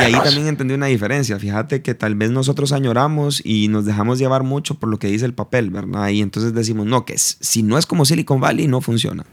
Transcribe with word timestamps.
Y 0.00 0.04
ahí 0.04 0.12
también 0.12 0.46
entendí 0.46 0.74
una 0.74 0.86
diferencia. 0.86 1.38
Fíjate 1.38 1.82
que 1.82 1.94
tal 1.94 2.14
vez 2.14 2.30
nosotros 2.30 2.72
añoramos 2.72 3.42
y 3.44 3.68
nos 3.68 3.84
dejamos 3.84 4.18
llevar 4.18 4.42
mucho 4.42 4.76
por 4.76 4.88
lo 4.88 4.98
que 4.98 5.08
dice 5.08 5.26
el 5.26 5.34
papel, 5.34 5.70
¿verdad? 5.70 6.08
Y 6.08 6.20
entonces 6.20 6.54
decimos, 6.54 6.86
no, 6.86 7.04
que 7.04 7.16
si 7.18 7.62
no 7.62 7.78
es 7.78 7.86
como 7.86 8.04
Silicon 8.04 8.40
Valley, 8.40 8.66
no 8.66 8.80
funciona. 8.80 9.24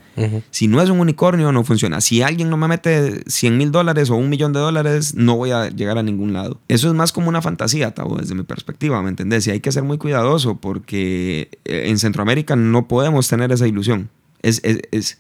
Si 0.49 0.67
no 0.67 0.81
es 0.81 0.89
un 0.89 0.99
unicornio, 0.99 1.51
no 1.51 1.63
funciona. 1.63 2.01
Si 2.01 2.23
alguien 2.23 2.49
no 2.49 2.57
me 2.57 2.67
mete 2.67 3.21
100 3.27 3.57
mil 3.57 3.71
dólares 3.71 4.09
o 4.09 4.15
un 4.15 4.29
millón 4.29 4.51
de 4.51 4.59
dólares, 4.59 5.13
no 5.13 5.35
voy 5.35 5.51
a 5.51 5.69
llegar 5.69 5.97
a 5.97 6.03
ningún 6.03 6.33
lado. 6.33 6.59
Eso 6.67 6.87
es 6.87 6.95
más 6.95 7.11
como 7.11 7.29
una 7.29 7.41
fantasía, 7.41 7.93
Tavo, 7.93 8.17
desde 8.17 8.33
mi 8.33 8.43
perspectiva, 8.43 9.01
¿me 9.03 9.09
entendés? 9.09 9.45
Y 9.45 9.51
hay 9.51 9.59
que 9.59 9.71
ser 9.71 9.83
muy 9.83 9.99
cuidadoso 9.99 10.55
porque 10.55 11.49
eh, 11.65 11.83
en 11.85 11.99
Centroamérica 11.99 12.55
no 12.55 12.87
podemos 12.87 13.27
tener 13.27 13.51
esa 13.51 13.67
ilusión. 13.67 14.09
Es, 14.41 14.59
es, 14.63 14.79
es, 14.91 15.19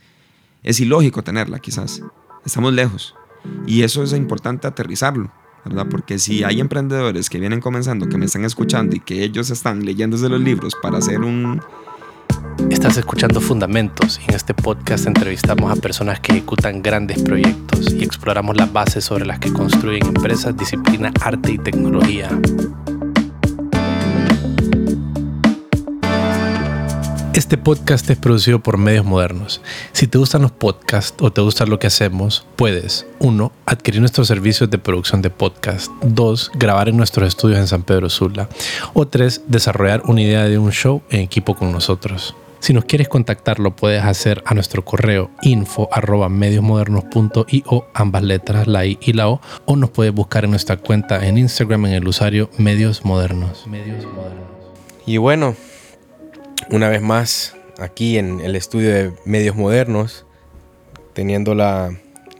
es 0.63 0.79
ilógico 0.79 1.23
tenerla, 1.23 1.59
quizás. 1.59 2.01
Estamos 2.43 2.73
lejos. 2.73 3.13
Y 3.65 3.83
eso 3.83 4.03
es 4.03 4.13
importante 4.13 4.67
aterrizarlo, 4.67 5.31
¿verdad? 5.65 5.87
Porque 5.89 6.19
si 6.19 6.43
hay 6.43 6.59
emprendedores 6.59 7.29
que 7.29 7.39
vienen 7.39 7.59
comenzando, 7.59 8.07
que 8.07 8.17
me 8.17 8.25
están 8.25 8.45
escuchando 8.45 8.95
y 8.95 8.99
que 8.99 9.23
ellos 9.23 9.49
están 9.49 9.85
leyéndose 9.85 10.29
los 10.29 10.39
libros 10.39 10.73
para 10.81 10.97
hacer 10.97 11.19
un... 11.19 11.61
Estás 12.69 12.97
escuchando 12.97 13.39
Fundamentos 13.39 14.19
en 14.27 14.35
este 14.35 14.53
podcast 14.53 15.05
entrevistamos 15.05 15.71
a 15.71 15.79
personas 15.79 16.19
que 16.19 16.33
ejecutan 16.33 16.81
grandes 16.81 17.21
proyectos 17.21 17.93
y 17.93 18.03
exploramos 18.03 18.57
las 18.57 18.71
bases 18.71 19.05
sobre 19.05 19.25
las 19.25 19.39
que 19.39 19.53
construyen 19.53 20.05
empresas, 20.07 20.55
disciplina, 20.57 21.11
arte 21.21 21.53
y 21.53 21.57
tecnología. 21.57 22.29
Este 27.37 27.55
podcast 27.55 28.09
es 28.09 28.17
producido 28.17 28.61
por 28.63 28.79
Medios 28.79 29.05
Modernos. 29.05 29.61
Si 29.91 30.07
te 30.07 30.17
gustan 30.17 30.41
los 30.41 30.51
podcasts 30.51 31.13
o 31.21 31.31
te 31.31 31.39
gusta 31.41 31.67
lo 31.67 31.77
que 31.77 31.85
hacemos, 31.85 32.47
puedes 32.55 33.05
1. 33.19 33.51
Adquirir 33.67 33.99
nuestros 33.99 34.27
servicios 34.27 34.71
de 34.71 34.79
producción 34.79 35.21
de 35.21 35.29
podcast. 35.29 35.91
2. 36.01 36.53
Grabar 36.55 36.89
en 36.89 36.97
nuestros 36.97 37.27
estudios 37.27 37.59
en 37.59 37.67
San 37.67 37.83
Pedro 37.83 38.09
Sula. 38.09 38.49
O 38.95 39.07
3. 39.07 39.43
Desarrollar 39.49 40.01
una 40.07 40.23
idea 40.23 40.45
de 40.45 40.57
un 40.57 40.71
show 40.71 41.03
en 41.11 41.19
equipo 41.19 41.55
con 41.55 41.71
nosotros. 41.71 42.33
Si 42.59 42.73
nos 42.73 42.85
quieres 42.85 43.07
contactar, 43.07 43.59
lo 43.59 43.75
puedes 43.75 44.03
hacer 44.03 44.41
a 44.47 44.55
nuestro 44.55 44.83
correo 44.83 45.29
info 45.43 45.89
arroba 45.91 46.29
mediosmodernos.io, 46.29 47.85
ambas 47.93 48.23
letras, 48.23 48.65
la 48.65 48.83
I 48.83 48.97
y 48.99 49.13
la 49.13 49.29
O, 49.29 49.41
o 49.65 49.75
nos 49.75 49.91
puedes 49.91 50.11
buscar 50.11 50.45
en 50.45 50.49
nuestra 50.49 50.77
cuenta 50.77 51.23
en 51.27 51.37
Instagram 51.37 51.85
en 51.85 51.93
el 51.93 52.07
usuario 52.07 52.49
Medios 52.57 53.05
Modernos. 53.05 53.67
Medios 53.67 54.05
Modernos. 54.05 54.47
Y 55.05 55.17
bueno, 55.17 55.55
una 56.69 56.89
vez 56.89 57.01
más 57.01 57.55
aquí 57.79 58.17
en 58.17 58.41
el 58.41 58.55
estudio 58.55 58.93
de 58.93 59.11
medios 59.25 59.55
modernos, 59.55 60.25
teniendo 61.13 61.55
la 61.55 61.91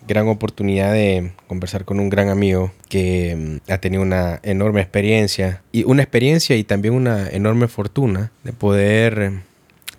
gran 0.08 0.28
oportunidad 0.28 0.94
de 0.94 1.32
conversar 1.48 1.84
con 1.86 2.00
un 2.00 2.10
gran 2.10 2.30
amigo 2.30 2.72
que 2.90 3.60
mm, 3.68 3.72
ha 3.72 3.78
tenido 3.80 4.02
una 4.02 4.40
enorme 4.44 4.82
experiencia 4.82 5.62
y 5.72 5.84
una 5.84 6.02
experiencia 6.02 6.56
y 6.56 6.64
también 6.64 6.94
una 6.94 7.30
enorme 7.30 7.68
fortuna 7.68 8.32
de 8.44 8.54
poder 8.54 9.20
eh, 9.20 9.40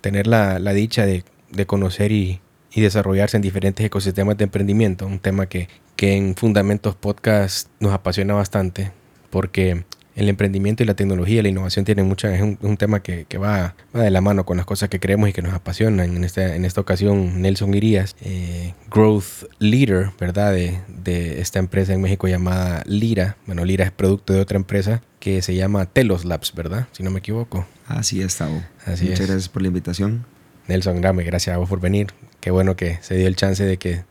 tener 0.01 0.27
la, 0.27 0.57
dicha 0.73 1.05
de, 1.05 1.23
conocer 1.65 2.11
y, 2.11 2.41
desarrollarse 2.75 3.35
en 3.35 3.43
diferentes 3.43 3.85
ecosistemas 3.85 4.37
de 4.37 4.45
emprendimiento, 4.45 5.05
un 5.05 5.19
tema 5.19 5.47
que, 5.47 5.67
que 5.97 6.15
en 6.15 6.35
Fundamentos 6.35 6.95
Podcast 6.95 7.67
nos 7.81 7.91
apasiona 7.93 8.33
bastante 8.33 8.93
porque 9.29 9.83
el 10.19 10.27
emprendimiento 10.27 10.83
y 10.83 10.85
la 10.85 10.95
tecnología, 10.95 11.41
la 11.41 11.47
innovación 11.47 11.85
tienen 11.85 12.05
mucha, 12.05 12.35
es 12.35 12.41
un, 12.41 12.77
tema 12.77 13.01
que, 13.01 13.25
va, 13.37 13.73
de 13.93 14.11
la 14.11 14.19
mano 14.19 14.45
con 14.45 14.57
las 14.57 14.65
cosas 14.65 14.89
que 14.89 14.99
creemos 14.99 15.29
y 15.29 15.33
que 15.33 15.41
nos 15.41 15.53
apasionan. 15.53 16.13
En 16.13 16.25
esta, 16.25 16.55
en 16.55 16.65
esta 16.65 16.81
ocasión, 16.81 17.41
Nelson 17.41 17.73
Irías, 17.73 18.17
eh, 18.21 18.73
Growth 18.91 19.45
Leader, 19.59 20.11
¿verdad? 20.19 20.53
De, 20.53 21.39
esta 21.39 21.59
empresa 21.59 21.93
en 21.93 22.01
México 22.01 22.27
llamada 22.27 22.83
Lira. 22.85 23.37
Bueno, 23.45 23.63
Lira 23.63 23.85
es 23.85 23.91
producto 23.91 24.33
de 24.33 24.41
otra 24.41 24.57
empresa 24.57 25.01
que 25.19 25.41
se 25.41 25.55
llama 25.55 25.85
Telos 25.85 26.25
Labs, 26.25 26.53
¿verdad? 26.53 26.87
Si 26.91 27.01
no 27.01 27.11
me 27.11 27.19
equivoco. 27.19 27.65
Así 27.87 28.21
es, 28.21 28.35
Tavo. 28.35 28.61
Muchas 28.85 29.01
gracias 29.01 29.49
por 29.49 29.61
la 29.61 29.69
invitación. 29.69 30.25
Nelson, 30.67 31.01
grame, 31.01 31.23
gracias 31.23 31.55
a 31.55 31.57
vos 31.57 31.69
por 31.69 31.79
venir. 31.79 32.07
Qué 32.41 32.51
bueno 32.51 32.75
que 32.75 32.99
se 33.01 33.15
dio 33.15 33.25
el 33.25 33.35
chance 33.35 33.63
de 33.63 33.77
que 33.77 34.03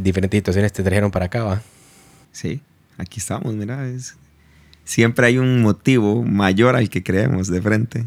diferentes 0.00 0.38
situaciones 0.38 0.72
te 0.72 0.82
trajeron 0.82 1.10
para 1.10 1.26
acá, 1.26 1.42
¿va? 1.42 1.62
Sí, 2.32 2.62
aquí 2.98 3.18
estamos, 3.18 3.54
mira, 3.54 3.86
es 3.88 4.16
siempre 4.86 5.26
hay 5.26 5.36
un 5.36 5.60
motivo 5.60 6.22
mayor 6.22 6.76
al 6.76 6.88
que 6.88 7.02
creemos 7.02 7.48
de 7.48 7.60
frente 7.60 8.04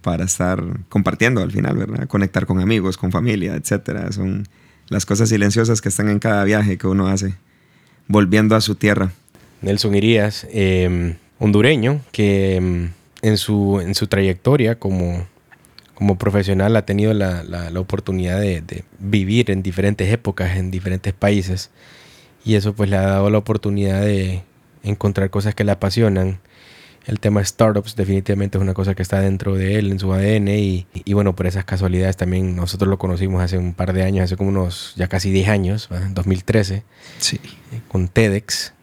para 0.00 0.24
estar 0.24 0.62
compartiendo 0.88 1.42
al 1.42 1.50
final, 1.50 1.76
¿verdad? 1.76 2.06
Conectar 2.06 2.46
con 2.46 2.60
amigos, 2.60 2.96
con 2.96 3.12
familia, 3.12 3.56
etcétera. 3.56 4.10
Son 4.12 4.48
las 4.88 5.04
cosas 5.04 5.28
silenciosas 5.28 5.82
que 5.82 5.90
están 5.90 6.08
en 6.08 6.20
cada 6.20 6.44
viaje 6.44 6.78
que 6.78 6.86
uno 6.86 7.08
hace, 7.08 7.34
volviendo 8.06 8.56
a 8.56 8.60
su 8.62 8.76
tierra. 8.76 9.12
Nelson 9.60 9.94
Irías, 9.96 10.46
em, 10.52 11.16
hondureño, 11.40 12.00
que 12.12 12.56
em, 12.56 12.90
en, 13.20 13.36
su, 13.36 13.80
en 13.80 13.96
su 13.96 14.06
trayectoria 14.06 14.78
como, 14.78 15.26
como 15.94 16.16
profesional 16.16 16.76
ha 16.76 16.86
tenido 16.86 17.12
la, 17.12 17.42
oportunidad 17.76 18.40
de, 18.40 18.60
de, 18.60 18.84
vivir 19.00 19.50
en 19.50 19.64
diferentes 19.64 20.12
épocas, 20.12 20.56
en 20.56 20.70
diferentes 20.70 21.12
países, 21.12 21.70
y 22.44 22.54
eso 22.54 22.72
pues 22.72 22.88
le 22.88 22.96
ha 22.96 23.02
dado 23.02 23.30
la 23.30 23.38
oportunidad 23.38 24.00
de 24.00 24.42
encontrar 24.82 25.30
cosas 25.30 25.54
que 25.54 25.64
le 25.64 25.72
apasionan. 25.72 26.40
El 27.06 27.20
tema 27.20 27.42
startups 27.42 27.96
definitivamente 27.96 28.58
es 28.58 28.62
una 28.62 28.74
cosa 28.74 28.94
que 28.94 29.02
está 29.02 29.20
dentro 29.20 29.54
de 29.54 29.78
él, 29.78 29.90
en 29.90 29.98
su 29.98 30.12
ADN, 30.12 30.48
y, 30.48 30.86
bueno, 31.14 31.34
por 31.34 31.46
esas 31.46 31.64
casualidades 31.64 32.18
también 32.18 32.54
nosotros 32.54 32.88
lo 32.88 32.98
conocimos 32.98 33.42
hace 33.42 33.56
un 33.56 33.72
par 33.72 33.94
de 33.94 34.02
años, 34.02 34.24
hace 34.24 34.36
como 34.36 34.50
unos 34.50 34.92
ya 34.96 35.08
casi 35.08 35.30
10 35.30 35.48
años, 35.48 35.88
en 35.90 36.12
2013, 36.12 36.84
sí. 37.18 37.40
Eh, 37.72 37.80
con 37.88 38.08
TEDx, 38.08 38.74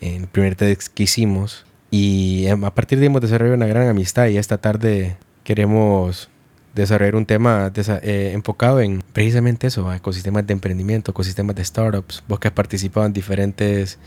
el 0.00 0.28
primer 0.28 0.56
TEDx 0.56 0.88
que 0.88 1.02
hicimos, 1.02 1.66
y 1.90 2.48
a 2.48 2.56
partir 2.56 2.98
de 2.98 3.04
ahí 3.04 3.06
hemos 3.06 3.20
desarrollado 3.20 3.56
una 3.56 3.66
gran 3.66 3.86
amistad 3.86 4.26
y 4.26 4.36
esta 4.36 4.58
tarde 4.58 5.16
queremos 5.44 6.28
desarrollar 6.74 7.14
un 7.14 7.24
tema 7.24 7.70
eh, 7.76 8.32
enfocado 8.34 8.80
en 8.80 9.04
precisamente 9.12 9.68
eso, 9.68 9.92
ecosistemas 9.92 10.44
de 10.44 10.54
emprendimiento, 10.54 11.12
ecosistemas 11.12 11.54
de 11.54 11.64
startups, 11.64 12.24
vos 12.26 12.40
que 12.40 12.48
has 12.48 12.54
participado 12.54 13.06
en 13.06 13.12
diferentes 13.12 13.98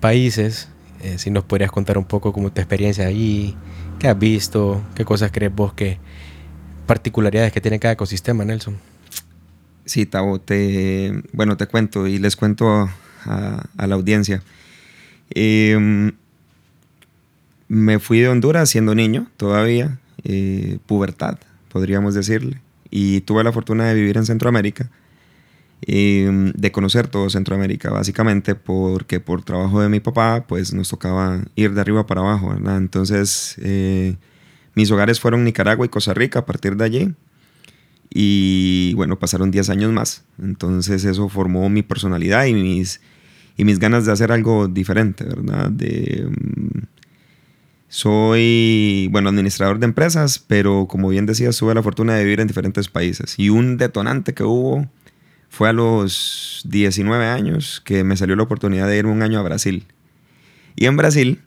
países, 0.00 0.68
eh, 1.02 1.18
si 1.18 1.30
nos 1.30 1.44
podrías 1.44 1.72
contar 1.72 1.98
un 1.98 2.04
poco 2.04 2.32
cómo 2.32 2.52
tu 2.52 2.60
experiencia 2.60 3.06
ahí, 3.06 3.56
qué 3.98 4.08
has 4.08 4.18
visto, 4.18 4.82
qué 4.94 5.04
cosas 5.04 5.32
crees 5.32 5.54
vos 5.54 5.72
que 5.74 5.98
particularidades 6.86 7.52
que 7.52 7.60
tiene 7.60 7.80
cada 7.80 7.94
ecosistema, 7.94 8.44
Nelson. 8.44 8.76
Sí, 9.84 10.06
Tavo, 10.06 10.40
te, 10.40 11.22
bueno, 11.32 11.56
te 11.56 11.66
cuento 11.66 12.06
y 12.06 12.18
les 12.18 12.36
cuento 12.36 12.88
a, 13.24 13.64
la 13.76 13.94
audiencia. 13.94 14.42
Em, 15.30 16.12
me 17.66 17.98
fui 17.98 18.20
de 18.20 18.28
Honduras 18.28 18.70
siendo 18.70 18.94
niño 18.94 19.26
todavía, 19.36 19.98
eh, 20.22 20.78
pubertad, 20.86 21.38
podríamos 21.68 22.14
decirle, 22.14 22.60
y 22.90 23.22
tuve 23.22 23.42
la 23.42 23.52
fortuna 23.52 23.86
de 23.86 23.94
vivir 23.94 24.18
en 24.18 24.26
Centroamérica 24.26 24.88
Em, 25.84 26.52
de 26.52 26.70
conocer 26.70 27.08
todo 27.08 27.28
Centroamérica, 27.28 27.90
básicamente 27.90 28.54
porque 28.54 29.18
por 29.18 29.42
trabajo 29.42 29.80
de 29.80 29.88
mi 29.88 29.98
papá, 29.98 30.44
pues 30.46 30.72
nos 30.72 30.88
tocaba 30.88 31.42
ir 31.56 31.74
de 31.74 31.80
arriba 31.80 32.06
para 32.06 32.20
abajo, 32.20 32.50
¿verdad? 32.50 32.76
Entonces, 32.76 33.56
eh, 33.58 34.14
mis 34.76 34.90
hogares 34.92 35.18
fueron 35.18 35.42
Nicaragua 35.42 35.84
y 35.84 35.88
Costa 35.88 36.14
Rica 36.14 36.40
a 36.40 36.46
partir 36.46 36.76
de 36.76 36.84
allí. 36.84 37.14
Y 38.10 38.94
bueno, 38.94 39.18
pasaron 39.18 39.50
10 39.50 39.70
años 39.70 39.90
más. 39.92 40.24
Entonces 40.40 41.04
eso 41.04 41.28
formó 41.28 41.68
mi 41.68 41.82
personalidad 41.82 42.46
y 42.46 42.54
mis, 42.54 43.00
y 43.56 43.64
mis 43.64 43.80
ganas 43.80 44.06
de 44.06 44.12
hacer 44.12 44.30
algo 44.30 44.68
diferente, 44.68 45.24
¿verdad? 45.24 45.68
De, 45.70 46.26
em, 46.28 46.70
soy, 47.88 49.08
bueno, 49.10 49.30
administrador 49.30 49.80
de 49.80 49.86
empresas, 49.86 50.38
pero 50.38 50.86
como 50.88 51.08
bien 51.08 51.26
decía, 51.26 51.50
tuve 51.50 51.74
la 51.74 51.82
fortuna 51.82 52.14
de 52.14 52.24
vivir 52.24 52.40
en 52.40 52.46
diferentes 52.46 52.88
países. 52.88 53.34
Y 53.38 53.48
un 53.50 53.78
detonante 53.78 54.32
que 54.32 54.44
hubo 54.44 54.88
fue 55.52 55.68
a 55.68 55.74
los 55.74 56.62
19 56.64 57.26
años 57.26 57.82
que 57.84 58.04
me 58.04 58.16
salió 58.16 58.34
la 58.36 58.42
oportunidad 58.42 58.88
de 58.88 58.96
ir 58.96 59.04
un 59.04 59.20
año 59.20 59.38
a 59.38 59.42
Brasil. 59.42 59.84
Y 60.76 60.86
en 60.86 60.96
Brasil, 60.96 61.42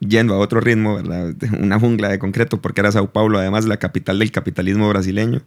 yendo 0.00 0.32
a 0.32 0.38
otro 0.38 0.62
ritmo, 0.62 0.98
una 1.60 1.78
jungla 1.78 2.08
de 2.08 2.18
concreto, 2.18 2.62
porque 2.62 2.80
era 2.80 2.92
Sao 2.92 3.12
Paulo, 3.12 3.38
además 3.38 3.66
la 3.66 3.76
capital 3.76 4.20
del 4.20 4.32
capitalismo 4.32 4.88
brasileño, 4.88 5.42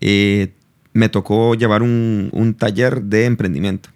eh, 0.00 0.52
me 0.92 1.08
tocó 1.08 1.56
llevar 1.56 1.82
un, 1.82 2.30
un 2.32 2.54
taller 2.54 3.02
de 3.02 3.24
emprendimiento. 3.24 3.88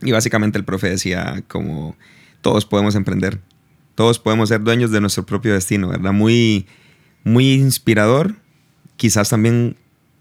Y 0.00 0.12
básicamente 0.12 0.56
el 0.56 0.64
profe 0.64 0.88
decía 0.88 1.44
como 1.48 1.96
todos 2.40 2.64
podemos 2.64 2.94
emprender, 2.94 3.40
todos 3.94 4.18
podemos 4.18 4.48
ser 4.48 4.62
dueños 4.62 4.90
de 4.90 5.02
nuestro 5.02 5.26
propio 5.26 5.52
destino, 5.52 5.88
¿verdad? 5.88 6.14
Muy, 6.14 6.64
muy 7.24 7.52
inspirador, 7.52 8.36
quizás 8.96 9.28
también 9.28 9.76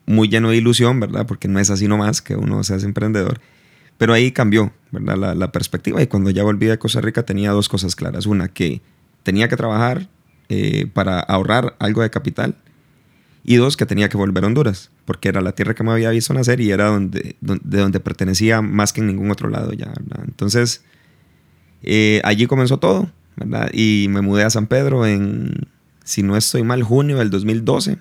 muy 0.06 0.28
lleno 0.28 0.50
de 0.50 0.58
ilusión, 0.58 1.00
¿verdad? 1.00 1.26
Porque 1.26 1.48
no 1.48 1.60
es 1.60 1.70
así 1.70 1.88
nomás 1.88 2.22
que 2.22 2.36
uno 2.36 2.64
se 2.64 2.76
hace 2.76 2.86
emprendedor. 2.86 3.40
Pero 3.98 4.14
ahí 4.14 4.32
cambió, 4.32 4.74
¿verdad? 4.92 5.36
La, 5.36 5.52
perspectiva. 5.52 6.02
Y 6.02 6.08
cuando 6.08 6.30
ya 6.30 6.44
volví 6.44 6.70
a 6.70 6.78
Costa 6.78 7.00
Rica 7.02 7.24
tenía 7.24 7.52
dos 7.52 7.70
cosas 7.70 7.96
claras. 7.96 8.26
Una, 8.26 8.48
que 8.48 8.82
tenía 9.24 9.48
que 9.48 9.56
trabajar 9.56 10.10
eh, 10.50 10.88
para 10.94 11.20
ahorrar 11.20 11.76
algo 11.80 12.02
de 12.02 12.10
capital. 12.10 12.56
Y 13.46 13.58
dos, 13.58 13.76
que 13.76 13.86
tenía 13.86 14.08
que 14.08 14.18
volver 14.18 14.46
a 14.46 14.48
Honduras, 14.48 14.90
porque 15.04 15.28
era 15.28 15.42
la 15.42 15.52
tierra 15.52 15.74
que 15.74 15.84
me 15.84 15.92
había 15.92 16.10
visto 16.12 16.34
nacer 16.34 16.62
y 16.62 16.72
era 16.72 16.86
donde, 16.86 17.36
de 17.42 17.78
donde 17.80 18.00
pertenecía 18.00 18.62
más 18.62 18.94
que 18.94 19.02
en 19.02 19.08
ningún 19.08 19.32
otro 19.32 19.50
lado 19.50 19.74
ya, 19.74 19.88
¿verdad? 19.88 20.24
Entonces, 20.26 20.84
Eh, 21.84 22.22
allí 22.24 22.48
comenzó 22.48 22.78
todo, 22.78 23.12
¿verdad? 23.36 23.70
Y 23.74 24.08
me 24.10 24.22
mudé 24.22 24.44
a 24.44 24.50
San 24.50 24.68
Pedro 24.68 25.06
en, 25.06 25.68
si 26.04 26.24
no 26.24 26.38
estoy 26.38 26.64
mal, 26.64 26.82
junio 26.82 27.18
del 27.18 27.30
2012. 27.30 27.98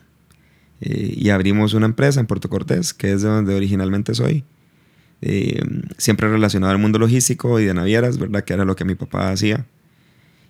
Eh, 0.82 1.14
y 1.16 1.30
abrimos 1.30 1.74
una 1.74 1.86
empresa 1.86 2.18
en 2.18 2.26
Puerto 2.26 2.48
Cortés, 2.48 2.92
que 2.92 3.12
es 3.12 3.22
de 3.22 3.28
donde 3.28 3.54
originalmente 3.54 4.14
soy. 4.14 4.44
Eh, 5.20 5.62
siempre 5.96 6.28
relacionado 6.28 6.72
al 6.72 6.78
mundo 6.78 6.98
logístico 6.98 7.60
y 7.60 7.64
de 7.64 7.72
navieras, 7.72 8.18
¿verdad? 8.18 8.42
Que 8.44 8.54
era 8.54 8.64
lo 8.64 8.74
que 8.74 8.84
mi 8.84 8.96
papá 8.96 9.30
hacía. 9.30 9.64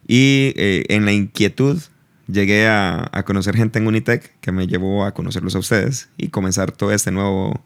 Y 0.09 0.55
en 0.57 1.05
la 1.05 1.13
inquietud 1.13 1.79
llegué 2.27 2.67
a, 2.67 3.09
a, 3.13 3.23
conocer 3.25 3.55
gente 3.55 3.79
en 3.79 3.87
Unitec 3.87 4.33
que 4.41 4.51
me 4.51 4.67
llevó 4.67 5.05
a 5.05 5.13
conocerlos 5.13 5.55
a 5.55 5.59
ustedes 5.59 6.09
y 6.17 6.29
comenzar 6.29 6.73
todo 6.73 6.93
este 6.93 7.11
nuevo, 7.13 7.63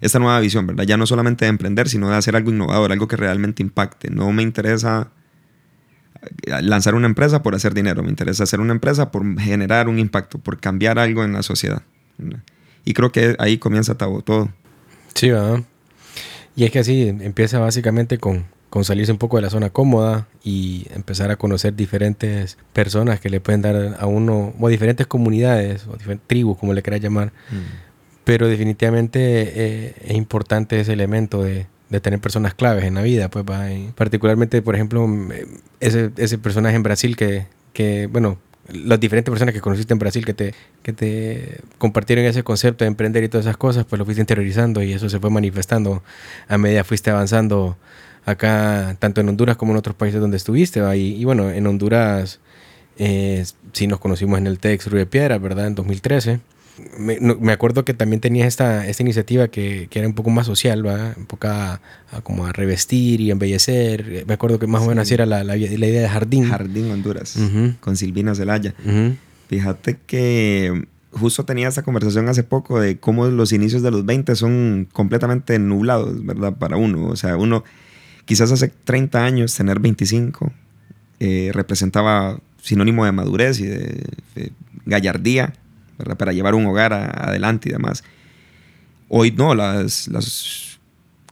esta 0.00 0.18
nueva 0.18 0.38
visión, 0.40 0.66
¿verdad? 0.66 0.84
Ya 0.84 0.96
no 0.96 1.06
solamente 1.06 1.46
de 1.46 1.48
emprender, 1.48 1.88
sino 1.88 2.10
de 2.10 2.16
hacer 2.16 2.36
algo 2.36 2.50
innovador, 2.50 2.92
algo 2.92 3.08
que 3.08 3.16
realmente 3.16 3.62
impacte. 3.62 4.10
No 4.10 4.30
me 4.32 4.42
interesa 4.42 5.10
lanzar 6.46 6.94
una 6.94 7.06
empresa 7.06 7.42
por 7.42 7.54
hacer 7.54 7.74
dinero, 7.74 8.02
me 8.02 8.10
interesa 8.10 8.44
hacer 8.44 8.60
una 8.60 8.72
empresa 8.72 9.10
por 9.10 9.38
generar 9.40 9.88
un 9.88 9.98
impacto, 9.98 10.38
por 10.38 10.60
cambiar 10.60 10.98
algo 10.98 11.24
en 11.24 11.32
la 11.32 11.42
sociedad. 11.42 11.82
Y 12.84 12.94
creo 12.94 13.12
que 13.12 13.36
ahí 13.38 13.58
comienza 13.58 13.96
todo. 13.96 14.50
Sí, 15.14 15.30
¿verdad? 15.30 15.62
Y 16.54 16.64
es 16.64 16.70
que 16.70 16.78
así 16.78 17.08
empieza 17.08 17.58
básicamente 17.58 18.18
con, 18.18 18.46
con 18.70 18.84
salirse 18.84 19.12
un 19.12 19.18
poco 19.18 19.36
de 19.36 19.42
la 19.42 19.50
zona 19.50 19.70
cómoda 19.70 20.26
y 20.42 20.86
empezar 20.94 21.30
a 21.30 21.36
conocer 21.36 21.74
diferentes 21.74 22.58
personas 22.72 23.20
que 23.20 23.30
le 23.30 23.40
pueden 23.40 23.62
dar 23.62 23.96
a 23.98 24.06
uno, 24.06 24.54
o 24.58 24.68
diferentes 24.68 25.06
comunidades, 25.06 25.86
o 25.86 25.96
diferentes 25.96 26.26
tribus, 26.26 26.58
como 26.58 26.74
le 26.74 26.82
quieras 26.82 27.00
llamar. 27.00 27.32
Mm. 27.50 27.86
Pero 28.24 28.48
definitivamente 28.48 29.20
eh, 29.20 29.94
es 30.04 30.14
importante 30.16 30.80
ese 30.80 30.92
elemento 30.92 31.42
de, 31.42 31.66
de, 31.90 32.00
tener 32.00 32.20
personas 32.20 32.54
claves 32.54 32.84
en 32.84 32.94
la 32.94 33.02
vida. 33.02 33.28
Pues, 33.28 33.44
particularmente, 33.94 34.62
por 34.62 34.74
ejemplo, 34.74 35.08
ese, 35.80 36.10
ese 36.16 36.38
personaje 36.38 36.76
en 36.76 36.82
Brasil 36.82 37.16
que, 37.16 37.46
que, 37.72 38.06
bueno, 38.06 38.38
las 38.72 38.98
diferentes 38.98 39.30
personas 39.30 39.54
que 39.54 39.60
conociste 39.60 39.92
en 39.92 39.98
Brasil 39.98 40.24
que 40.24 40.34
te, 40.34 40.54
que 40.82 40.92
te 40.92 41.60
compartieron 41.78 42.24
ese 42.24 42.42
concepto 42.42 42.84
de 42.84 42.88
emprender 42.88 43.22
y 43.24 43.28
todas 43.28 43.46
esas 43.46 43.56
cosas, 43.56 43.84
pues 43.84 43.98
lo 43.98 44.04
fuiste 44.04 44.20
interiorizando 44.20 44.82
y 44.82 44.92
eso 44.92 45.08
se 45.08 45.20
fue 45.20 45.30
manifestando 45.30 46.02
a 46.48 46.58
medida 46.58 46.82
fuiste 46.82 47.10
avanzando 47.10 47.76
acá, 48.24 48.96
tanto 48.98 49.20
en 49.20 49.28
Honduras 49.28 49.56
como 49.56 49.72
en 49.72 49.78
otros 49.78 49.94
países 49.94 50.20
donde 50.20 50.36
estuviste. 50.36 50.80
Y, 50.96 51.14
y, 51.14 51.24
bueno, 51.24 51.50
en 51.50 51.66
Honduras 51.66 52.40
eh, 52.98 53.44
sí 53.72 53.86
nos 53.86 54.00
conocimos 54.00 54.38
en 54.38 54.46
el 54.46 54.58
Río 54.58 54.78
de 54.98 55.06
Piedra, 55.06 55.38
¿verdad? 55.38 55.68
En 55.68 55.74
2013. 55.74 56.40
Me, 56.98 57.18
me, 57.20 57.52
acuerdo 57.52 57.84
que 57.84 57.94
también 57.94 58.20
tenías 58.20 58.48
esta, 58.48 58.86
esta 58.86 59.02
iniciativa 59.02 59.48
que, 59.48 59.88
que, 59.90 59.98
era 59.98 60.08
un 60.08 60.14
poco 60.14 60.30
más 60.30 60.46
social, 60.46 60.82
¿verdad? 60.82 61.14
Enfocada 61.16 61.80
a, 62.12 62.20
como 62.20 62.46
a 62.46 62.52
revestir 62.52 63.20
y 63.20 63.30
embellecer. 63.30 64.24
Me 64.26 64.34
acuerdo 64.34 64.58
que 64.58 64.66
más 64.66 64.82
o 64.82 64.88
menos 64.88 65.02
así 65.02 65.14
era 65.14 65.26
la, 65.26 65.44
la, 65.44 65.56
la, 65.56 65.86
idea 65.86 66.02
de 66.02 66.08
Jardín. 66.08 66.48
Jardín 66.48 66.90
Honduras, 66.90 67.38
con 67.80 67.96
Silvina 67.96 68.34
Zelaya. 68.34 68.74
Fíjate 69.48 69.98
que 70.06 70.86
justo 71.12 71.44
tenía 71.44 71.68
esta 71.68 71.82
conversación 71.82 72.28
hace 72.28 72.42
poco 72.42 72.80
de 72.80 72.98
cómo 72.98 73.26
los 73.26 73.52
inicios 73.52 73.82
de 73.82 73.90
los 73.90 74.04
20 74.04 74.36
son 74.36 74.88
completamente 74.92 75.58
nublados, 75.58 76.24
¿verdad? 76.26 76.54
Para 76.54 76.76
uno. 76.76 77.06
O 77.06 77.16
sea, 77.16 77.36
uno 77.36 77.64
Quizás 78.26 78.50
hace 78.50 78.68
30 78.68 79.24
años 79.24 79.54
tener 79.54 79.78
25 79.78 80.52
eh, 81.20 81.50
representaba 81.54 82.40
sinónimo 82.60 83.04
de 83.04 83.12
madurez 83.12 83.60
y 83.60 83.66
de, 83.66 84.52
gallardía 84.84 85.54
para 86.18 86.32
llevar 86.32 86.54
un 86.54 86.66
hogar 86.66 86.92
adelante 86.92 87.68
y 87.68 87.72
demás. 87.72 88.04
Hoy 89.08 89.30
no, 89.30 89.54
las, 89.54 90.08
las 90.08 90.78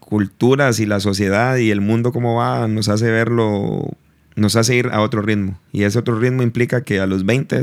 culturas 0.01 0.81
y 0.81 0.87
la 0.87 1.01
sociedad 1.01 1.57
y 1.57 1.71
el 1.71 1.81
mundo 1.81 2.13
como 2.13 2.37
va 2.37 2.69
nos 2.69 2.89
hace 2.89 3.11
verlo, 3.11 3.91
nos 4.37 4.57
hace 4.57 4.77
ir 4.77 4.89
a 4.93 5.01
otro 5.01 5.23
ritmo. 5.23 5.59
Y 5.73 5.83
ese 5.83 5.99
otro 5.99 6.19
ritmo 6.19 6.43
implica 6.43 6.83
que 6.83 7.01
a 7.01 7.07
los 7.07 7.25
20 7.25 7.63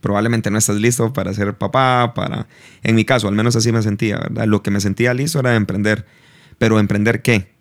probablemente 0.00 0.50
no 0.50 0.58
estás 0.58 0.76
listo 0.76 1.12
para 1.12 1.32
ser 1.32 1.54
papá, 1.54 2.12
para... 2.14 2.48
En 2.82 2.94
mi 2.94 3.04
caso, 3.04 3.28
al 3.28 3.34
menos 3.34 3.56
así 3.56 3.72
me 3.72 3.82
sentía, 3.82 4.18
¿verdad? 4.18 4.46
Lo 4.46 4.62
que 4.62 4.70
me 4.70 4.80
sentía 4.80 5.14
listo 5.14 5.38
era 5.38 5.54
emprender. 5.54 6.06
Pero 6.58 6.78
emprender 6.78 7.22
qué? 7.22 7.52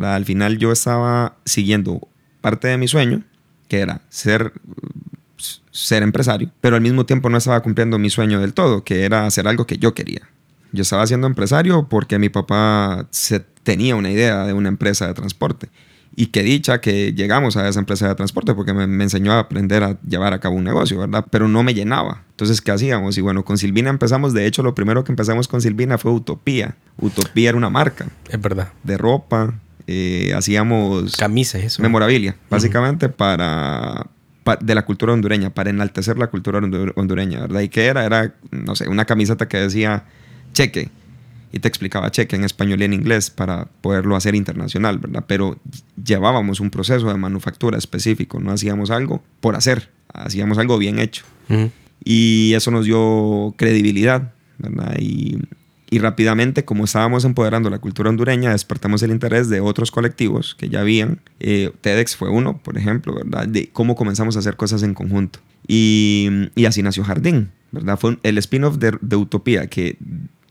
Al 0.00 0.24
final 0.24 0.58
yo 0.58 0.72
estaba 0.72 1.36
siguiendo 1.44 2.06
parte 2.40 2.68
de 2.68 2.78
mi 2.78 2.86
sueño, 2.86 3.22
que 3.68 3.80
era 3.80 4.02
ser, 4.08 4.52
ser 5.70 6.02
empresario, 6.02 6.50
pero 6.60 6.76
al 6.76 6.82
mismo 6.82 7.06
tiempo 7.06 7.28
no 7.28 7.36
estaba 7.38 7.60
cumpliendo 7.62 7.98
mi 7.98 8.10
sueño 8.10 8.40
del 8.40 8.54
todo, 8.54 8.84
que 8.84 9.04
era 9.04 9.26
hacer 9.26 9.46
algo 9.46 9.66
que 9.66 9.78
yo 9.78 9.94
quería. 9.94 10.22
Yo 10.72 10.82
estaba 10.82 11.06
siendo 11.06 11.26
empresario 11.26 11.86
porque 11.88 12.18
mi 12.18 12.28
papá 12.28 13.06
se, 13.10 13.40
tenía 13.62 13.96
una 13.96 14.10
idea 14.10 14.44
de 14.44 14.52
una 14.52 14.68
empresa 14.68 15.06
de 15.06 15.14
transporte. 15.14 15.68
Y 16.18 16.28
qué 16.28 16.42
dicha 16.42 16.80
que 16.80 17.12
llegamos 17.12 17.58
a 17.58 17.68
esa 17.68 17.78
empresa 17.78 18.08
de 18.08 18.14
transporte 18.14 18.54
porque 18.54 18.72
me, 18.72 18.86
me, 18.86 19.04
enseñó 19.04 19.32
a 19.32 19.40
aprender 19.40 19.82
a 19.82 20.00
llevar 20.00 20.32
a 20.32 20.40
cabo 20.40 20.56
un 20.56 20.64
negocio, 20.64 20.98
¿verdad? 20.98 21.26
Pero 21.30 21.46
no 21.46 21.62
me 21.62 21.74
llenaba. 21.74 22.22
Entonces, 22.30 22.62
¿qué 22.62 22.72
hacíamos? 22.72 23.18
Y 23.18 23.20
bueno, 23.20 23.44
con 23.44 23.58
Silvina 23.58 23.90
empezamos, 23.90 24.32
de 24.32 24.46
hecho, 24.46 24.62
lo 24.62 24.74
primero 24.74 25.04
que 25.04 25.12
empezamos 25.12 25.46
con 25.46 25.60
Silvina 25.60 25.98
fue 25.98 26.12
Utopía. 26.12 26.76
Utopía 26.98 27.50
era 27.50 27.58
una 27.58 27.68
marca. 27.68 28.06
Es 28.30 28.40
verdad. 28.40 28.72
De 28.82 28.96
ropa, 28.96 29.60
eh, 29.86 30.32
hacíamos... 30.34 31.16
Camisas, 31.16 31.62
eso. 31.62 31.82
Memorabilia, 31.82 32.34
básicamente 32.48 33.10
para, 33.10 34.06
de 34.60 34.74
la 34.74 34.84
cultura 34.84 35.12
hondureña, 35.12 35.50
para 35.50 35.70
enaltecer 35.70 36.18
la 36.18 36.28
cultura 36.28 36.60
hondureña, 36.94 37.40
¿verdad? 37.40 37.60
¿Y 37.60 37.68
qué 37.68 37.86
era? 37.86 38.04
Era, 38.04 38.34
no 38.50 38.76
sé, 38.76 38.88
una 38.88 39.04
camiseta 39.04 39.48
que 39.48 39.58
decía 39.58 40.04
cheque 40.52 40.90
y 41.52 41.58
te 41.58 41.68
explicaba 41.68 42.10
cheque 42.10 42.36
en 42.36 42.44
español 42.44 42.82
y 42.82 42.84
en 42.84 42.92
inglés 42.92 43.30
para 43.30 43.66
poderlo 43.80 44.16
hacer 44.16 44.34
internacional, 44.34 44.98
¿verdad? 44.98 45.24
Pero 45.26 45.58
llevábamos 46.02 46.60
un 46.60 46.70
proceso 46.70 47.08
de 47.08 47.16
manufactura 47.16 47.78
específico, 47.78 48.40
no 48.40 48.52
hacíamos 48.52 48.90
algo 48.90 49.22
por 49.40 49.56
hacer, 49.56 49.90
hacíamos 50.12 50.58
algo 50.58 50.78
bien 50.78 50.98
hecho. 50.98 51.24
Y 52.04 52.52
eso 52.54 52.70
nos 52.70 52.84
dio 52.84 53.54
credibilidad, 53.56 54.32
¿verdad? 54.58 54.96
Y 54.98 55.38
y 55.88 56.00
rápidamente, 56.00 56.64
como 56.64 56.84
estábamos 56.84 57.24
empoderando 57.24 57.70
la 57.70 57.78
cultura 57.78 58.10
hondureña, 58.10 58.50
despertamos 58.50 59.02
el 59.02 59.12
interés 59.12 59.48
de 59.48 59.60
otros 59.60 59.92
colectivos 59.92 60.56
que 60.56 60.68
ya 60.68 60.80
habían. 60.80 61.20
Eh, 61.38 61.70
TEDx 61.80 62.16
fue 62.16 62.28
uno, 62.28 62.58
por 62.58 62.76
ejemplo, 62.76 63.14
¿verdad? 63.14 63.46
De 63.46 63.68
cómo 63.72 63.94
comenzamos 63.94 64.34
a 64.34 64.40
hacer 64.40 64.56
cosas 64.56 64.82
en 64.82 64.94
conjunto. 64.94 65.38
Y, 65.68 66.28
y 66.56 66.64
así 66.64 66.82
nació 66.82 67.04
Jardín, 67.04 67.52
¿verdad? 67.70 67.98
Fue 67.98 68.18
el 68.24 68.38
spin-off 68.38 68.78
de, 68.78 68.98
de, 69.00 69.16
Utopía, 69.16 69.68
que 69.68 69.96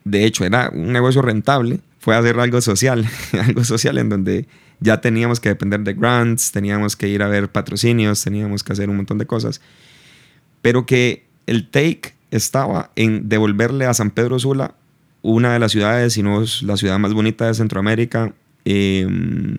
de 0.06 0.24
hecho 0.24 0.46
era 0.46 0.70
un 0.74 0.94
negocio 0.94 1.22
rentable, 1.22 1.82
fue 2.00 2.16
hacer 2.16 2.40
algo 2.40 2.62
social, 2.62 3.06
algo 3.46 3.66
social 3.66 3.98
en 3.98 4.08
donde 4.08 4.48
ya 4.80 5.02
teníamos 5.02 5.42
que 5.42 5.50
depender 5.50 5.82
de 5.82 5.96
grants, 5.96 6.54
teníamos 6.54 6.96
que 6.96 7.10
ir 7.10 7.22
a 7.22 7.28
ver 7.28 7.50
patrocinios, 7.50 8.24
teníamos 8.24 8.64
que 8.64 8.72
hacer 8.72 8.90
un 8.90 8.98
montón 8.98 9.18
de 9.18 9.26
cosas, 9.26 9.60
pero 10.62 10.86
que 10.86 11.26
el 11.46 11.68
take 11.70 12.14
estaba 12.32 12.92
en 12.96 13.28
devolverle 13.28 13.86
a 13.86 13.94
San 13.94 14.12
Pedro 14.12 14.40
Sula 14.40 14.76
una 15.26 15.54
de 15.54 15.60
las 15.60 15.72
ciudades, 15.72 16.14
si 16.14 16.24
no 16.24 16.42
es 16.42 16.62
la 16.62 16.78
ciudad 16.78 17.00
más 17.00 17.14
bonita 17.14 17.48
de 17.48 17.54
Centroamérica, 17.54 18.34
em, 18.64 19.58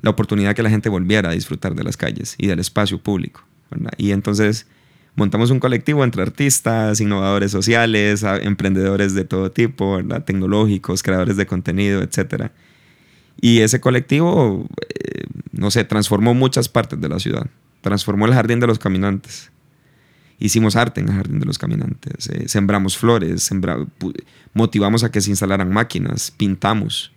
la 0.00 0.10
oportunidad 0.10 0.54
que 0.54 0.62
la 0.62 0.70
gente 0.70 0.88
volviera 0.88 1.30
a 1.30 1.32
disfrutar 1.32 1.74
de 1.74 1.82
las 1.84 1.96
calles 1.96 2.34
y 2.38 2.46
del 2.46 2.58
espacio 2.58 2.98
público. 2.98 3.44
Y 3.96 4.12
entonces 4.12 4.66
montamos 5.16 5.50
un 5.50 5.60
colectivo 5.60 6.04
entre 6.04 6.22
artistas, 6.22 7.00
innovadores 7.00 7.50
sociales, 7.50 8.24
emprendedores 8.42 9.14
de 9.14 9.24
todo 9.24 9.50
tipo, 9.50 10.00
tecnológicos, 10.24 11.02
creadores 11.02 11.36
de 11.36 11.46
contenido, 11.46 12.02
etc. 12.02 12.50
Y 13.40 13.60
ese 13.60 13.80
colectivo, 13.80 14.66
eh, 14.88 15.24
no 15.52 15.70
sé, 15.70 15.84
transformó 15.84 16.34
muchas 16.34 16.68
partes 16.68 17.00
de 17.00 17.08
la 17.08 17.18
ciudad. 17.18 17.46
Transformó 17.80 18.26
el 18.26 18.34
jardín 18.34 18.60
de 18.60 18.66
los 18.66 18.78
caminantes 18.78 19.51
hicimos 20.42 20.76
arte 20.76 21.00
en 21.00 21.08
el 21.08 21.14
Jardín 21.14 21.38
de 21.38 21.46
los 21.46 21.58
Caminantes, 21.58 22.28
eh, 22.28 22.48
sembramos 22.48 22.98
flores, 22.98 23.50
motivamos 24.54 25.04
a 25.04 25.10
que 25.10 25.20
se 25.20 25.30
instalaran 25.30 25.70
máquinas, 25.70 26.32
pintamos. 26.32 27.12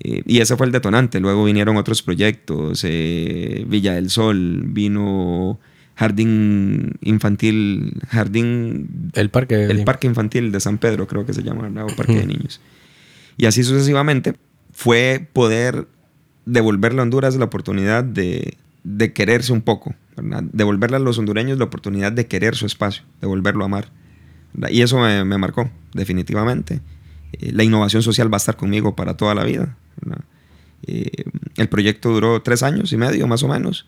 Eh, 0.00 0.22
y 0.26 0.40
ese 0.40 0.56
fue 0.56 0.66
el 0.66 0.72
detonante. 0.72 1.20
Luego 1.20 1.44
vinieron 1.44 1.76
otros 1.76 2.02
proyectos, 2.02 2.84
eh, 2.84 3.64
Villa 3.68 3.94
del 3.94 4.10
Sol, 4.10 4.62
vino 4.66 5.58
Jardín 5.96 6.92
Infantil, 7.02 8.00
Jardín... 8.08 9.10
El 9.14 9.30
Parque. 9.30 9.64
El 9.64 9.84
Parque 9.84 10.06
Infantil 10.06 10.52
de 10.52 10.60
San 10.60 10.78
Pedro, 10.78 11.06
creo 11.06 11.26
que 11.26 11.32
se 11.32 11.42
llama, 11.42 11.68
el 11.68 11.96
Parque 11.96 12.14
de 12.14 12.26
Niños. 12.26 12.60
Y 13.36 13.46
así 13.46 13.64
sucesivamente 13.64 14.34
fue 14.72 15.26
poder 15.32 15.86
devolverle 16.46 17.00
a 17.00 17.02
Honduras 17.02 17.36
la 17.36 17.46
oportunidad 17.46 18.04
de, 18.04 18.58
de 18.84 19.12
quererse 19.12 19.52
un 19.52 19.62
poco, 19.62 19.94
devolverle 20.52 20.96
a 20.96 21.00
los 21.00 21.18
hondureños 21.18 21.58
la 21.58 21.64
oportunidad 21.64 22.12
de 22.12 22.26
querer 22.26 22.54
su 22.54 22.66
espacio, 22.66 23.02
de 23.20 23.26
volverlo 23.26 23.64
a 23.64 23.66
amar. 23.66 23.88
Y 24.70 24.82
eso 24.82 24.98
me, 25.00 25.24
marcó, 25.38 25.70
definitivamente. 25.94 26.80
Eh, 27.32 27.50
la 27.52 27.64
innovación 27.64 28.02
social 28.02 28.32
va 28.32 28.36
a 28.36 28.38
estar 28.38 28.56
conmigo 28.56 28.94
para 28.94 29.16
toda 29.16 29.34
la 29.34 29.42
vida. 29.44 29.76
Eh, 30.86 31.24
el 31.56 31.68
proyecto 31.68 32.10
duró 32.10 32.42
tres 32.42 32.62
años 32.62 32.92
y 32.92 32.96
medio, 32.96 33.26
más 33.26 33.42
o 33.42 33.48
menos. 33.48 33.86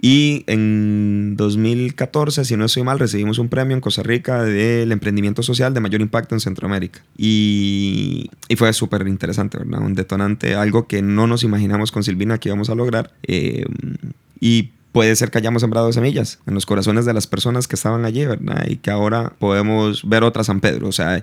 Y 0.00 0.44
en 0.48 1.36
2014, 1.36 2.44
si 2.44 2.56
no 2.56 2.64
estoy 2.64 2.82
mal, 2.82 2.98
recibimos 2.98 3.38
un 3.38 3.48
premio 3.48 3.74
en 3.76 3.80
Costa 3.80 4.02
Rica 4.02 4.42
del 4.42 4.90
emprendimiento 4.90 5.42
social 5.42 5.74
de 5.74 5.80
mayor 5.80 6.00
impacto 6.00 6.34
en 6.34 6.40
Centroamérica. 6.40 7.02
Y, 7.16 8.30
y 8.48 8.56
fue 8.56 8.72
súper 8.72 9.06
interesante, 9.06 9.58
¿verdad? 9.58 9.80
Un 9.80 9.94
detonante, 9.94 10.54
algo 10.54 10.86
que 10.86 11.02
no 11.02 11.26
nos 11.26 11.44
imaginamos 11.44 11.92
con 11.92 12.02
Silvina 12.02 12.38
que 12.38 12.48
íbamos 12.48 12.70
a 12.70 12.74
lograr. 12.74 13.12
Eh, 13.22 13.64
Y 14.44 14.72
puede 14.90 15.14
ser 15.14 15.30
que 15.30 15.38
hayamos 15.38 15.62
sembrado 15.62 15.92
semillas 15.92 16.40
en 16.48 16.54
los 16.54 16.66
corazones 16.66 17.04
de 17.06 17.14
las 17.14 17.28
personas 17.28 17.68
que 17.68 17.76
estaban 17.76 18.04
allí, 18.04 18.26
¿verdad? 18.26 18.66
Y 18.68 18.74
que 18.74 18.90
ahora 18.90 19.34
podemos 19.38 20.02
ver 20.08 20.24
otra 20.24 20.42
San 20.42 20.60
Pedro. 20.60 20.88
O 20.88 20.92
sea, 20.92 21.22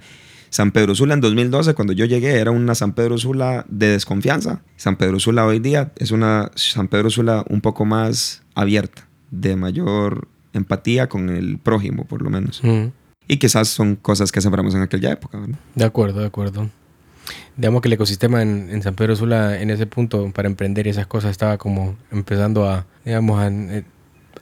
San 0.50 0.72
Pedro 0.72 0.96
Sula 0.96 1.16
en 1.16 1.20
2012, 1.20 1.74
cuando 1.74 1.92
yo 1.92 2.06
llegué, 2.06 2.40
era 2.40 2.52
una 2.52 2.76
San 2.76 2.94
Pedro 2.94 3.18
Sula 3.18 3.66
de 3.68 3.90
desconfianza. 3.90 4.62
San 4.78 4.96
Pedro 4.96 5.20
Sula 5.20 5.46
hoy 5.46 5.60
día 5.60 5.92
es 5.98 6.12
una 6.12 6.50
San 6.56 6.88
Pedro 6.88 7.10
Sula 7.10 7.44
un 7.50 7.60
poco 7.60 7.84
más 7.84 8.42
abierta, 8.56 9.06
de 9.32 9.58
mayor 9.58 10.30
empatía 10.54 11.10
con 11.10 11.30
el 11.30 11.58
prójimo, 11.58 12.06
por 12.06 12.22
lo 12.22 12.30
menos. 12.30 12.62
Y 13.28 13.36
quizás 13.36 13.68
son 13.68 13.98
cosas 13.98 14.32
que 14.32 14.40
sembramos 14.40 14.76
en 14.76 14.82
aquella 14.82 15.12
época. 15.12 15.42
De 15.76 15.84
acuerdo, 15.84 16.22
de 16.22 16.28
acuerdo. 16.28 16.70
Digamos 17.58 17.82
que 17.82 17.88
el 17.88 17.94
ecosistema 17.94 18.42
en, 18.42 18.82
San 18.82 18.96
Pedro 18.96 19.16
Sula, 19.16 19.62
en 19.62 19.70
ese 19.70 19.86
punto, 19.86 20.32
para 20.32 20.48
emprender 20.48 20.88
esas 20.88 21.08
cosas, 21.08 21.32
estaba 21.32 21.58
como 21.58 21.96
empezando 22.12 22.70
a, 22.70 22.86
digamos, 23.06 23.40
a, 23.40 23.52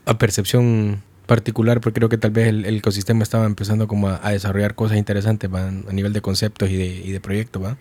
a 0.05 0.17
percepción 0.17 1.01
particular, 1.27 1.81
porque 1.81 1.99
creo 1.99 2.09
que 2.09 2.17
tal 2.17 2.31
vez 2.31 2.47
el, 2.47 2.65
ecosistema 2.65 3.21
estaba 3.21 3.45
empezando 3.45 3.87
como 3.87 4.09
a, 4.09 4.31
desarrollar 4.31 4.73
cosas 4.73 4.97
interesantes 4.97 5.51
a 5.53 5.93
nivel 5.93 6.13
de 6.13 6.21
conceptos 6.21 6.69
y 6.71 6.77
de, 6.77 6.87
y 6.87 7.11
de 7.11 7.19
proyectos, 7.19 7.63
¿va? 7.63 7.77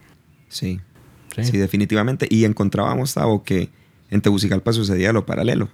Sí. 0.48 0.80
sí. 1.40 1.56
definitivamente. 1.56 2.26
Y 2.28 2.44
encontrábamos, 2.44 3.14
Tavo, 3.14 3.42
que 3.42 3.70
en 4.10 4.20
Tegucigalpa 4.20 4.72
sucedía 4.72 5.12
lo 5.12 5.24
paralelo. 5.24 5.70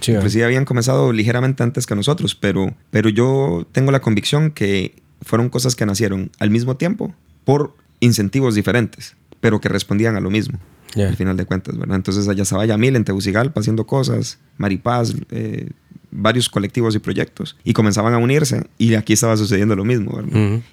Sí, 0.00 0.12
Inclusive 0.12 0.44
habían 0.44 0.66
comenzado 0.66 1.12
ligeramente 1.12 1.62
antes 1.62 1.86
que 1.86 1.94
nosotros, 1.94 2.34
pero, 2.34 2.74
pero 2.90 3.08
yo 3.08 3.66
tengo 3.72 3.92
la 3.92 4.00
convicción 4.00 4.50
que 4.50 4.94
fueron 5.22 5.48
cosas 5.48 5.74
que 5.74 5.86
nacieron 5.86 6.30
al 6.38 6.50
mismo 6.50 6.76
tiempo 6.76 7.14
por 7.44 7.74
incentivos 8.00 8.54
diferentes, 8.54 9.16
pero 9.40 9.60
que 9.60 9.68
respondían 9.68 10.16
a 10.16 10.20
lo 10.20 10.30
mismo. 10.30 10.58
Al 10.96 11.16
final 11.16 11.36
de 11.36 11.44
cuentas, 11.44 11.76
¿verdad? 11.76 11.96
Entonces 11.96 12.26
allá 12.26 12.42
estaba 12.42 12.64
Yamil 12.64 12.96
en 12.96 13.04
Tegucigalpa 13.04 13.60
haciendo 13.60 13.86
cosas, 13.86 14.38
Maripaz, 14.56 15.14
eh, 15.30 15.68
varios 16.10 16.48
colectivos 16.48 16.94
y 16.94 16.98
proyectos 16.98 17.56
y 17.64 17.74
comenzaban 17.74 18.14
a 18.14 18.18
unirse 18.18 18.66
y 18.78 18.94
aquí 18.94 19.12
estaba 19.12 19.36
sucediendo 19.36 19.76
lo 19.76 19.84
mismo, 19.84 20.18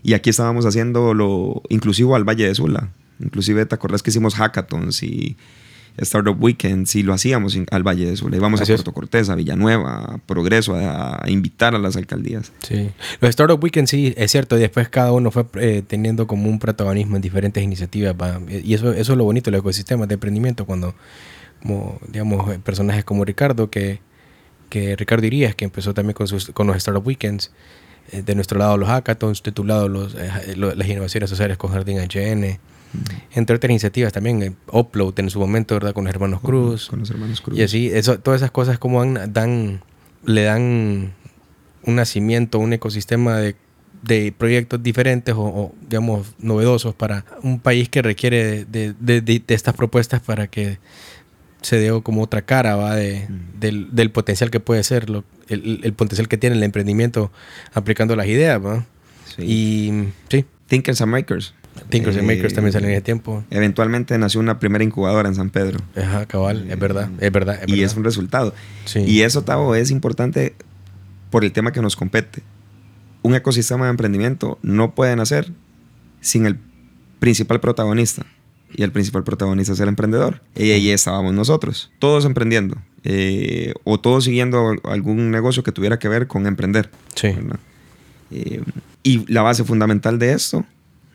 Y 0.01 0.13
aquí 0.13 0.29
estábamos 0.29 0.65
haciendo 0.65 1.13
lo 1.13 1.61
inclusivo 1.69 2.15
al 2.15 2.23
Valle 2.23 2.47
de 2.47 2.55
Sula. 2.55 2.91
Inclusive 3.19 3.65
te 3.65 3.75
acordás 3.75 4.01
que 4.01 4.09
hicimos 4.09 4.35
hackathons 4.35 5.03
y 5.03 5.35
Startup 5.97 6.35
Weekends 6.41 6.95
y 6.95 7.03
lo 7.03 7.13
hacíamos 7.13 7.57
al 7.71 7.83
Valle 7.83 8.05
de 8.05 8.17
Sula. 8.17 8.37
Íbamos 8.37 8.61
a 8.61 8.65
Puerto 8.65 8.93
Cortés, 8.93 9.29
a 9.29 9.35
Villanueva, 9.35 9.97
a 9.97 10.17
Progreso, 10.19 10.75
a, 10.75 11.23
invitar 11.27 11.75
a 11.75 11.79
las 11.79 11.95
alcaldías. 11.95 12.51
Sí. 12.61 12.89
Los 13.21 13.29
Startup 13.29 13.61
Weekends 13.61 13.91
sí, 13.91 14.13
es 14.17 14.31
cierto. 14.31 14.57
Y 14.57 14.61
después 14.61 14.89
cada 14.89 15.11
uno 15.11 15.31
fue 15.31 15.45
eh, 15.55 15.83
teniendo 15.85 16.27
como 16.27 16.49
un 16.49 16.59
protagonismo 16.59 17.15
en 17.15 17.21
diferentes 17.21 17.63
iniciativas. 17.63 18.15
Y 18.49 18.73
eso, 18.73 18.91
eso 18.93 19.13
es 19.13 19.17
lo 19.17 19.23
bonito, 19.23 19.51
los 19.51 19.59
ecosistemas 19.59 20.07
de 20.07 20.15
emprendimiento 20.15 20.65
cuando, 20.65 20.95
como, 21.61 21.99
digamos, 22.07 22.57
personajes 22.59 23.03
como 23.03 23.23
Ricardo 23.25 23.69
que 23.69 23.99
que 24.73 24.95
Ricardo 24.95 25.27
Irías, 25.27 25.53
que 25.53 25.65
empezó 25.65 25.93
también 25.93 26.15
con, 26.15 26.27
sus, 26.27 26.49
con 26.49 26.65
los 26.65 26.75
Startup 26.77 27.05
Weekends. 27.05 27.51
Eh, 28.11 28.23
de 28.23 28.33
nuestro 28.33 28.57
lado 28.57 28.75
los 28.75 28.89
hackathons, 28.89 29.43
de 29.43 29.51
tu 29.51 29.63
lado 29.63 29.87
los, 29.87 30.15
eh, 30.15 30.55
las 30.55 30.87
innovaciones 30.87 31.29
sociales 31.29 31.57
con 31.57 31.71
Jardín 31.71 31.99
HN. 31.99 32.57
Entre 33.33 33.55
otras 33.55 33.69
iniciativas 33.69 34.13
también, 34.13 34.43
eh, 34.43 34.53
Upload 34.71 35.19
en 35.19 35.29
su 35.29 35.39
momento, 35.39 35.75
¿verdad? 35.75 35.93
Con 35.93 36.05
los 36.05 36.13
hermanos 36.13 36.41
Cruz. 36.41 36.87
Con 36.87 36.99
los 36.99 37.09
hermanos 37.09 37.41
Cruz. 37.41 37.57
Y 37.57 37.63
así, 37.63 37.89
eso, 37.89 38.19
todas 38.19 38.41
esas 38.41 38.51
cosas 38.51 38.79
como 38.79 39.03
dan, 39.05 39.81
le 40.25 40.43
dan 40.43 41.13
un 41.83 41.95
nacimiento, 41.95 42.59
un 42.59 42.73
ecosistema 42.73 43.37
de, 43.37 43.55
de 44.03 44.33
proyectos 44.37 44.81
diferentes 44.83 45.33
o, 45.37 45.73
digamos, 45.89 46.35
novedosos 46.39 46.93
para 46.93 47.25
un 47.41 47.59
país 47.59 47.89
que 47.89 48.01
requiere 48.01 48.65
de, 48.65 48.93
de, 48.99 49.21
de 49.21 49.43
estas 49.47 49.73
propuestas 49.73 50.21
para 50.21 50.47
que 50.47 50.77
se 51.63 51.79
dio 51.79 52.03
como 52.03 52.21
otra 52.21 52.41
cara 52.43 52.75
¿va? 52.75 52.95
De, 52.95 53.27
mm. 53.27 53.59
del, 53.59 53.95
del, 53.95 54.11
potencial 54.11 54.51
que 54.51 54.59
puede 54.59 54.83
ser, 54.83 55.09
lo, 55.09 55.23
el, 55.47 55.79
el, 55.83 55.93
potencial 55.93 56.27
que 56.27 56.37
tiene 56.37 56.55
el 56.55 56.63
emprendimiento 56.63 57.31
aplicando 57.73 58.15
las 58.15 58.27
ideas. 58.27 58.63
¿va? 58.63 58.85
Y 59.37 59.91
sí. 60.29 60.45
Thinkers 60.67 61.01
and 61.01 61.11
Makers. 61.11 61.53
Thinkers 61.89 62.17
and 62.17 62.27
Makers 62.27 62.53
también 62.53 62.73
salen 62.73 62.89
en 62.89 62.95
ese 62.95 63.03
tiempo. 63.03 63.43
Eventualmente 63.49 64.17
nació 64.17 64.39
una 64.39 64.59
primera 64.59 64.83
incubadora 64.83 65.29
en 65.29 65.35
San 65.35 65.49
Pedro. 65.49 65.79
Ajá, 65.95 66.25
cabal, 66.25 66.69
es 66.69 66.79
verdad, 66.79 67.09
es 67.19 67.31
verdad. 67.31 67.59
y 67.67 67.81
es 67.81 67.95
un 67.95 68.03
resultado. 68.03 68.53
Y 68.95 69.21
eso, 69.21 69.43
Tavo, 69.43 69.75
es 69.75 69.91
importante 69.91 70.55
por 71.29 71.43
el 71.43 71.51
tema 71.51 71.71
que 71.71 71.81
nos 71.81 71.95
compete. 71.95 72.43
Un 73.21 73.35
ecosistema 73.35 73.85
de 73.85 73.91
emprendimiento 73.91 74.59
no 74.61 74.93
puede 74.95 75.15
nacer 75.15 75.51
sin 76.21 76.45
el 76.45 76.57
principal 77.19 77.59
protagonista, 77.59 78.25
y 78.75 78.83
el 78.83 78.91
principal 78.91 79.23
protagonista 79.23 79.73
es 79.73 79.79
el 79.79 79.89
emprendedor. 79.89 80.41
Y 80.55 80.71
ahí 80.71 80.89
estábamos 80.89 81.33
nosotros, 81.33 81.91
todos 81.99 82.25
emprendiendo 82.25 82.77
eh, 83.03 83.73
o 83.83 83.99
todos 83.99 84.23
siguiendo 84.23 84.75
algún 84.83 85.31
negocio 85.31 85.63
que 85.63 85.71
tuviera 85.71 85.99
que 85.99 86.07
ver 86.07 86.27
con 86.27 86.47
emprender. 86.47 86.89
Sí. 87.15 87.29
Eh, 88.31 88.61
y 89.03 89.31
la 89.31 89.41
base 89.41 89.63
fundamental 89.63 90.17
de 90.17 90.33
esto, 90.33 90.65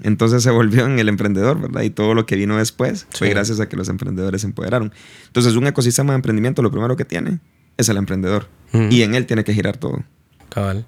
entonces 0.02 0.42
se 0.42 0.50
volvió 0.50 0.86
en 0.86 0.98
el 0.98 1.08
emprendedor, 1.08 1.60
¿verdad? 1.60 1.82
Y 1.82 1.90
todo 1.90 2.14
lo 2.14 2.26
que 2.26 2.36
vino 2.36 2.56
después 2.58 3.06
fue 3.10 3.30
gracias 3.30 3.60
a 3.60 3.68
que 3.68 3.76
los 3.76 3.88
emprendedores 3.88 4.42
se 4.42 4.46
empoderaron. 4.46 4.92
Entonces, 5.26 5.54
un 5.54 5.66
ecosistema 5.66 6.12
de 6.12 6.16
emprendimiento, 6.16 6.62
lo 6.62 6.70
primero 6.70 6.96
que 6.96 7.04
tiene 7.04 7.40
es 7.76 7.88
el 7.88 7.96
emprendedor. 7.96 8.48
Y 8.90 9.02
en 9.02 9.14
él 9.14 9.26
tiene 9.26 9.44
que 9.44 9.54
girar 9.54 9.76
todo. 9.76 10.04
Cabal. 10.50 10.86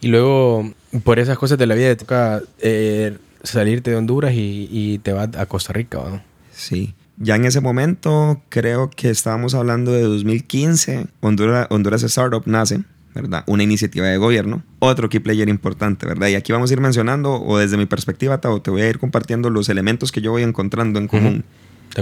Y 0.00 0.08
luego, 0.08 0.72
por 1.02 1.18
esas 1.18 1.38
cosas 1.38 1.58
de 1.58 1.66
la 1.66 1.74
vida, 1.74 1.88
te 1.88 1.96
toca 1.96 2.42
eh, 2.60 3.16
salirte 3.42 3.90
de 3.90 3.96
Honduras 3.96 4.32
y, 4.34 5.00
te 5.02 5.12
vas 5.12 5.34
a 5.36 5.46
Costa 5.46 5.72
Rica, 5.72 5.98
¿no? 5.98 6.22
Sí. 6.52 6.94
Ya 7.18 7.36
en 7.36 7.46
ese 7.46 7.60
momento, 7.60 8.42
creo 8.50 8.90
que 8.90 9.08
estábamos 9.08 9.54
hablando 9.54 9.92
de 9.92 10.02
2015, 10.02 11.06
Honduras, 11.20 11.66
Honduras 11.70 12.02
Startup 12.02 12.42
nace, 12.44 12.82
¿verdad? 13.16 13.44
Una 13.46 13.62
iniciativa 13.62 14.06
de 14.06 14.16
gobierno, 14.18 14.62
otro 14.78 15.08
key 15.08 15.20
player 15.20 15.48
importante, 15.48 16.06
¿verdad? 16.06 16.28
Y 16.28 16.34
aquí 16.34 16.52
vamos 16.52 16.70
a 16.70 16.74
ir 16.74 16.80
mencionando, 16.80 17.42
o 17.42 17.58
desde 17.58 17.76
mi 17.76 17.86
perspectiva, 17.86 18.40
te 18.40 18.70
voy 18.70 18.82
a 18.82 18.88
ir 18.88 18.98
compartiendo 18.98 19.50
los 19.50 19.68
elementos 19.68 20.12
que 20.12 20.20
yo 20.20 20.30
voy 20.30 20.42
encontrando 20.42 20.98
en 20.98 21.08
común 21.08 21.44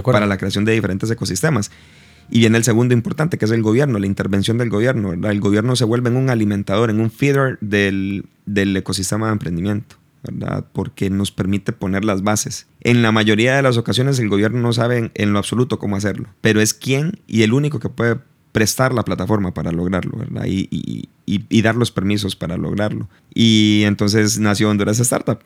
para 0.03 0.25
la 0.25 0.37
creación 0.37 0.65
de 0.65 0.73
diferentes 0.73 1.09
ecosistemas. 1.09 1.71
Y 2.29 2.39
viene 2.39 2.57
el 2.57 2.63
segundo 2.63 2.93
importante, 2.93 3.37
que 3.37 3.45
es 3.45 3.51
el 3.51 3.61
gobierno, 3.61 3.99
la 3.99 4.07
intervención 4.07 4.57
del 4.57 4.69
gobierno, 4.69 5.09
¿verdad? 5.09 5.31
El 5.31 5.39
gobierno 5.39 5.75
se 5.75 5.85
vuelve 5.85 6.09
en 6.09 6.17
un 6.17 6.29
alimentador, 6.29 6.89
en 6.89 6.99
un 6.99 7.11
feeder 7.11 7.57
del, 7.61 8.25
del 8.45 8.75
ecosistema 8.75 9.27
de 9.27 9.33
emprendimiento. 9.33 9.95
Porque 10.73 11.09
nos 11.09 11.31
permite 11.31 11.71
poner 11.71 12.03
las 12.03 12.23
bases. 12.23 12.67
En 12.81 13.01
la 13.01 13.11
mayoría 13.11 13.55
de 13.55 13.61
las 13.61 13.77
ocasiones 13.77 14.19
el 14.19 14.29
gobierno 14.29 14.59
no 14.59 14.73
sabe 14.73 15.11
en, 15.13 15.33
lo 15.33 15.39
absoluto 15.39 15.79
cómo 15.79 15.95
hacerlo, 15.95 16.29
pero 16.41 16.61
es 16.61 16.73
quien 16.73 17.19
y 17.27 17.43
el 17.43 17.53
único 17.53 17.79
que 17.79 17.89
puede 17.89 18.17
prestar 18.55 18.93
la 18.93 19.03
plataforma 19.03 19.53
para 19.53 19.73
lograrlo. 19.73 20.17
Y, 20.45 21.61
dar 21.61 21.75
los 21.75 21.91
permisos 21.91 22.37
para 22.37 22.55
lograrlo. 22.55 23.09
Y 23.33 23.81
entonces 23.83 24.39
nació 24.39 24.69
Honduras 24.69 24.97
Startup. 25.01 25.39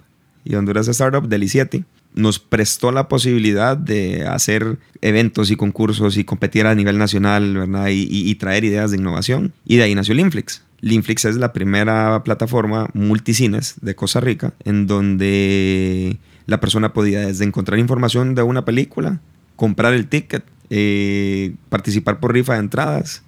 Y 0.45 0.53
Honduras 0.53 0.87
Startup 0.87 1.27
del 1.27 1.41
I7 1.41 1.85
nos 2.13 2.37
prestó 2.37 2.91
la 2.91 3.07
posibilidad 3.07 3.75
de 3.75 4.27
hacer 4.27 4.77
eventos 5.01 5.49
y 5.49 5.55
concursos 5.55 6.17
y 6.17 6.23
competir 6.23 6.67
a 6.67 6.75
nivel 6.75 6.99
nacional. 6.99 7.67
Y, 7.89 8.35
traer 8.35 8.63
ideas 8.63 8.91
de 8.91 8.97
innovación. 8.97 9.53
Y 9.65 9.77
de 9.77 9.83
ahí 9.83 9.95
nació 9.95 10.13
Linflix. 10.13 10.61
Linflix 10.81 11.25
es 11.25 11.37
la 11.37 11.51
primera 11.51 12.23
plataforma 12.23 12.91
multicines 12.93 13.73
de 13.81 13.95
Costa 13.95 14.19
Rica 14.19 14.53
en 14.65 14.85
donde 14.85 16.19
la 16.45 16.59
persona 16.59 16.93
podía 16.93 17.21
desde 17.21 17.43
encontrar 17.43 17.79
información 17.79 18.35
de 18.35 18.43
una 18.43 18.65
película, 18.65 19.19
comprar 19.55 19.95
el 19.95 20.07
ticket, 20.07 20.43
eh, 20.69 21.55
participar 21.69 22.19
por 22.19 22.33
rifa 22.33 22.53
de 22.53 22.59
entradas, 22.59 23.23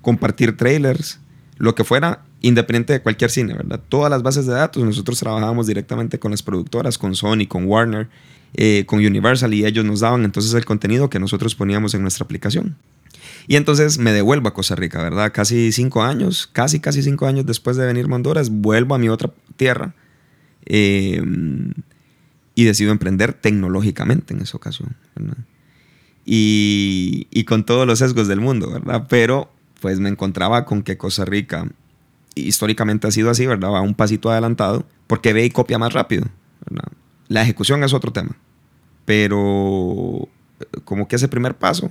compartir 0.00 0.56
trailers, 0.56 1.20
lo 1.58 1.74
que 1.74 1.84
fuera, 1.84 2.22
independiente 2.40 2.92
de 2.92 3.02
cualquier 3.02 3.30
cine, 3.30 3.54
¿verdad? 3.54 3.80
Todas 3.88 4.10
las 4.10 4.22
bases 4.22 4.46
de 4.46 4.52
datos, 4.52 4.84
nosotros 4.84 5.18
trabajábamos 5.18 5.66
directamente 5.66 6.18
con 6.18 6.32
las 6.32 6.42
productoras, 6.42 6.98
con 6.98 7.14
Sony, 7.14 7.46
con 7.48 7.66
Warner, 7.66 8.08
eh, 8.54 8.84
con 8.86 8.98
Universal 8.98 9.54
y 9.54 9.64
ellos 9.64 9.84
nos 9.84 10.00
daban 10.00 10.24
entonces 10.24 10.52
el 10.54 10.64
contenido 10.64 11.08
que 11.08 11.18
nosotros 11.18 11.54
poníamos 11.54 11.94
en 11.94 12.02
nuestra 12.02 12.24
aplicación. 12.24 12.76
Y 13.46 13.56
entonces 13.56 13.98
me 13.98 14.12
devuelvo 14.12 14.48
a 14.48 14.54
Costa 14.54 14.74
Rica, 14.74 15.02
¿verdad? 15.02 15.32
Casi 15.32 15.72
cinco 15.72 16.02
años, 16.02 16.48
casi, 16.52 16.80
casi 16.80 17.02
cinco 17.02 17.26
años 17.26 17.46
después 17.46 17.76
de 17.76 17.86
venir 17.86 18.06
a 18.10 18.14
Honduras, 18.14 18.50
vuelvo 18.50 18.94
a 18.94 18.98
mi 18.98 19.08
otra 19.08 19.32
tierra 19.56 19.94
em, 20.66 21.72
y 22.54 22.64
decido 22.64 22.92
emprender 22.92 23.32
tecnológicamente 23.32 24.34
en 24.34 24.40
esa 24.40 24.56
ocasión, 24.56 24.96
¿verdad? 25.16 25.38
Y, 26.24 27.26
y, 27.30 27.44
con 27.44 27.64
todos 27.64 27.86
los 27.86 27.98
sesgos 27.98 28.28
del 28.28 28.40
mundo, 28.40 28.70
¿verdad? 28.70 29.06
Pero 29.08 29.50
pues 29.80 29.98
me 29.98 30.08
encontraba 30.08 30.64
con 30.64 30.82
que 30.82 30.96
Costa 30.96 31.24
Rica 31.24 31.68
históricamente 32.36 33.08
ha 33.08 33.10
sido 33.10 33.30
así, 33.30 33.46
¿verdad? 33.46 33.70
Va 33.70 33.80
un 33.80 33.94
pasito 33.94 34.30
adelantado 34.30 34.86
porque 35.08 35.32
ve 35.32 35.44
y 35.44 35.50
copia 35.50 35.78
más 35.78 35.92
rápido, 35.92 36.26
¿verdad? 36.68 36.92
La 37.28 37.42
ejecución 37.42 37.82
es 37.82 37.92
otro 37.92 38.12
tema, 38.12 38.36
pero 39.04 40.28
como 40.84 41.08
que 41.08 41.16
ese 41.16 41.28
primer 41.28 41.56
paso 41.56 41.90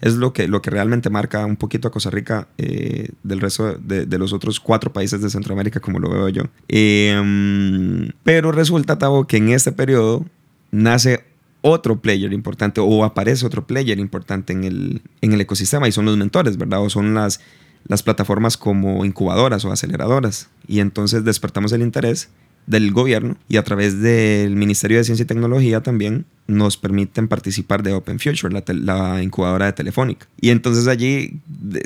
es 0.00 0.14
lo 0.14 0.32
que, 0.32 0.46
lo 0.46 0.62
que 0.62 0.70
realmente 0.70 1.10
marca 1.10 1.44
un 1.44 1.56
poquito 1.56 1.88
a 1.88 1.90
Costa 1.90 2.10
Rica 2.10 2.48
eh, 2.56 3.10
del 3.22 3.40
resto 3.40 3.78
de, 3.78 4.06
los 4.18 4.32
otros 4.32 4.60
cuatro 4.60 4.92
países 4.92 5.20
de 5.20 5.30
Centroamérica, 5.30 5.80
como 5.80 5.98
lo 5.98 6.08
veo 6.08 6.28
yo. 6.28 6.44
Eh, 6.68 8.10
pero 8.22 8.52
resulta, 8.52 8.98
Tavo, 8.98 9.26
que 9.26 9.38
en 9.38 9.48
este 9.50 9.72
periodo 9.72 10.24
nace, 10.70 11.24
otro 11.60 12.00
player 12.00 12.32
importante 12.32 12.80
o 12.80 13.04
aparece 13.04 13.44
otro 13.46 13.66
player 13.66 13.98
importante 13.98 14.52
en 14.52 14.64
el, 14.64 15.02
en 15.20 15.32
el 15.32 15.40
ecosistema 15.40 15.88
y 15.88 15.92
son 15.92 16.04
los 16.04 16.16
mentores, 16.16 16.56
¿verdad? 16.56 16.82
O 16.82 16.90
son 16.90 17.14
las, 17.14 17.40
las 17.86 18.02
plataformas 18.02 18.56
como 18.56 19.04
incubadoras 19.04 19.64
o 19.64 19.72
aceleradoras. 19.72 20.50
Y 20.66 20.80
entonces 20.80 21.24
despertamos 21.24 21.72
el 21.72 21.82
interés 21.82 22.30
del 22.66 22.92
gobierno 22.92 23.36
y 23.48 23.56
a 23.56 23.64
través 23.64 24.00
del 24.00 24.54
Ministerio 24.56 24.98
de 24.98 25.04
Ciencia 25.04 25.24
y 25.24 25.26
Tecnología 25.26 25.82
también 25.82 26.26
nos 26.48 26.78
permiten 26.78 27.28
participar 27.28 27.82
de 27.82 27.92
Open 27.92 28.18
Future, 28.18 28.62
la, 28.74 29.22
incubadora 29.22 29.66
de 29.66 29.74
Telefónica. 29.74 30.26
Y 30.40 30.48
entonces 30.48 30.88
allí 30.88 31.40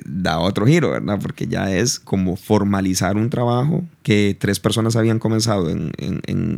da 0.07 0.39
otro 0.39 0.67
giro, 0.67 0.91
¿verdad? 0.91 1.19
Porque 1.21 1.49
ya 1.49 1.75
es 1.75 1.99
como 1.99 2.37
formalizar 2.37 3.17
un 3.17 3.29
trabajo 3.29 3.85
que 4.05 4.37
tres 4.39 4.61
personas 4.61 4.95
habían 4.95 5.19
comenzado 5.19 5.69
en, 5.69 5.93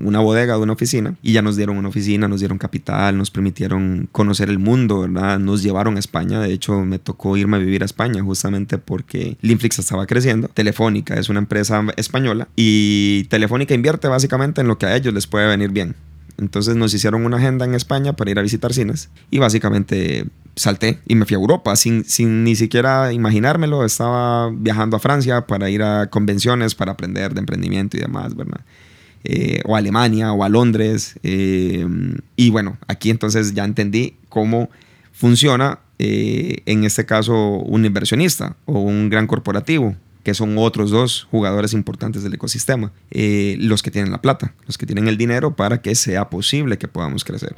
una 0.05 0.21
bodega 0.21 0.55
de 0.55 0.61
una 0.61 0.75
oficina 0.75 1.17
y 1.23 1.33
ya 1.33 1.41
nos 1.41 1.57
dieron 1.57 1.79
una 1.79 1.89
oficina, 1.89 2.29
nos 2.29 2.41
dieron 2.41 2.59
capital, 2.59 3.17
nos 3.17 3.31
permitieron 3.31 4.09
conocer 4.13 4.51
el 4.51 4.59
mundo, 4.59 5.01
¿verdad? 5.01 5.39
Nos 5.39 5.63
llevaron 5.63 5.97
a 5.97 6.01
España. 6.01 6.41
De 6.41 6.53
hecho, 6.53 6.81
me 6.81 6.99
tocó 6.99 7.39
irme 7.39 7.57
a 7.57 7.61
vivir 7.61 7.83
a 7.83 7.87
España 7.87 8.23
justamente 8.23 8.77
porque 8.77 9.39
Linflix 9.41 9.79
estaba 9.79 10.07
creciendo. 10.07 10.49
Telefónica 10.49 11.15
es 11.15 11.31
una 11.31 11.39
empresa 11.39 11.83
española 11.97 12.49
y 12.55 13.25
Telefónica 13.31 13.73
invierte 13.73 14.09
básicamente 14.09 14.61
en 14.61 14.69
lo 14.69 14.77
que 14.77 14.87
a 14.87 14.95
ellos 14.95 15.15
les 15.15 15.27
puede 15.27 15.47
venir 15.47 15.71
bien. 15.71 15.95
Entonces 16.39 16.77
nos 16.77 16.93
hicieron 16.95 17.25
una 17.25 17.37
agenda 17.37 17.65
en 17.65 17.75
España 17.75 18.15
para 18.15 18.31
ir 18.31 18.39
a 18.39 18.43
visitar 18.43 18.73
cines 18.73 19.11
y 19.31 19.39
básicamente 19.39 20.27
salté 20.57 21.01
y 21.07 21.15
me 21.15 21.25
fui 21.25 21.35
a 21.35 21.39
Europa 21.39 21.75
sin, 21.77 22.05
sin 22.05 22.45
ni 22.45 22.57
siquiera 22.57 23.13
imaginármelo. 23.13 23.85
Estaba 23.85 24.51
viajando 24.51 24.97
a 24.97 25.01
Francia 25.01 25.47
para 25.47 25.71
ir 25.71 25.83
a 25.83 26.09
convenciones, 26.11 26.75
para 26.75 26.93
aprender 26.93 27.35
de 27.35 27.41
emprendimiento 27.41 27.97
y 27.97 28.01
demás, 28.01 28.35
¿verdad? 28.35 28.61
Eh, 29.25 29.63
o 29.65 29.75
a 29.75 29.79
Alemania 29.79 30.33
o 30.33 30.45
a 30.45 30.49
Londres. 30.49 31.19
Eh, 31.23 31.87
y 32.37 32.51
bueno, 32.51 32.79
aquí 32.89 33.11
entonces 33.11 33.55
ya 33.55 33.65
entendí 33.65 34.17
cómo 34.29 34.71
funciona, 35.13 35.79
eh, 35.99 36.63
en 36.67 36.85
este 36.85 37.07
caso, 37.07 37.35
un 37.35 37.87
inversionista 37.87 38.57
o 38.67 38.81
un 38.81 39.09
gran 39.09 39.27
corporativo 39.27 39.97
que 40.25 40.35
son 40.35 40.57
otros 40.59 40.91
dos 40.91 41.29
jugadores 41.31 41.75
importantes 41.75 42.25
del 42.25 42.35
ecosistema, 42.35 42.93
eh, 43.11 43.57
los 43.61 43.83
que 43.83 43.91
tienen 43.91 44.11
la 44.11 44.23
plata, 44.23 44.55
los 44.67 44.79
que 44.79 44.87
tienen 44.87 45.07
el 45.07 45.19
dinero 45.19 45.55
para 45.55 45.83
que 45.83 45.95
sea 45.95 46.31
posible 46.31 46.79
que 46.79 46.89
podamos 46.89 47.25
crecer, 47.25 47.57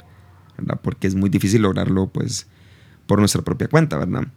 ¿verdad? 0.57 0.79
Porque 0.83 1.07
es 1.07 1.15
muy 1.15 1.29
difícil 1.29 1.61
lograrlo, 1.61 2.07
pues, 2.07 2.47
por 3.07 3.19
nuestra 3.19 3.41
propia 3.41 3.69
cuenta, 3.69 3.97
¿verdad? 3.97 4.27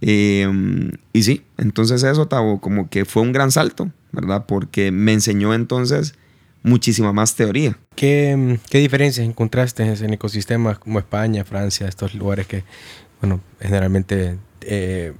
Eh, 0.00 0.92
y 1.12 1.22
sí, 1.22 1.44
entonces 1.56 2.02
eso, 2.02 2.26
Tavo, 2.26 2.60
como 2.60 2.90
que 2.90 3.04
fue 3.04 3.22
un 3.22 3.32
gran 3.32 3.52
salto, 3.52 3.90
¿verdad? 4.10 4.44
Porque 4.46 4.90
me 4.90 5.12
enseñó 5.12 5.54
entonces 5.54 6.14
muchísima 6.64 7.12
más 7.12 7.36
teoría. 7.36 7.78
¿Qué, 7.94 8.58
qué 8.68 8.78
diferencias 8.78 9.24
encontraste 9.24 9.84
en 9.84 10.12
ecosistemas 10.12 10.80
como 10.80 10.98
España, 10.98 11.44
Francia, 11.44 11.86
estos 11.86 12.14
lugares 12.14 12.48
que, 12.48 12.64
bueno, 13.20 13.40
generalmente 13.60 14.38
eh, 14.62 15.12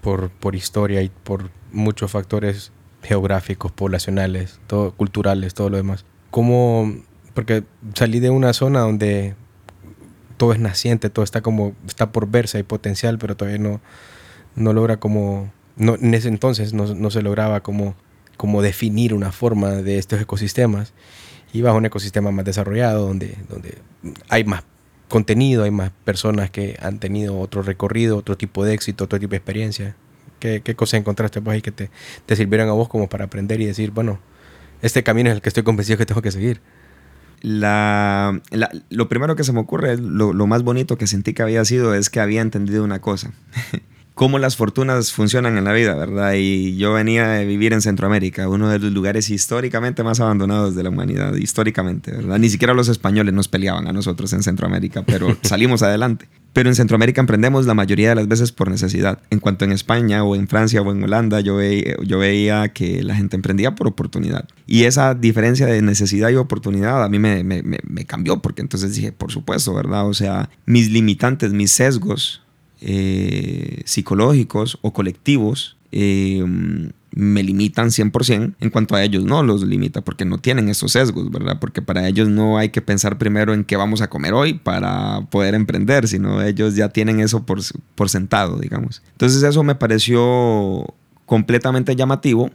por, 0.00 0.30
por 0.30 0.54
historia 0.54 1.02
y 1.02 1.08
por 1.08 1.50
muchos 1.72 2.10
factores 2.10 2.72
geográficos, 3.02 3.72
poblacionales, 3.72 4.60
todo, 4.66 4.92
culturales, 4.92 5.54
todo 5.54 5.70
lo 5.70 5.76
demás. 5.76 6.04
¿Cómo? 6.30 6.94
Porque 7.34 7.64
salí 7.94 8.20
de 8.20 8.30
una 8.30 8.52
zona 8.52 8.80
donde 8.80 9.34
todo 10.36 10.52
es 10.52 10.58
naciente, 10.58 11.10
todo 11.10 11.24
está 11.24 11.40
como, 11.40 11.74
está 11.86 12.12
por 12.12 12.30
verse, 12.30 12.58
hay 12.58 12.62
potencial, 12.62 13.18
pero 13.18 13.36
todavía 13.36 13.58
no, 13.58 13.80
no 14.54 14.72
logra 14.72 14.98
como, 14.98 15.52
no, 15.76 15.94
en 15.96 16.14
ese 16.14 16.28
entonces 16.28 16.72
no, 16.72 16.94
no, 16.94 17.10
se 17.10 17.22
lograba 17.22 17.60
como, 17.60 17.94
como 18.36 18.62
definir 18.62 19.14
una 19.14 19.32
forma 19.32 19.70
de 19.70 19.98
estos 19.98 20.20
ecosistemas. 20.20 20.92
Iba 21.52 21.70
a 21.70 21.74
un 21.74 21.84
ecosistema 21.84 22.30
más 22.30 22.44
desarrollado, 22.44 23.06
donde, 23.06 23.36
donde 23.48 23.78
hay 24.28 24.44
más 24.44 24.64
contenido, 25.12 25.64
hay 25.64 25.70
más 25.70 25.90
personas 26.04 26.50
que 26.50 26.78
han 26.80 26.98
tenido 26.98 27.38
otro 27.38 27.62
recorrido, 27.62 28.16
otro 28.16 28.38
tipo 28.38 28.64
de 28.64 28.72
éxito, 28.72 29.04
otro 29.04 29.20
tipo 29.20 29.32
de 29.32 29.36
experiencia. 29.36 29.94
¿Qué, 30.40 30.62
qué 30.64 30.74
cosas 30.74 31.00
encontraste 31.00 31.42
pues, 31.42 31.54
ahí 31.54 31.62
que 31.62 31.70
te, 31.70 31.90
te 32.24 32.34
sirvieran 32.34 32.70
a 32.70 32.72
vos 32.72 32.88
como 32.88 33.08
para 33.10 33.26
aprender 33.26 33.60
y 33.60 33.66
decir, 33.66 33.90
bueno, 33.90 34.18
este 34.80 35.02
camino 35.02 35.28
es 35.28 35.36
el 35.36 35.42
que 35.42 35.50
estoy 35.50 35.64
convencido 35.64 35.98
que 35.98 36.06
tengo 36.06 36.22
que 36.22 36.30
seguir? 36.32 36.62
La, 37.42 38.40
lo 38.88 39.08
primero 39.08 39.36
que 39.36 39.44
se 39.44 39.52
me 39.52 39.60
ocurre, 39.60 39.98
lo, 39.98 40.32
lo, 40.32 40.46
más 40.46 40.62
bonito 40.62 40.96
que 40.96 41.06
sentí 41.06 41.34
que 41.34 41.42
había 41.42 41.62
sido 41.66 41.94
es 41.94 42.08
que 42.08 42.20
había 42.20 42.40
entendido 42.40 42.82
una 42.82 43.00
cosa. 43.00 43.32
cómo 44.14 44.38
las 44.38 44.56
fortunas 44.56 45.12
funcionan 45.12 45.56
en 45.56 45.64
la 45.64 45.72
vida, 45.72 45.94
¿verdad? 45.94 46.34
Y 46.36 46.76
yo 46.76 46.92
venía 46.92 47.28
de 47.28 47.44
vivir 47.44 47.72
en 47.72 47.80
Centroamérica, 47.80 48.48
uno 48.48 48.68
de 48.68 48.78
los 48.78 48.92
lugares 48.92 49.30
históricamente 49.30 50.02
más 50.02 50.20
abandonados 50.20 50.74
de 50.74 50.82
la 50.82 50.90
humanidad, 50.90 51.34
históricamente, 51.34 52.12
¿verdad? 52.12 52.38
Ni 52.38 52.48
siquiera 52.48 52.74
los 52.74 52.88
españoles 52.88 53.32
nos 53.34 53.48
peleaban 53.48 53.86
a 53.86 53.92
nosotros 53.92 54.32
en 54.32 54.42
Centroamérica, 54.42 55.02
pero 55.02 55.36
salimos 55.42 55.82
adelante. 55.82 56.28
Pero 56.52 56.68
en 56.68 56.74
Centroamérica 56.74 57.22
emprendemos 57.22 57.64
la 57.64 57.72
mayoría 57.72 58.10
de 58.10 58.14
las 58.14 58.28
veces 58.28 58.52
por 58.52 58.70
necesidad. 58.70 59.20
En 59.30 59.40
cuanto 59.40 59.64
en 59.64 59.72
España 59.72 60.22
o 60.22 60.36
en 60.36 60.48
Francia 60.48 60.82
o 60.82 60.92
en 60.92 61.02
Holanda, 61.02 61.40
yo, 61.40 61.58
yo 61.62 62.18
veía 62.18 62.68
que 62.74 63.02
la 63.02 63.14
gente 63.14 63.36
emprendía 63.36 63.74
por 63.74 63.86
oportunidad. 63.86 64.46
Y 64.66 64.84
esa 64.84 65.14
diferencia 65.14 65.64
de 65.64 65.80
necesidad 65.80 66.28
y 66.28 66.34
oportunidad 66.34 67.02
a 67.02 67.08
mí 67.08 67.18
me, 67.18 67.42
me, 67.42 67.62
me 67.62 68.04
cambió, 68.04 68.42
porque 68.42 68.60
entonces 68.60 68.94
dije, 68.94 69.12
por 69.12 69.32
supuesto, 69.32 69.72
¿verdad? 69.72 70.06
O 70.06 70.12
sea, 70.12 70.50
mis 70.66 70.90
limitantes, 70.90 71.54
mis 71.54 71.70
sesgos, 71.70 72.42
eh, 72.84 73.82
psicológicos 73.84 74.78
o 74.82 74.92
colectivos 74.92 75.76
eh, 75.92 76.44
me 77.14 77.42
limitan 77.42 77.88
100%, 77.88 78.54
en 78.58 78.70
cuanto 78.70 78.94
a 78.94 79.04
ellos 79.04 79.24
no 79.24 79.42
los 79.42 79.62
limita 79.62 80.00
porque 80.00 80.24
no 80.24 80.38
tienen 80.38 80.68
esos 80.68 80.92
sesgos, 80.92 81.30
¿verdad? 81.30 81.58
Porque 81.60 81.82
para 81.82 82.08
ellos 82.08 82.28
no 82.28 82.58
hay 82.58 82.70
que 82.70 82.80
pensar 82.80 83.18
primero 83.18 83.52
en 83.52 83.64
qué 83.64 83.76
vamos 83.76 84.00
a 84.00 84.08
comer 84.08 84.32
hoy 84.32 84.54
para 84.54 85.20
poder 85.30 85.54
emprender, 85.54 86.08
sino 86.08 86.42
ellos 86.42 86.74
ya 86.74 86.88
tienen 86.88 87.20
eso 87.20 87.44
por, 87.44 87.60
por 87.94 88.08
sentado, 88.08 88.58
digamos. 88.58 89.02
Entonces 89.12 89.42
eso 89.42 89.62
me 89.62 89.74
pareció 89.74 90.94
completamente 91.26 91.94
llamativo 91.94 92.50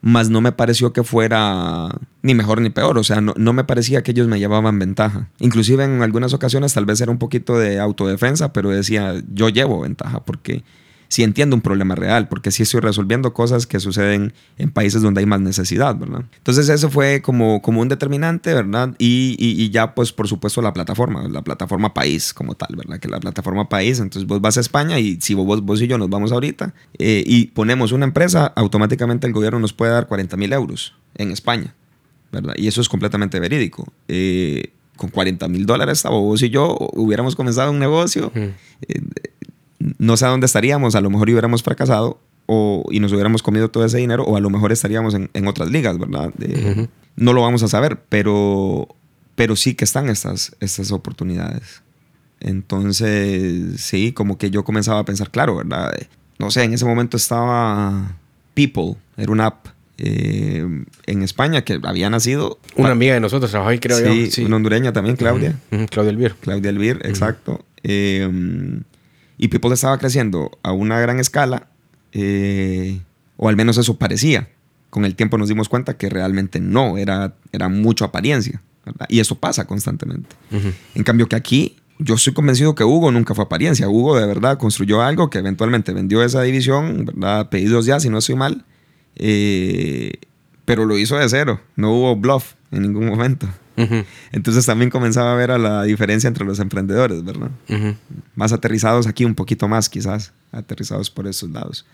mas 0.00 0.30
no 0.30 0.40
me 0.40 0.52
pareció 0.52 0.92
que 0.92 1.02
fuera 1.02 1.88
ni 2.22 2.34
mejor 2.34 2.60
ni 2.60 2.70
peor, 2.70 2.98
o 2.98 3.04
sea, 3.04 3.20
no, 3.20 3.34
no, 3.36 3.52
me 3.52 3.64
parecía 3.64 4.02
que 4.02 4.12
ellos 4.12 4.28
me 4.28 4.38
llevaban 4.38 4.78
ventaja. 4.78 5.28
Inclusive 5.38 5.84
en 5.84 6.02
algunas 6.02 6.32
ocasiones 6.32 6.74
tal 6.74 6.84
vez 6.84 7.00
era 7.00 7.10
un 7.10 7.18
poquito 7.18 7.58
de 7.58 7.80
autodefensa, 7.80 8.52
pero 8.52 8.70
decía, 8.70 9.14
yo 9.32 9.48
llevo 9.48 9.80
ventaja 9.80 10.24
porque 10.24 10.64
si 11.08 11.22
entiendo 11.22 11.56
un 11.56 11.62
problema 11.62 11.94
real, 11.94 12.28
porque 12.28 12.50
sí 12.50 12.62
estoy 12.62 12.80
resolviendo 12.80 13.32
cosas 13.32 13.66
que 13.66 13.80
suceden 13.80 14.32
en 14.58 14.70
países 14.70 15.02
donde 15.02 15.20
hay 15.20 15.26
más 15.26 15.40
necesidad, 15.40 15.96
¿verdad? 15.96 16.24
Entonces 16.36 16.68
eso 16.68 16.90
fue 16.90 17.22
como, 17.22 17.62
como 17.62 17.80
un 17.80 17.88
determinante, 17.88 18.54
¿verdad? 18.54 18.94
Y, 18.98 19.36
y, 19.38 19.70
ya 19.70 19.94
pues 19.94 20.12
por 20.12 20.28
supuesto 20.28 20.62
la 20.62 20.72
plataforma, 20.72 21.28
la 21.28 21.42
plataforma 21.42 21.94
país 21.94 22.32
como 22.32 22.54
tal, 22.54 22.76
¿verdad? 22.76 22.98
Que 22.98 23.08
la 23.08 23.20
plataforma 23.20 23.68
país, 23.68 24.00
entonces 24.00 24.26
vos 24.26 24.40
vas 24.40 24.56
a 24.56 24.60
España 24.60 24.98
y 24.98 25.20
si 25.20 25.34
vos, 25.34 25.62
vos 25.62 25.80
y 25.80 25.86
yo 25.86 25.98
nos 25.98 26.10
vamos 26.10 26.32
ahorita 26.32 26.74
eh, 26.98 27.22
y 27.26 27.46
ponemos 27.46 27.92
una 27.92 28.04
empresa, 28.04 28.46
automáticamente 28.56 29.26
el 29.26 29.32
gobierno 29.32 29.58
nos 29.58 29.72
puede 29.72 29.92
dar 29.92 30.06
40 30.06 30.36
mil 30.36 30.52
euros 30.52 30.94
en 31.14 31.30
España, 31.30 31.74
¿verdad? 32.32 32.54
Y 32.56 32.68
eso 32.68 32.80
es 32.80 32.88
completamente 32.88 33.40
verídico. 33.40 33.92
Eh, 34.08 34.72
con 34.96 35.10
40 35.10 35.46
mil 35.48 35.66
dólares, 35.66 36.04
vos 36.04 36.42
y 36.42 36.48
yo 36.48 36.76
hubiéramos 36.94 37.36
comenzado 37.36 37.70
un 37.70 37.78
negocio 37.78 38.32
no 39.78 40.16
sé 40.16 40.26
a 40.26 40.28
dónde 40.28 40.46
estaríamos, 40.46 40.94
a 40.94 41.00
lo 41.00 41.10
mejor 41.10 41.30
hubiéramos 41.30 41.62
fracasado 41.62 42.18
o, 42.46 42.84
y 42.90 43.00
nos 43.00 43.12
hubiéramos 43.12 43.42
comido 43.42 43.68
todo 43.70 43.84
ese 43.84 43.98
dinero 43.98 44.24
o 44.24 44.36
a 44.36 44.40
lo 44.40 44.50
mejor 44.50 44.72
estaríamos 44.72 45.14
en, 45.14 45.46
otras 45.46 45.70
ligas, 45.70 45.98
¿verdad? 45.98 46.32
No 47.16 47.32
lo 47.32 47.42
vamos 47.42 47.62
a 47.62 47.68
saber, 47.68 47.98
pero, 48.08 48.88
pero 49.34 49.56
sí 49.56 49.74
que 49.74 49.84
están 49.84 50.08
estas, 50.08 50.54
estas 50.60 50.92
oportunidades. 50.92 51.82
Entonces, 52.40 53.80
sí, 53.80 54.12
como 54.12 54.38
que 54.38 54.50
yo 54.50 54.64
comenzaba 54.64 55.00
a 55.00 55.04
pensar, 55.04 55.30
claro, 55.30 55.56
¿verdad? 55.56 55.92
No 56.38 56.50
sé, 56.50 56.64
en 56.64 56.74
ese 56.74 56.84
momento 56.84 57.16
estaba 57.16 58.16
People, 58.54 58.96
era 59.16 59.32
una 59.32 59.46
app 59.46 59.66
eh, 59.98 60.84
en 61.06 61.22
España 61.22 61.62
que 61.62 61.80
había 61.82 62.10
nacido. 62.10 62.58
Una 62.76 62.90
amiga 62.90 63.14
de 63.14 63.20
nosotros 63.20 63.50
trabajaba 63.50 63.72
ahí, 63.72 63.78
creo 63.78 63.98
sí, 63.98 64.30
Sí, 64.30 64.44
una 64.44 64.56
hondureña 64.56 64.92
también, 64.92 65.16
Claudia. 65.16 65.58
Claudia 65.90 66.10
Elvir. 66.10 66.34
Claudia 66.40 66.70
Elvir, 66.70 67.00
exacto. 67.04 67.64
Eh, 67.82 68.28
y 69.38 69.48
People 69.48 69.72
estaba 69.74 69.98
creciendo 69.98 70.50
a 70.62 70.72
una 70.72 70.98
gran 71.00 71.18
escala, 71.18 71.68
eh, 72.12 73.00
o 73.36 73.48
al 73.48 73.56
menos 73.56 73.76
eso 73.78 73.98
parecía. 73.98 74.48
Con 74.90 75.04
el 75.04 75.14
tiempo 75.14 75.36
nos 75.36 75.48
dimos 75.48 75.68
cuenta 75.68 75.96
que 75.96 76.08
realmente 76.08 76.60
no, 76.60 76.96
era, 76.96 77.34
era 77.52 77.68
mucho 77.68 78.04
apariencia. 78.04 78.62
Y 79.08 79.20
eso 79.20 79.34
pasa 79.34 79.66
constantemente. 79.66 80.34
En 80.94 81.02
cambio 81.02 81.28
que 81.28 81.36
aquí, 81.36 81.76
yo 81.98 82.14
estoy 82.14 82.32
convencido 82.32 82.74
que 82.74 82.84
Hugo 82.84 83.10
nunca 83.10 83.34
fue 83.34 83.44
apariencia. 83.44 83.88
Hugo 83.88 84.18
de 84.18 84.26
verdad 84.26 84.58
construyó 84.58 85.02
algo 85.02 85.28
que 85.28 85.38
eventualmente 85.38 85.92
vendió 85.92 86.22
esa 86.22 86.42
división, 86.42 87.04
¿verdad? 87.04 87.48
Pedidos 87.48 87.84
ya, 87.84 87.98
si 88.00 88.08
no 88.08 88.18
estoy 88.18 88.36
mal. 88.36 88.64
Eh, 89.16 90.12
pero 90.64 90.84
lo 90.84 90.96
hizo 90.98 91.16
de 91.16 91.28
cero. 91.28 91.60
No 91.74 91.92
hubo 91.92 92.16
bluff 92.16 92.54
en 92.70 92.82
ningún 92.82 93.06
momento. 93.06 93.48
Entonces 94.32 94.66
también 94.66 94.90
comenzaba 94.90 95.32
a 95.32 95.36
ver 95.36 95.50
a 95.50 95.58
la 95.58 95.82
diferencia 95.82 96.28
entre 96.28 96.44
los 96.44 96.58
emprendedores, 96.60 97.24
¿verdad? 97.24 97.50
Más 98.34 98.52
aterrizados 98.52 99.06
aquí 99.06 99.24
un 99.24 99.34
poquito 99.34 99.68
más, 99.68 99.88
quizás, 99.88 100.32
aterrizados 100.52 101.10
por 101.10 101.26
esos 101.26 101.50
lados. 101.50 101.86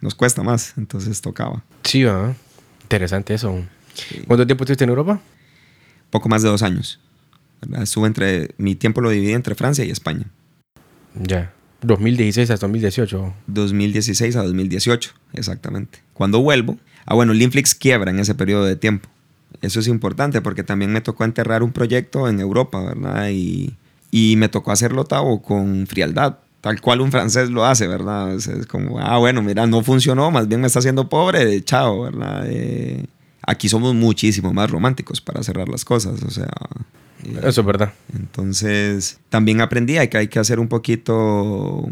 Nos 0.00 0.14
cuesta 0.14 0.42
más, 0.42 0.74
entonces 0.76 1.20
tocaba. 1.20 1.64
Sí, 1.84 2.04
Interesante 2.82 3.34
eso. 3.34 3.64
¿Cuánto 4.26 4.46
tiempo 4.46 4.64
estuviste 4.64 4.84
en 4.84 4.90
Europa? 4.90 5.20
Poco 6.10 6.28
más 6.28 6.42
de 6.42 6.48
dos 6.48 6.62
años. 6.62 7.00
¿verdad? 7.60 7.82
Estuve 7.82 8.06
entre, 8.06 8.50
mi 8.56 8.74
tiempo 8.74 9.00
lo 9.00 9.10
dividí 9.10 9.32
entre 9.32 9.54
Francia 9.54 9.84
y 9.84 9.90
España. 9.90 10.26
Ya. 11.14 11.52
2016 11.82 12.50
hasta 12.50 12.66
2018. 12.66 13.34
2016 13.46 14.36
a 14.36 14.42
2018, 14.42 15.12
exactamente. 15.34 16.00
Cuando 16.12 16.40
vuelvo, 16.40 16.78
ah 17.06 17.14
bueno, 17.14 17.32
Linflix 17.32 17.74
quiebra 17.74 18.10
en 18.10 18.18
ese 18.18 18.34
periodo 18.34 18.64
de 18.64 18.76
tiempo. 18.76 19.08
Eso 19.60 19.80
es 19.80 19.88
importante 19.88 20.40
porque 20.40 20.62
también 20.62 20.92
me 20.92 21.00
tocó 21.00 21.24
enterrar 21.24 21.62
un 21.62 21.72
proyecto 21.72 22.28
en 22.28 22.40
Europa, 22.40 22.80
¿verdad? 22.80 23.28
Y, 23.30 23.74
y 24.10 24.36
me 24.36 24.48
tocó 24.48 24.70
hacerlo, 24.72 25.04
Tavo, 25.04 25.42
con 25.42 25.86
frialdad, 25.86 26.38
tal 26.60 26.80
cual 26.80 27.00
un 27.00 27.10
francés 27.10 27.50
lo 27.50 27.64
hace, 27.64 27.86
¿verdad? 27.88 28.34
Es, 28.34 28.46
es 28.46 28.66
como, 28.66 29.00
ah, 29.00 29.18
bueno, 29.18 29.42
mira, 29.42 29.66
no 29.66 29.82
funcionó, 29.82 30.30
más 30.30 30.46
bien 30.48 30.60
me 30.60 30.66
está 30.68 30.78
haciendo 30.78 31.08
pobre, 31.08 31.62
chao, 31.64 32.02
¿verdad? 32.02 32.44
Eh, 32.46 33.04
aquí 33.42 33.68
somos 33.68 33.94
muchísimo 33.94 34.52
más 34.52 34.70
románticos 34.70 35.20
para 35.20 35.42
cerrar 35.42 35.68
las 35.68 35.84
cosas, 35.84 36.22
o 36.22 36.30
sea... 36.30 36.50
eh, 37.24 37.40
Eso 37.44 37.60
es 37.62 37.66
verdad. 37.66 37.92
entonces, 38.14 39.18
también 39.28 39.60
aprendí 39.60 39.94
que 40.08 40.18
hay 40.18 40.28
que 40.28 40.38
hacer 40.38 40.60
un 40.60 40.68
poquito 40.68 41.88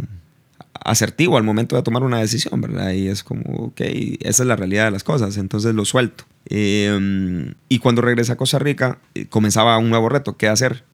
asertivo 0.87 1.37
al 1.37 1.43
momento 1.43 1.77
de 1.77 1.83
tomar 1.83 2.03
una 2.03 2.19
decisión, 2.19 2.61
¿verdad? 2.61 2.93
Y 2.93 3.09
es 3.09 3.25
como, 3.25 3.43
ok, 3.67 3.81
esa 4.21 4.43
es 4.43 4.47
la 4.47 4.57
realidad 4.57 4.85
de 4.87 4.93
las 4.93 5.05
cosas, 5.05 5.37
entonces 5.37 5.75
lo 5.75 5.85
suelto. 5.85 6.25
Eh, 6.49 7.53
y 7.69 7.79
cuando 7.81 8.03
regresé 8.03 8.33
a 8.33 8.37
Costa 8.37 8.59
Rica, 8.59 8.99
eh, 9.15 9.27
comenzaba 9.27 9.77
un 9.79 9.91
nuevo 9.91 10.09
reto, 10.09 10.37
¿qué 10.37 10.49
hacer? 10.49 10.85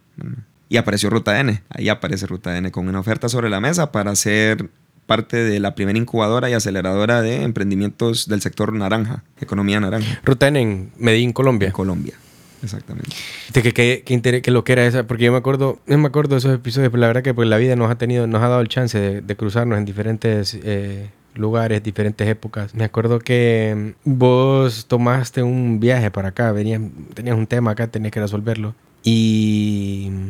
Y 0.68 0.78
apareció 0.78 1.11
Ruta 1.11 1.38
N, 1.38 1.62
ahí 1.68 1.88
aparece 1.88 2.26
Ruta 2.26 2.57
N 2.57 2.70
con 2.70 2.88
una 2.88 3.00
oferta 3.00 3.28
sobre 3.28 3.50
la 3.50 3.61
mesa 3.61 3.92
para 3.92 4.16
ser 4.16 4.70
parte 5.07 5.37
de 5.37 5.61
la 5.61 5.74
primera 5.74 5.98
incubadora 5.98 6.48
y 6.48 6.55
aceleradora 6.55 7.20
de 7.20 7.42
emprendimientos 7.42 8.28
del 8.28 8.40
sector 8.40 8.72
naranja, 8.72 9.24
economía 9.40 9.78
naranja, 9.78 10.20
Ruta 10.24 10.48
N 10.48 10.61
en 10.61 10.92
Medellín, 10.96 11.33
Colombia. 11.33 11.72
Colombia. 11.72 12.14
Exactamente. 12.62 13.11
Que, 13.53 13.62
que, 13.72 14.03
que, 14.05 14.14
inter- 14.14 14.40
que 14.42 14.51
lo 14.51 14.62
que 14.64 14.72
era 14.72 14.87
esa, 14.87 15.05
porque 15.07 15.25
yo 15.25 15.33
me 15.33 15.38
acuerdo, 15.38 15.79
yo 15.87 15.98
me 15.98 16.07
acuerdo 16.09 16.35
de 16.37 16.38
esos 16.38 16.55
episodios, 16.55 16.90
pero 16.90 17.01
la 17.01 17.07
verdad 17.09 17.22
que 17.22 17.35
pues 17.35 17.48
la 17.48 17.57
vida 17.57 17.75
nos 17.77 17.90
ha 17.90 17.96
tenido, 17.96 18.27
nos 18.27 18.42
ha 18.42 18.48
dado 18.48 18.61
el 18.61 18.68
chance 18.68 18.98
de, 18.98 19.20
de 19.20 19.37
cruzarnos 19.37 19.79
en 19.79 19.85
diferentes 19.85 20.57
eh, 20.62 21.11
lugares, 21.35 21.83
diferentes 21.83 22.29
épocas. 22.29 22.75
Me 22.75 22.85
acuerdo 22.85 23.18
que 23.18 23.94
mm, 24.05 24.11
vos 24.18 24.87
tomaste 24.87 25.42
un 25.42 25.81
viaje 25.81 26.11
para 26.11 26.29
acá, 26.29 26.53
venías, 26.53 26.81
tenías 27.14 27.37
un 27.37 27.46
tema 27.46 27.72
acá, 27.72 27.88
tenías 27.88 28.12
que 28.12 28.20
resolverlo. 28.20 28.75
Y 29.03 30.09
mm, 30.11 30.29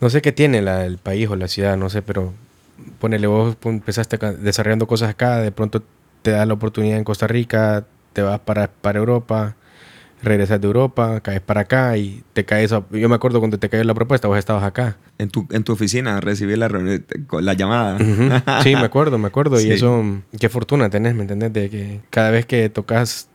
no 0.00 0.10
sé 0.10 0.22
qué 0.22 0.32
tiene 0.32 0.62
la- 0.62 0.86
el 0.86 0.96
país 0.98 1.28
o 1.28 1.36
la 1.36 1.48
ciudad, 1.48 1.76
no 1.76 1.90
sé, 1.90 2.00
pero 2.02 2.32
ponele 2.98 3.26
vos 3.26 3.56
empezaste 3.64 4.16
desarrollando 4.38 4.86
cosas 4.86 5.10
acá, 5.10 5.38
de 5.38 5.52
pronto 5.52 5.82
te 6.22 6.30
da 6.30 6.46
la 6.46 6.54
oportunidad 6.54 6.96
en 6.98 7.04
Costa 7.04 7.26
Rica, 7.26 7.84
te 8.14 8.22
vas 8.22 8.40
para, 8.40 8.68
para 8.68 8.98
Europa, 8.98 9.56
regresas 10.24 10.60
de 10.60 10.66
Europa, 10.66 11.20
caes 11.20 11.40
para 11.40 11.62
acá 11.62 11.96
y 11.96 12.22
te 12.32 12.44
caes. 12.44 12.72
a- 12.72 12.84
yo 12.90 13.08
me 13.08 13.14
acuerdo 13.14 13.38
cuando 13.38 13.58
te 13.58 13.68
cayó 13.68 13.84
la 13.84 13.94
propuesta, 13.94 14.28
vos 14.28 14.38
estabas 14.38 14.64
acá. 14.64 14.96
En 15.18 15.28
tu, 15.28 15.46
en 15.50 15.62
tu 15.64 15.72
oficina 15.72 16.20
recibí 16.20 16.56
la, 16.56 16.68
la 16.68 17.52
llamada. 17.54 17.98
Sí, 18.62 18.74
me 18.74 18.80
acuerdo, 18.84 19.18
me 19.18 19.28
acuerdo. 19.28 19.56
Sí. 19.58 19.68
Y 19.68 19.72
eso, 19.72 20.02
qué 20.40 20.48
fortuna 20.48 20.90
tenés, 20.90 21.14
¿me 21.14 21.22
entendés? 21.22 21.52
De 21.52 21.70
que 21.70 22.00
cada 22.10 22.30
vez 22.30 22.46
que 22.46 22.68
tocas 22.68 23.28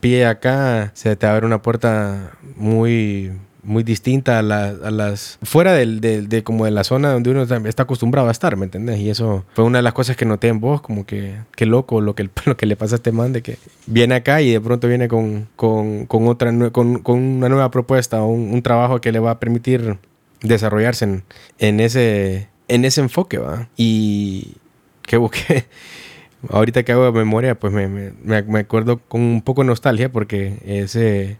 pie 0.00 0.26
acá, 0.26 0.90
se 0.94 1.16
te 1.16 1.26
abre 1.26 1.46
una 1.46 1.62
puerta 1.62 2.32
muy 2.56 3.32
muy 3.64 3.84
distinta 3.84 4.38
a, 4.38 4.42
la- 4.42 4.68
a 4.70 4.90
las 4.90 5.38
fuera 5.42 5.72
del, 5.72 6.00
del- 6.00 6.28
de 6.28 6.42
como 6.42 6.64
de 6.64 6.72
la 6.72 6.82
zona 6.84 7.12
donde 7.12 7.30
uno 7.30 7.42
está- 7.42 7.82
acostumbrado 7.84 8.28
a 8.28 8.32
estar, 8.32 8.56
¿me 8.56 8.64
entendés? 8.64 8.98
Y 8.98 9.08
eso 9.10 9.44
fue 9.54 9.64
una 9.64 9.78
de 9.78 9.82
las 9.82 9.92
cosas 9.92 10.16
que 10.16 10.24
noté 10.24 10.48
en 10.48 10.58
vos, 10.60 10.80
como 10.82 11.06
que 11.06 11.36
qué 11.54 11.64
loco 11.66 12.00
lo 12.00 12.14
que, 12.14 12.28
lo 12.46 12.56
que 12.56 12.66
le 12.66 12.76
pasa 12.76 12.94
a 12.94 12.96
este 12.96 13.12
man 13.12 13.32
de 13.32 13.42
que 13.42 13.58
viene 13.86 14.16
acá 14.16 14.42
y 14.42 14.50
de 14.50 14.60
pronto 14.60 14.88
viene 14.88 15.06
con, 15.08 15.46
con, 15.56 16.06
con 16.06 16.26
otra 16.26 16.52
con, 16.72 16.98
con 17.00 17.18
una 17.20 17.48
nueva 17.48 17.70
propuesta 17.70 18.22
un, 18.22 18.52
un 18.52 18.62
trabajo 18.62 19.00
que 19.00 19.12
le 19.12 19.18
va 19.20 19.32
a 19.32 19.38
permitir 19.40 19.96
desarrollarse 20.42 21.04
en, 21.04 21.22
en 21.58 21.78
ese 21.80 22.48
en 22.68 22.84
ese 22.84 23.00
enfoque, 23.02 23.38
¿va? 23.38 23.68
Y 23.76 24.54
que 25.02 25.16
busqué 25.18 25.66
ahorita 26.48 26.82
que 26.82 26.92
hago 26.92 27.12
memoria, 27.12 27.54
pues 27.58 27.72
me, 27.72 27.86
me- 27.88 28.12
me 28.42 28.58
acuerdo 28.60 28.98
con 28.98 29.20
un 29.20 29.42
poco 29.42 29.62
de 29.62 29.66
nostalgia 29.68 30.10
porque 30.10 30.56
ese 30.64 31.38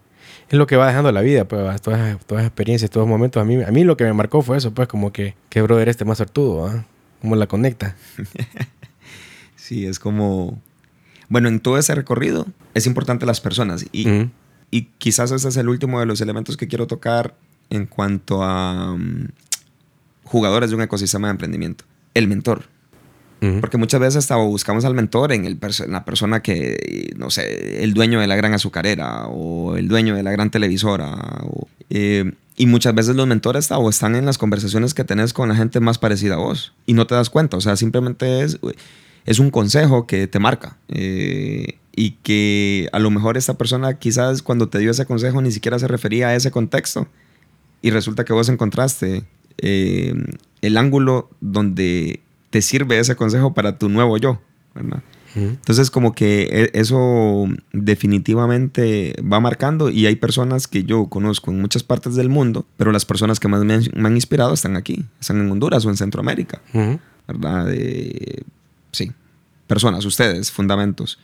es 0.53 0.59
lo 0.59 0.67
que 0.67 0.77
va 0.77 0.87
dejando 0.87 1.11
la 1.13 1.23
vida, 1.23 1.49
pues, 1.49 1.81
todas, 1.81 2.21
todas 2.27 2.43
esas 2.43 2.47
experiencias, 2.47 2.91
todos 2.91 3.07
los 3.07 3.11
momentos. 3.11 3.41
A 3.41 3.45
mí, 3.47 3.63
a 3.63 3.71
mí 3.71 3.85
lo 3.85 3.97
que 3.97 4.05
me 4.05 4.13
marcó 4.13 4.43
fue 4.43 4.59
eso, 4.59 4.75
pues, 4.75 4.87
como 4.87 5.11
que, 5.11 5.35
que 5.49 5.63
brother 5.63 5.89
este 5.89 6.05
más 6.05 6.19
sortudo, 6.19 6.59
¿va? 6.59 6.85
Cómo 7.21 7.37
la 7.37 7.47
conecta. 7.47 7.97
Sí, 9.57 9.87
es 9.87 10.01
como... 10.01 10.61
Bueno, 11.29 11.49
en 11.49 11.61
todo 11.61 11.79
ese 11.79 11.95
recorrido 11.95 12.47
es 12.75 12.87
importante 12.87 13.25
las 13.27 13.41
personas. 13.41 13.87
Y, 13.93 14.29
y 14.73 14.83
quizás 14.99 15.31
ese 15.31 15.49
es 15.49 15.57
el 15.57 15.69
último 15.69 16.01
de 16.01 16.05
los 16.05 16.21
elementos 16.21 16.57
que 16.57 16.67
quiero 16.67 16.89
tocar 16.89 17.37
en 17.71 17.87
cuanto 17.87 18.43
a 18.43 18.97
mm, 18.99 19.29
jugadores 20.25 20.71
de 20.71 20.77
un 20.77 20.83
ecosistema 20.83 21.29
de 21.29 21.31
emprendimiento. 21.31 21.85
El 22.13 22.27
mentor. 22.27 22.65
Porque 23.61 23.77
muchas 23.77 23.99
veces 23.99 24.17
hasta 24.19 24.37
buscamos 24.37 24.85
al 24.85 24.95
mentor 24.95 25.33
en, 25.33 25.59
la 25.89 26.05
persona 26.05 26.43
que, 26.43 27.13
no 27.17 27.29
sé, 27.29 27.83
el 27.83 27.93
dueño 27.93 28.21
de 28.21 28.29
la 28.29 28.37
gran 28.37 28.55
azucarera 28.55 29.27
o 29.27 29.77
el 29.77 29.89
dueño 29.89 30.15
de 30.15 30.23
la 30.23 30.31
gran 30.31 30.51
televisora. 30.51 31.17
eh, 31.91 32.33
y 32.57 32.67
muchas 32.67 32.95
veces 32.95 33.17
los 33.17 33.27
mentores 33.27 33.71
o 33.73 33.89
están 33.89 34.15
en 34.15 34.27
las 34.27 34.39
conversaciones 34.39 34.95
que 34.95 35.03
tenés 35.03 35.33
con 35.33 35.49
la 35.49 35.57
gente 35.57 35.81
más 35.81 35.99
parecida 35.99 36.35
a 36.35 36.39
vos 36.39 36.73
y 36.87 36.93
no 36.93 37.07
te 37.07 37.17
das 37.17 37.31
cuenta. 37.31 37.57
O 37.57 37.61
sea, 37.61 37.75
simplemente 37.75 38.43
es, 38.43 38.59
es 39.25 39.39
un 39.41 39.51
consejo 39.51 40.07
que 40.07 40.29
te 40.29 40.39
marca. 40.39 40.77
eh, 40.89 41.79
y 41.95 42.13
que 42.23 42.89
a 42.93 42.99
lo 42.99 43.11
mejor 43.11 43.37
esta 43.37 43.55
persona 43.55 43.99
quizás 43.99 44.43
cuando 44.43 44.69
te 44.69 44.79
dio 44.79 44.91
ese 44.91 45.07
consejo 45.07 45.43
ni 45.43 45.53
siquiera 45.53 45.79
se 45.79 45.89
refería 45.89 46.29
a 46.29 46.35
ese 46.35 46.51
contexto. 46.51 47.07
Y 47.83 47.91
resulta 47.91 48.25
que 48.25 48.33
vos 48.33 48.49
encontraste 48.49 49.25
eh, 49.59 50.15
el 50.63 50.77
ángulo 50.77 51.29
donde 51.41 52.21
te 52.53 52.63
sirve 52.63 52.99
ese 53.01 53.17
consejo 53.17 53.53
para 53.55 53.79
tu 53.79 53.89
nuevo 53.89 54.17
yo. 54.19 54.41
¿verdad? 54.75 55.03
Entonces 55.35 55.91
como 55.91 56.15
que 56.15 56.43
e- 56.51 56.71
eso 56.79 57.47
definitivamente 57.73 59.15
va 59.23 59.41
marcando 59.41 59.89
y 59.89 60.07
hay 60.07 60.17
personas 60.17 60.69
que 60.69 60.85
yo 60.85 61.07
conozco 61.07 61.51
en 61.51 61.61
muchas 61.61 61.83
partes 61.83 62.15
del 62.15 62.29
mundo, 62.29 62.67
pero 62.77 62.93
las 62.93 63.05
personas 63.07 63.41
que 63.41 63.49
más 63.49 63.65
me 63.65 63.75
han, 63.75 63.83
me 63.95 64.09
han 64.09 64.15
inspirado 64.15 64.53
están 64.53 64.77
aquí, 64.77 65.05
están 65.21 65.41
en 65.41 65.51
Honduras 65.51 65.85
o 65.87 65.91
en 65.91 65.97
Centroamérica. 65.97 66.61
¿verdad? 67.27 67.67
De- 67.67 68.45
sí, 68.93 69.13
personas, 69.67 70.05
ustedes, 70.05 70.51
fundamentos. 70.53 71.19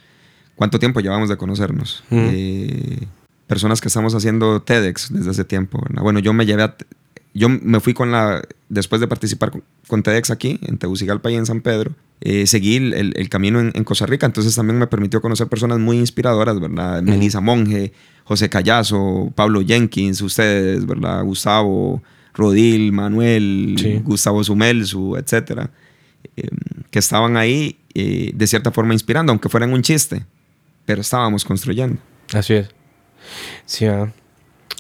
¿Cuánto 0.57 0.79
tiempo 0.79 1.01
llevamos 1.01 1.29
de 1.29 1.37
conocernos? 1.37 2.03
Eh, 2.33 3.07
personas 3.47 3.81
que 3.81 3.89
estamos 3.89 4.15
haciendo 4.15 4.61
TEDx 4.63 5.13
desde 5.13 5.31
hace 5.31 5.45
tiempo, 5.45 5.81
¿verdad? 5.87 6.03
Bueno, 6.03 6.19
yo 6.21 6.33
me 6.33 6.47
llevé 6.47 6.63
a... 6.65 6.77
Yo 7.35 7.49
me 7.49 7.81
fui 7.81 7.95
con 7.95 8.11
la... 8.11 8.43
Después 8.69 9.01
de 9.01 9.07
participar 9.09 9.51
con, 9.51 9.63
con 9.87 10.03
TEDx 10.03 10.31
aquí, 10.31 10.59
en 10.63 10.77
Tegucigalpa 10.79 11.31
y 11.31 11.37
en 11.37 11.47
San 11.47 11.61
Pedro, 11.63 11.93
eh, 12.21 12.47
seguí 12.47 12.77
el, 12.77 13.13
el- 13.15 13.29
camino 13.29 13.61
en, 13.61 13.71
en 13.75 13.85
Costa 13.85 14.05
Rica, 14.07 14.27
entonces 14.27 14.55
también 14.55 14.79
me 14.79 14.87
permitió 14.87 15.21
conocer 15.23 15.47
personas 15.47 15.79
muy 15.79 15.99
inspiradoras, 15.99 16.59
¿verdad? 16.61 17.01
Melissa 17.03 17.41
Monge, 17.41 17.93
José 18.25 18.49
Callazo, 18.51 19.33
Pablo 19.35 19.63
Jenkins, 19.65 20.21
ustedes, 20.21 20.85
¿verdad? 20.85 21.23
Gustavo, 21.25 22.03
Rodil, 22.35 22.93
Manuel, 22.93 23.77
Sí. 23.79 24.01
Gustavo 24.05 24.43
Sumelsu, 24.45 25.17
etcétera, 25.17 25.71
eh, 26.37 26.49
que 26.91 26.99
estaban 26.99 27.37
ahí 27.37 27.79
eh, 27.95 28.33
de 28.35 28.47
cierta 28.47 28.71
forma 28.71 28.93
inspirando, 28.93 29.33
aunque 29.33 29.49
fueran 29.49 29.73
un 29.73 29.81
chiste, 29.83 30.27
pero 30.85 31.01
estábamos 31.01 31.45
construyendo. 31.45 31.99
Así 32.35 32.55
es. 32.55 32.69
Sí, 33.65 33.87
ah. 33.87 34.13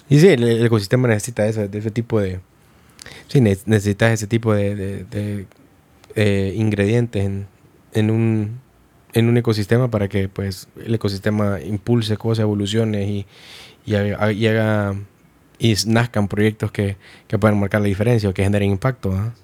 Y 0.08 0.20
sí, 0.20 0.28
el, 0.28 0.42
el 0.44 0.64
ecosistema 0.66 1.08
necesita 1.08 1.46
eso, 1.46 1.66
de 1.68 1.78
ese 1.78 1.90
tipo 1.90 2.20
de... 2.20 2.40
Sí, 3.28 3.40
ne- 3.40 3.58
necesitas 3.66 4.12
ese 4.12 4.26
tipo 4.26 4.54
de, 4.54 4.74
de- 4.74 5.04
de, 5.04 5.46
eh, 6.14 6.54
ingredientes 6.56 7.24
en, 7.24 7.46
en 7.92 8.10
un, 8.10 8.58
en 9.12 9.28
un 9.28 9.36
ecosistema 9.36 9.90
para 9.90 10.08
que 10.08 10.28
pues 10.28 10.68
el 10.84 10.94
ecosistema 10.94 11.60
impulse 11.60 12.16
cosas, 12.16 12.42
evolucione 12.42 13.04
y, 13.10 13.26
y 13.86 13.94
haga, 13.94 14.32
y 14.32 14.46
haga- 14.46 14.94
y 15.58 15.74
nazcan 15.86 16.28
proyectos 16.28 16.70
que, 16.72 16.96
que 17.26 17.38
puedan 17.38 17.58
marcar 17.58 17.80
la 17.80 17.88
diferencia 17.88 18.28
o 18.28 18.34
que 18.34 18.44
generen 18.44 18.70
impacto. 18.70 19.12
¿ah? 19.12 19.34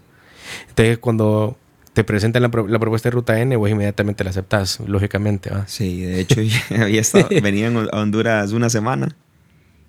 Entonces 0.68 0.98
cuando 0.98 1.56
te 1.92 2.04
presentan 2.04 2.42
la, 2.42 2.50
pro- 2.50 2.66
la 2.68 2.78
propuesta 2.78 3.08
de 3.08 3.12
Ruta 3.14 3.40
N, 3.40 3.54
vos 3.56 3.70
inmediatamente 3.70 4.24
la 4.24 4.30
aceptás, 4.30 4.80
lógicamente. 4.86 5.50
¿ah? 5.52 5.64
Sí, 5.66 6.02
de 6.02 6.20
hecho, 6.20 6.40
había 6.80 7.00
estado, 7.00 7.28
venía 7.42 7.66
en- 7.68 7.88
a 7.92 8.00
Honduras 8.00 8.52
una 8.52 8.70
semana 8.70 9.14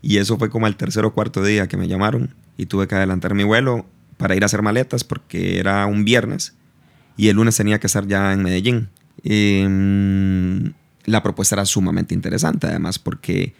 y 0.01 0.17
eso 0.17 0.37
fue 0.37 0.49
como 0.49 0.65
al 0.65 0.77
tercer 0.77 1.05
o 1.05 1.13
cuarto 1.13 1.43
día 1.43 1.67
que 1.67 1.77
me 1.77 1.87
llamaron 1.87 2.33
y 2.57 2.67
tuve 2.67 2.87
que 2.87 2.95
adelantar 2.95 3.33
mi 3.33 3.43
vuelo 3.43 3.85
para 4.17 4.35
ir 4.35 4.43
a 4.43 4.45
hacer 4.45 4.61
maletas 4.61 5.03
porque 5.03 5.59
era 5.59 5.85
un 5.85 6.05
viernes 6.05 6.55
y 7.17 7.29
el 7.29 7.35
lunes 7.35 7.55
tenía 7.57 7.79
que 7.79 7.87
estar 7.87 8.07
ya 8.07 8.33
en 8.33 8.43
Medellín. 8.43 8.89
Em, 9.23 10.73
la 11.05 11.23
propuesta 11.23 11.55
era 11.55 11.65
sumamente 11.65 12.13
interesante 12.13 12.67
además 12.67 12.99
porque 12.99 13.53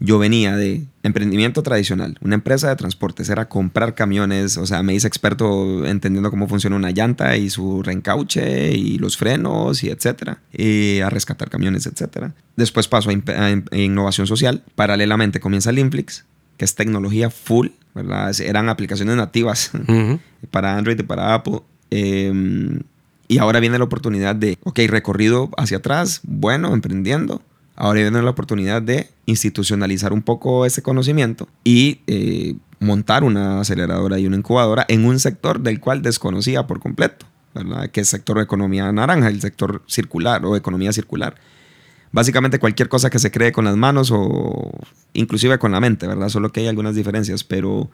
yo 0.00 0.18
venía 0.18 0.56
de 0.56 0.86
emprendimiento 1.02 1.62
tradicional, 1.62 2.16
una 2.22 2.34
empresa 2.34 2.70
de 2.70 2.76
transportes, 2.76 3.28
era 3.28 3.48
comprar 3.48 3.94
camiones, 3.94 4.56
o 4.56 4.66
sea, 4.66 4.82
me 4.82 4.94
hice 4.94 5.06
experto 5.06 5.84
entendiendo 5.84 6.30
cómo 6.30 6.48
funciona 6.48 6.74
una 6.74 6.90
llanta 6.90 7.36
y 7.36 7.50
su 7.50 7.82
reencauche 7.82 8.72
y 8.72 8.98
los 8.98 9.18
frenos 9.18 9.84
y 9.84 9.90
etcétera, 9.90 10.38
y 10.52 11.00
a 11.00 11.10
rescatar 11.10 11.50
camiones, 11.50 11.86
etcétera. 11.86 12.32
Después 12.56 12.88
paso 12.88 13.10
a, 13.10 13.76
innovación 13.76 14.26
social, 14.26 14.62
paralelamente 14.74 15.38
comienza 15.38 15.70
Linflix, 15.70 16.24
que 16.56 16.64
es 16.64 16.74
tecnología 16.74 17.28
full, 17.28 17.68
¿verdad? 17.94 18.34
Eran 18.40 18.70
aplicaciones 18.70 19.16
nativas 19.16 19.70
para 20.50 20.78
Android 20.78 20.98
y 20.98 21.02
para 21.02 21.34
Apple. 21.34 21.60
Em, 21.90 22.80
y 23.28 23.38
ahora 23.38 23.60
viene 23.60 23.78
la 23.78 23.84
oportunidad 23.84 24.34
de, 24.34 24.58
ok, 24.64 24.80
recorrido 24.88 25.50
hacia 25.56 25.76
atrás, 25.76 26.20
bueno, 26.24 26.72
emprendiendo. 26.72 27.42
Ahora 27.80 28.02
viene 28.02 28.20
la 28.20 28.28
oportunidad 28.28 28.82
de 28.82 29.08
institucionalizar 29.24 30.12
un 30.12 30.20
poco 30.20 30.66
ese 30.66 30.82
conocimiento 30.82 31.48
y 31.64 32.02
eh, 32.06 32.56
montar 32.78 33.24
una 33.24 33.60
aceleradora 33.60 34.18
y 34.18 34.26
una 34.26 34.36
incubadora 34.36 34.84
en 34.86 35.06
un 35.06 35.18
sector 35.18 35.60
del 35.60 35.80
cual 35.80 36.02
desconocía 36.02 36.66
por 36.66 36.78
completo, 36.78 37.24
¿verdad? 37.54 37.88
Que 37.88 38.02
es 38.02 38.12
el 38.12 38.18
sector 38.18 38.36
de 38.36 38.42
economía 38.42 38.92
naranja, 38.92 39.28
el 39.28 39.40
sector 39.40 39.82
circular 39.86 40.44
o 40.44 40.56
economía 40.56 40.92
circular. 40.92 41.36
Básicamente 42.12 42.58
cualquier 42.58 42.90
cosa 42.90 43.08
que 43.08 43.18
se 43.18 43.30
cree 43.30 43.50
con 43.50 43.64
las 43.64 43.78
manos 43.78 44.10
o 44.12 44.72
inclusive 45.14 45.58
con 45.58 45.72
la 45.72 45.80
mente, 45.80 46.06
¿verdad? 46.06 46.28
Solo 46.28 46.52
que 46.52 46.60
hay 46.60 46.66
algunas 46.66 46.94
diferencias, 46.94 47.44
pero 47.44 47.88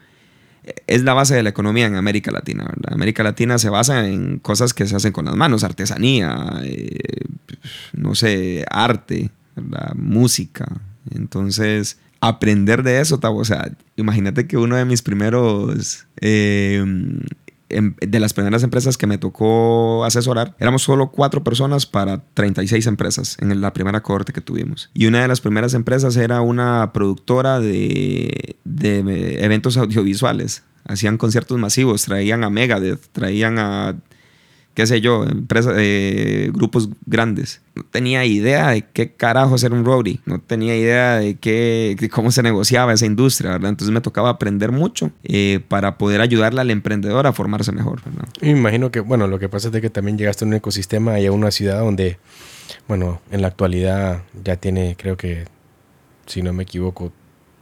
es 0.89 1.05
la 1.05 1.15
base 1.15 1.37
de 1.37 1.45
la 1.45 1.51
economía 1.51 1.87
en 1.87 1.95
América 1.95 2.33
Latina. 2.33 2.75
América 2.89 3.23
Latina 3.23 3.57
se 3.59 3.71
basa 3.71 4.09
en 4.09 4.41
cosas 4.41 4.75
que 4.75 4.85
se 4.89 4.97
hacen 4.97 5.13
con 5.13 5.27
las 5.27 5.37
manos, 5.37 5.63
artesanía, 5.63 6.61
eh, 6.65 6.99
no 7.93 8.17
sé, 8.17 8.65
arte, 8.69 9.31
¿verdad? 9.57 9.95
música. 9.95 10.81
Entonces, 11.11 11.99
aprender 12.21 12.83
de 12.83 13.01
eso, 13.01 13.19
o 13.23 13.45
sea, 13.45 13.73
imagínate 13.97 14.47
que 14.47 14.57
uno 14.57 14.77
de 14.77 14.85
mis 14.85 15.03
primeros 15.03 16.07
eh, 16.21 16.85
Em, 17.69 17.95
de 18.01 18.21
las 18.21 18.33
primeras 18.33 18.63
empresas 18.63 18.97
que 18.97 19.09
me 19.09 19.19
tocó 19.19 20.05
asesorar, 20.05 20.55
éramos 20.61 20.83
solo 20.83 21.11
cuatro 21.11 21.43
personas 21.43 21.85
para 21.85 22.23
36 22.35 22.87
empresas 22.87 23.37
en 23.41 23.61
la 23.61 23.73
primera 23.73 24.03
cohorte 24.03 24.33
que 24.33 24.41
tuvimos. 24.41 24.91
Y 24.95 25.07
una 25.07 25.23
de 25.23 25.29
las 25.29 25.41
primeras 25.41 25.75
empresas 25.75 26.17
era 26.17 26.41
una 26.43 26.93
productora 26.93 27.59
de, 27.59 28.57
de 28.65 29.45
eventos 29.45 29.77
audiovisuales. 29.77 30.63
Hacían 30.85 31.19
conciertos 31.19 31.59
masivos, 31.59 32.05
traían 32.05 32.45
a 32.45 32.51
Megadeth, 32.51 33.09
traían 33.11 33.59
a 33.59 33.97
qué 34.77 34.87
sé 34.87 35.01
yo, 35.01 35.25
empresas, 35.25 35.75
eh, 35.79 36.51
grupos 36.53 36.91
grandes. 37.07 37.63
No 37.75 37.83
tenía 37.83 38.27
idea 38.27 38.69
de 38.69 38.83
qué 38.83 39.11
carajo 39.11 39.57
ser 39.57 39.73
un 39.73 39.87
roadie, 39.87 40.21
no 40.27 40.39
tenía 40.39 40.77
idea 40.77 41.17
de, 41.17 41.37
qué, 41.37 41.97
cómo 42.13 42.31
se 42.31 42.43
negociaba 42.43 42.93
esa 42.93 43.07
industria, 43.07 43.53
¿verdad? 43.53 43.71
Entonces 43.71 43.93
me 43.93 44.03
tocaba 44.03 44.29
aprender 44.29 44.73
mucho 44.73 45.11
eh, 45.25 45.61
para 45.67 45.97
poder 45.97 46.21
ayudarle 46.21 46.61
al 46.61 46.71
emprendedor 46.71 47.27
a 47.27 47.33
formarse 47.33 47.73
mejor, 47.73 48.03
¿verdad? 48.05 48.29
Me 48.43 48.51
imagino 48.51 48.91
que, 48.91 49.01
bueno, 49.01 49.27
lo 49.27 49.39
que 49.39 49.49
pasa 49.49 49.71
es 49.73 49.81
que 49.81 49.89
también 49.89 50.19
llegaste 50.19 50.45
a 50.45 50.49
un 50.49 50.53
ecosistema 50.53 51.19
y 51.21 51.25
a 51.25 51.33
una 51.33 51.51
ciudad 51.51 51.81
donde, 51.81 52.19
bueno, 52.87 53.23
en 53.31 53.41
la 53.41 53.49
actualidad 53.49 54.25
ya 54.45 54.57
tiene, 54.57 54.95
creo 54.99 55.17
que, 55.17 55.47
si 56.27 56.43
no 56.43 56.53
me 56.53 56.65
equivoco, 56.65 57.13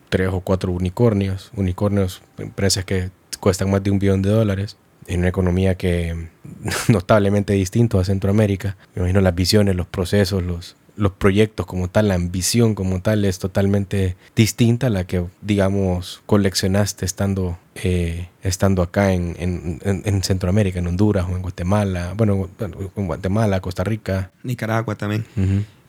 tres 0.09 0.31
o 0.33 0.41
cuatro 0.41 0.73
unicornios, 0.73 1.53
unicornios, 1.55 2.23
empresas 2.39 2.85
que 2.85 3.11
cuestan 3.39 3.71
más 3.71 3.85
de 3.85 3.93
un 3.93 4.01
billón 4.01 4.21
de 4.21 4.31
dólares 4.31 4.77
en 5.07 5.21
una 5.21 5.29
economía 5.29 5.77
que 5.77 6.29
notablemente 6.89 7.53
distinto 7.53 7.99
a 7.99 8.05
Centroamérica. 8.05 8.77
Me 8.95 9.01
imagino 9.01 9.21
las 9.21 9.35
visiones, 9.35 9.77
los 9.77 9.87
procesos, 9.87 10.43
los, 10.43 10.77
los 10.97 11.13
proyectos 11.13 11.67
como 11.67 11.89
tal, 11.89 12.09
la 12.09 12.15
ambición 12.15 12.75
como 12.75 13.01
tal 13.01 13.25
es 13.25 13.39
totalmente 13.39 14.17
distinta 14.37 14.87
a 14.87 14.91
la 14.91 15.05
que, 15.05 15.25
digamos, 15.41 16.23
coleccionaste 16.27 17.05
estando, 17.05 17.59
eh, 17.75 18.29
estando 18.43 18.83
acá 18.83 19.13
en, 19.13 19.37
en, 19.39 20.23
Centroamérica, 20.23 20.79
en 20.79 20.87
Honduras 20.87 21.27
o 21.29 21.35
en 21.35 21.43
Guatemala, 21.43 22.15
bueno, 22.17 22.49
en 22.97 23.07
Guatemala, 23.07 23.61
Costa 23.61 23.85
Rica. 23.85 24.31
Nicaragua 24.43 24.95
también. 24.95 25.25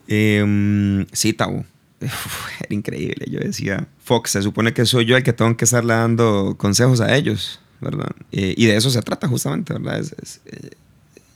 Em, 0.08 1.06
sí, 1.12 1.32
Tau. 1.32 1.64
Era 2.00 2.74
increíble. 2.74 3.26
Yo 3.30 3.40
decía, 3.40 3.88
Fox, 4.04 4.30
se 4.32 4.42
supone 4.42 4.74
que 4.74 4.84
soy 4.84 5.06
yo 5.06 5.16
el 5.16 5.22
que 5.22 5.32
tengo 5.32 5.56
que 5.56 5.64
estarle 5.64 5.94
dando 5.94 6.56
consejos 6.58 7.00
a 7.00 7.16
ellos 7.16 7.60
¿verdad? 7.80 8.10
Eh, 8.32 8.54
y 8.56 8.66
de 8.66 8.76
eso 8.76 8.90
se 8.90 9.02
trata 9.02 9.28
justamente, 9.28 9.72
¿verdad? 9.72 9.98
Es, 9.98 10.40
eh, 10.46 10.70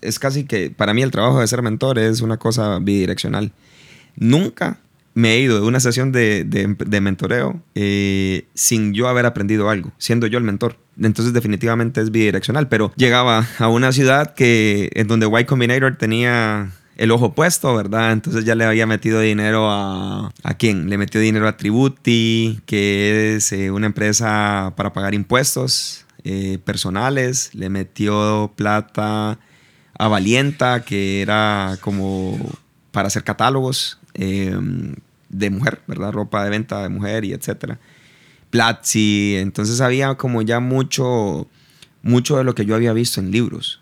es, 0.01 0.19
casi 0.19 0.45
que, 0.45 0.71
para 0.71 0.95
mí 0.95 1.03
el 1.03 1.11
trabajo 1.11 1.41
de 1.41 1.47
ser 1.47 1.63
mentor 1.63 1.99
es 1.99 2.21
una 2.21 2.37
cosa 2.37 2.79
bidireccional. 2.79 3.53
Nunca 4.17 4.79
me 5.15 5.35
he 5.35 5.41
ido 5.41 5.61
de 5.61 5.67
una 5.67 5.81
sesión 5.81 6.13
de, 6.13 6.45
de, 6.45 7.01
mentoreo 7.01 7.61
eh, 7.75 8.45
sin 8.55 8.95
yo 8.95 9.09
haber 9.09 9.27
aprendido 9.27 9.69
algo, 9.69 9.93
siendo 9.99 10.27
yo 10.27 10.39
el 10.39 10.45
mentor. 10.45 10.77
Entonces 11.01 11.33
definitivamente 11.33 12.01
es 12.01 12.11
bidireccional, 12.11 12.69
pero 12.69 12.93
llegaba 12.97 13.47
a 13.59 13.69
una 13.69 13.93
ciudad 13.93 14.35
que, 14.35 14.91
en 14.95 15.09
donde 15.09 15.27
Y 15.27 15.45
Combinator 15.45 15.97
tenía 15.97 16.71
el 16.97 17.11
ojo 17.11 17.33
puesto, 17.33 17.75
¿verdad? 17.75 18.13
Entonces 18.13 18.45
ya 18.45 18.55
le 18.55 18.65
había 18.65 18.87
metido 18.87 19.21
dinero 19.21 19.71
a... 19.71 20.33
¿A 20.43 20.55
quién? 20.55 20.91
Le 20.91 20.99
metió 20.99 21.21
dinero 21.21 21.49
a 21.49 21.57
Tributi, 21.57 22.61
que 22.67 23.37
es 23.37 23.53
una 23.53 23.87
empresa 23.87 24.75
para 24.77 24.93
pagar 24.93 25.15
impuestos 25.15 26.05
eh, 26.25 26.59
personales, 26.65 27.55
le 27.55 27.69
metió 27.69 28.53
plata 28.57 29.39
a 29.99 30.09
Valienta, 30.09 30.85
que 30.85 31.23
era 31.23 31.79
como 31.81 32.39
para 32.91 33.09
hacer 33.09 33.25
catálogos 33.25 33.99
em, 34.15 34.95
de 35.29 35.51
mujer, 35.51 35.83
¿verdad? 35.87 36.13
Ropa 36.13 36.45
de 36.45 36.51
venta 36.51 36.83
de 36.83 36.89
mujer 36.89 37.25
y 37.25 37.33
etcétera. 37.33 37.79
Platzi, 38.51 39.37
entonces 39.37 39.81
había 39.81 40.15
como 40.17 40.43
ya 40.43 40.59
mucho, 40.61 41.49
mucho 42.03 42.37
de 42.37 42.45
lo 42.45 42.55
que 42.55 42.67
yo 42.67 42.75
había 42.75 42.93
visto 42.93 43.21
en 43.21 43.31
libros. 43.31 43.80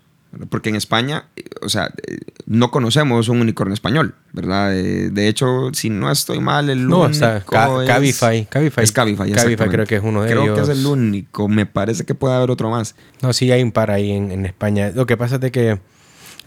Porque 0.49 0.69
en 0.69 0.75
España, 0.75 1.25
o 1.61 1.69
sea, 1.69 1.91
no 2.45 2.69
conocemos 2.69 3.29
un 3.29 3.41
unicornio 3.41 3.73
español, 3.73 4.13
¿verdad? 4.31 4.69
De, 4.71 5.27
hecho, 5.27 5.71
si 5.73 5.89
no 5.89 6.11
estoy 6.11 6.39
mal, 6.39 6.69
el 6.69 6.87
no, 6.87 7.01
único 7.01 7.25
es, 7.25 7.43
Cabify, 7.43 8.45
Cabify. 8.45 8.83
Es 8.83 8.91
Cabify, 8.91 9.31
Cabify 9.31 9.69
creo 9.69 9.85
que 9.87 9.95
es 9.95 10.03
uno 10.03 10.21
de 10.21 10.31
ellos. 10.31 10.43
Creo 10.43 10.55
que 10.55 10.61
es 10.61 10.69
el 10.69 10.85
único. 10.85 11.47
Me 11.47 11.65
parece 11.65 12.05
que 12.05 12.13
puede 12.13 12.35
haber 12.35 12.51
otro 12.51 12.69
más. 12.69 12.95
No, 13.23 13.33
sí 13.33 13.51
hay 13.51 13.63
un 13.63 13.71
par 13.71 13.89
ahí 13.89 14.11
en, 14.11 14.31
en 14.31 14.45
España. 14.45 14.91
Lo 14.93 15.07
que 15.07 15.17
pasa 15.17 15.35
es 15.35 15.41
de 15.41 15.51
que 15.51 15.79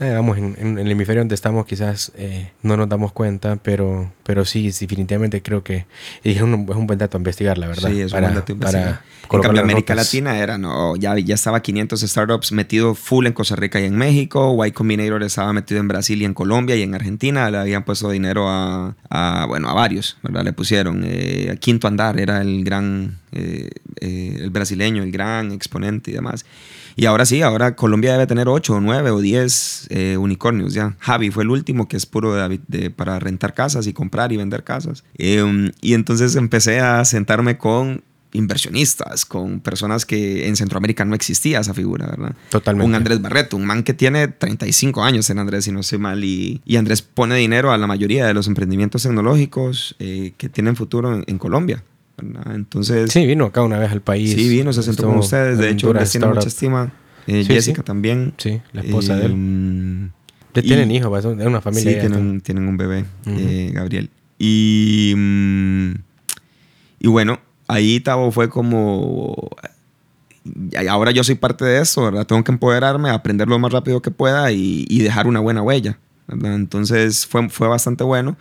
eh, 0.03 0.15
vamos, 0.15 0.39
en, 0.39 0.79
el 0.79 0.91
hemisferio 0.91 1.21
donde 1.21 1.35
estamos 1.35 1.67
quizás 1.67 2.13
eh, 2.17 2.51
no 2.63 2.77
nos 2.77 2.89
damos 2.89 3.13
cuenta, 3.13 3.57
pero, 3.57 4.13
pero 4.25 4.45
sí, 4.45 4.71
definitivamente 4.71 5.43
creo 5.43 5.63
que 5.63 5.87
es 6.25 6.41
un, 6.43 6.67
es 6.69 6.77
un 6.77 6.87
buen 6.87 6.99
dato 6.99 7.17
a 7.17 7.21
investigar, 7.21 7.59
la 7.59 7.69
verdad. 7.69 7.91
Sí, 7.91 8.01
es 8.01 8.13
un 8.13 8.21
buen 8.21 8.35
dato 8.35 8.53
a 8.53 8.55
investigar. 8.55 9.03
en 9.31 9.41
cambio, 9.41 9.63
América 9.63 9.95
Latina 9.95 10.39
era, 10.39 10.59
no, 10.59 10.97
ya, 10.97 11.19
ya 11.19 11.35
estaba 11.35 11.61
500 11.61 12.01
startups 12.01 12.53
metido 12.53 12.95
full 12.95 13.27
en 13.27 13.33
Costa 13.33 13.57
Rica 13.57 13.81
y 13.81 13.85
en 13.85 13.97
México, 13.97 14.65
Y 14.67 14.73
Combinator 14.73 15.23
estaba 15.23 15.53
metido 15.53 15.81
en 15.81 15.89
Brasil 15.89 16.21
y 16.21 16.25
en 16.25 16.35
Colombia 16.35 16.77
y 16.77 16.83
en 16.83 16.95
Argentina, 16.95 17.51
le 17.51 17.59
habían 17.59 17.85
puesto 17.85 18.11
dinero 18.11 18.49
a, 18.49 18.95
a 19.09 19.47
bueno, 19.47 19.69
a 19.69 19.75
varios, 19.75 20.17
¿verdad? 20.23 20.45
Le 20.45 20.53
pusieron, 20.53 21.03
eh, 21.05 21.57
Quinto 21.61 21.89
Andar 21.89 22.19
era 22.19 22.41
el 22.41 22.65
gran, 22.65 23.19
el 23.31 24.51
brasileño, 24.51 25.03
el 25.03 25.13
gran 25.13 25.53
exponente 25.53 26.11
y 26.11 26.15
demás. 26.15 26.45
Y 26.97 27.07
ahora 27.07 27.27
sí, 27.27 27.43
ahora 27.43 27.77
Colombia 27.77 28.13
debe 28.13 28.27
tener 28.27 28.49
8 28.49 28.75
o 28.75 28.81
9 28.81 29.11
o 29.11 29.21
10 29.21 29.87
eh, 29.91 30.17
unicornios 30.17 30.75
ya. 30.75 30.97
Javi 30.99 31.31
fue 31.31 31.45
el 31.45 31.51
último 31.51 31.89
que 31.89 31.97
es 31.97 32.07
puro 32.07 32.35
de, 32.35 32.91
para 32.91 33.19
rentar 33.19 33.55
casas 33.55 33.87
y 33.87 33.93
comprar 33.93 34.33
y 34.33 34.37
vender 34.37 34.65
casas. 34.65 35.05
Em, 35.17 35.73
y 35.81 35.95
entonces 35.95 36.37
empecé 36.37 36.81
a 36.81 37.05
sentarme 37.05 37.59
con 37.59 38.03
inversionistas, 38.33 39.27
con 39.27 39.61
personas 39.61 40.07
que 40.07 40.49
en 40.49 40.57
Centroamérica 40.57 41.05
no 41.05 41.15
existía 41.15 41.61
esa 41.61 41.75
figura, 41.75 42.07
¿verdad? 42.07 42.35
Totalmente. 42.49 42.89
Un 42.89 42.95
Andrés 42.95 43.21
Barreto, 43.21 43.57
un 43.57 43.67
man 43.67 43.83
que 43.83 43.95
tiene 43.95 44.29
35 44.29 45.05
años 45.05 45.29
en 45.31 45.39
Andrés, 45.39 45.65
si 45.65 45.73
no 45.73 45.81
estoy 45.81 45.99
mal, 45.99 46.25
y, 46.25 46.63
y 46.65 46.77
Andrés 46.77 47.03
pone 47.03 47.37
dinero 47.37 47.73
a 47.73 47.79
la 47.79 47.87
mayoría 47.87 48.27
de 48.27 48.35
los 48.35 48.47
emprendimientos 48.49 49.03
tecnológicos 49.03 49.97
eh, 49.99 50.33
que 50.39 50.49
tienen 50.49 50.77
futuro 50.77 51.23
en 51.27 51.39
Colombia. 51.39 51.85
Entonces... 52.55 53.11
Sí, 53.13 53.27
vino 53.27 53.47
acá 53.47 53.63
una 53.63 53.79
vez 53.79 53.91
al 53.91 54.01
país. 54.01 54.33
Sí, 54.33 54.49
vino, 54.49 54.73
se 54.73 54.83
sentó 54.83 55.07
con 55.07 55.19
ustedes. 55.19 55.59
De 55.59 55.71
hecho, 55.71 55.93
les 55.93 56.11
tiene 56.11 56.27
mucha 56.27 56.49
estima. 56.49 56.93
Eh, 57.27 57.45
Jessica 57.45 57.83
también. 57.83 58.35
Sí, 58.37 58.61
la 58.73 58.83
esposa 58.83 59.17
de 59.17 59.27
él. 59.27 59.35
Mm, 59.37 60.11
ya 60.55 60.63
tienen 60.63 60.91
hijos, 60.91 61.25
es 61.25 61.25
una 61.25 61.61
familia. 61.61 61.93
Sí, 61.93 61.99
tienen, 62.01 62.41
tienen, 62.41 62.69
un 62.69 62.77
bebé, 62.77 63.05
eh, 63.27 63.71
Gabriel. 63.73 64.11
Y, 64.39 65.15
mm, 65.17 65.93
y 67.01 67.09
bueno, 67.09 67.39
ahí 67.69 68.01
Tavo 68.01 68.31
fue 68.31 68.49
como... 68.49 69.51
Ahora 70.89 71.13
yo 71.13 71.23
soy 71.23 71.37
parte 71.37 71.65
de 71.65 71.81
eso, 71.81 72.03
¿verdad? 72.03 72.27
Tengo 72.27 72.43
que 72.43 72.51
empoderarme, 72.51 73.11
aprender 73.11 73.47
lo 73.47 73.59
más 73.61 73.71
rápido 73.71 74.03
que 74.03 74.11
pueda 74.11 74.51
y, 74.51 74.85
y 74.89 74.99
dejar 74.99 75.29
una 75.29 75.39
buena 75.39 75.63
huella. 75.63 75.99
Entonces 76.29 77.27
fue, 77.27 77.49
fue 77.49 77.69
bastante 77.69 78.03
bueno. 78.03 78.37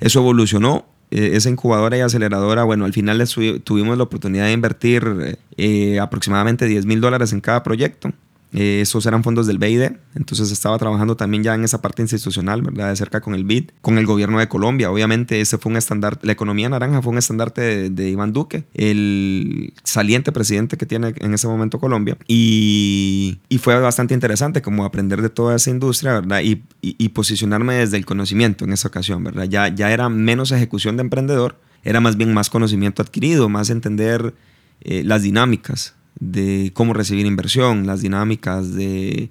Eso 0.00 0.20
evolucionó 0.20 0.86
esa 1.12 1.50
incubadora 1.50 1.96
y 1.96 2.00
aceleradora, 2.00 2.64
bueno, 2.64 2.84
al 2.84 2.92
final 2.92 3.22
tuvimos 3.64 3.96
la 3.96 4.04
oportunidad 4.04 4.46
de 4.46 4.52
invertir 4.52 5.38
eh, 5.56 6.00
aproximadamente 6.00 6.66
10 6.66 6.86
mil 6.86 7.00
dólares 7.00 7.32
en 7.32 7.40
cada 7.40 7.62
proyecto. 7.62 8.12
Eh, 8.52 8.80
esos 8.82 9.06
eran 9.06 9.22
fondos 9.22 9.46
del 9.46 9.58
BID, 9.58 9.92
entonces 10.14 10.50
estaba 10.50 10.76
trabajando 10.78 11.16
también 11.16 11.42
ya 11.42 11.54
en 11.54 11.64
esa 11.64 11.80
parte 11.80 12.02
institucional, 12.02 12.60
¿verdad? 12.60 12.90
De 12.90 12.96
cerca 12.96 13.20
con 13.20 13.34
el 13.34 13.44
BID, 13.44 13.70
con 13.80 13.96
el 13.96 14.04
gobierno 14.04 14.38
de 14.38 14.48
Colombia. 14.48 14.90
Obviamente 14.90 15.40
ese 15.40 15.56
fue 15.56 15.70
un 15.70 15.78
estandarte, 15.78 16.26
la 16.26 16.32
economía 16.32 16.68
naranja 16.68 17.00
fue 17.00 17.12
un 17.12 17.18
estandarte 17.18 17.88
de, 17.90 18.10
Iván 18.10 18.32
Duque, 18.32 18.64
el 18.74 19.72
saliente 19.84 20.32
presidente 20.32 20.76
que 20.76 20.84
tiene 20.84 21.14
en 21.18 21.32
ese 21.32 21.48
momento 21.48 21.78
Colombia. 21.78 22.18
Y, 22.28 23.38
fue 23.62 23.78
bastante 23.78 24.12
interesante 24.12 24.60
como 24.60 24.84
aprender 24.84 25.22
de 25.22 25.30
toda 25.30 25.54
esa 25.54 25.70
industria, 25.70 26.14
¿verdad? 26.14 26.40
Y, 26.42 26.64
y, 26.80 27.08
posicionarme 27.10 27.74
desde 27.74 27.96
el 27.96 28.04
conocimiento 28.04 28.64
en 28.64 28.72
esa 28.72 28.88
ocasión, 28.88 29.22
¿verdad? 29.22 29.44
Ya, 29.44 29.68
ya 29.68 29.92
era 29.92 30.08
menos 30.08 30.50
ejecución 30.50 30.96
de 30.96 31.02
emprendedor, 31.02 31.60
era 31.84 32.00
más 32.00 32.16
bien 32.16 32.34
más 32.34 32.50
conocimiento 32.50 33.02
adquirido, 33.02 33.48
más 33.48 33.70
entender 33.70 34.34
eh, 34.80 35.04
las 35.04 35.22
dinámicas 35.22 35.94
de 36.22 36.70
cómo 36.72 36.94
recibir 36.94 37.26
inversión, 37.26 37.84
las 37.84 38.00
dinámicas 38.00 38.74
de 38.74 39.30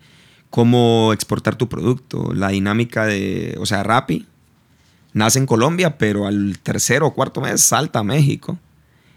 cómo 0.49 1.13
exportar 1.13 1.55
tu 1.55 1.69
producto, 1.69 2.33
la 2.33 2.49
dinámica 2.49 3.05
de, 3.05 3.55
o 3.59 3.65
sea, 3.65 3.81
Rappi 3.81 4.27
nace 5.13 5.39
en 5.39 5.45
Colombia, 5.45 5.97
pero 5.97 6.27
al 6.27 6.59
tercero 6.61 7.07
o 7.07 7.13
cuarto 7.13 7.39
mes 7.39 7.61
salta 7.61 7.99
a 7.99 8.03
México. 8.03 8.59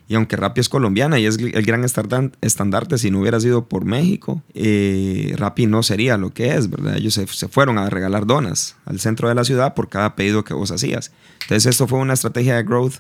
Y 0.06 0.14
aunque 0.14 0.36
Rappi 0.36 0.60
es 0.60 0.68
colombiana 0.68 1.18
y 1.18 1.26
es 1.26 1.36
el 1.38 1.64
gran 1.64 1.82
estandarte, 1.82 2.98
si 2.98 3.10
no 3.10 3.20
hubiera 3.20 3.40
sido 3.40 3.64
por 3.64 3.84
México, 3.86 4.42
eh, 4.52 5.34
Rappi 5.36 5.66
no 5.66 5.82
sería 5.82 6.16
lo 6.16 6.32
que 6.32 6.54
es, 6.54 6.70
¿verdad? 6.70 6.96
Ellos 6.96 7.14
se, 7.14 7.26
fueron 7.26 7.78
a 7.78 7.90
regalar 7.90 8.26
donas 8.26 8.76
al 8.84 9.00
centro 9.00 9.28
de 9.28 9.34
la 9.34 9.44
ciudad 9.44 9.74
por 9.74 9.88
cada 9.88 10.14
pedido 10.14 10.44
que 10.44 10.54
vos 10.54 10.70
hacías. 10.70 11.10
Entonces 11.42 11.66
esto 11.66 11.88
fue 11.88 11.98
una 11.98 12.12
estrategia 12.12 12.54
de 12.54 12.62
growth 12.62 12.96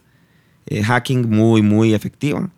eh, 0.66 0.82
hacking 0.82 1.28
muy, 1.30 1.62
muy 1.62 1.94
efectiva. 1.94 2.50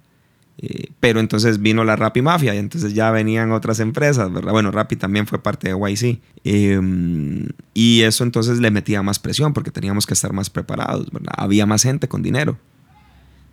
Eh, 0.59 0.89
pero 1.01 1.21
entonces 1.21 1.61
vino 1.61 1.85
la 1.85 1.97
Rappi 1.97 2.23
Mafia 2.23 2.55
y 2.55 2.59
entonces 2.59 2.95
ya 2.95 3.11
venían 3.11 3.53
otras 3.53 3.79
empresas, 3.81 4.33
¿verdad? 4.33 4.53
Bueno, 4.53 4.71
Rappi 4.71 4.97
también 4.97 5.27
fue 5.27 5.43
parte 5.43 5.69
de 5.69 5.75
YC. 5.75 6.21
Em, 6.45 7.49
y 7.75 8.03
eso 8.03 8.25
entonces 8.25 8.59
le 8.59 8.71
metía 8.71 9.03
más 9.03 9.19
presión 9.19 9.53
porque 9.53 9.71
teníamos 9.71 10.07
que 10.07 10.15
estar 10.15 10.33
más 10.33 10.49
preparados, 10.49 11.11
¿verdad? 11.11 11.35
Había 11.37 11.67
más 11.67 11.83
gente 11.83 12.09
con 12.09 12.23
dinero 12.23 12.59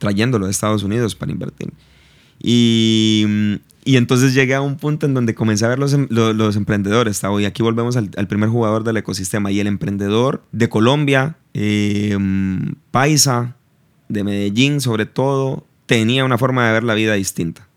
trayéndolo 0.03 0.45
de 0.45 0.51
Estados 0.51 0.83
Unidos 0.83 1.15
para 1.15 1.31
invertir. 1.31 1.71
Y, 2.41 3.25
y 3.85 3.95
entonces 3.95 4.33
llegué 4.33 4.53
a 4.53 4.61
un 4.61 4.75
punto 4.75 5.05
en 5.05 5.13
donde 5.13 5.33
comencé 5.33 5.65
a 5.65 5.69
ver 5.69 5.79
los, 5.79 5.93
em, 5.93 6.07
emprendedores. 6.55 7.21
Y 7.39 7.45
aquí 7.45 7.63
volvemos 7.63 7.95
al, 7.95 8.27
primer 8.27 8.49
jugador 8.49 8.83
del 8.83 8.97
ecosistema. 8.97 9.51
Y 9.51 9.59
el 9.61 9.67
emprendedor 9.67 10.43
de 10.51 10.67
Colombia, 10.67 11.37
em, 11.53 12.75
Paisa, 12.91 13.55
de 14.09 14.23
Medellín 14.23 14.81
sobre 14.81 15.05
todo, 15.05 15.65
tenía 15.85 16.25
una 16.25 16.37
forma 16.37 16.67
de 16.67 16.73
ver 16.73 16.83
la 16.83 16.93
vida 16.93 17.13
distinta. 17.13 17.67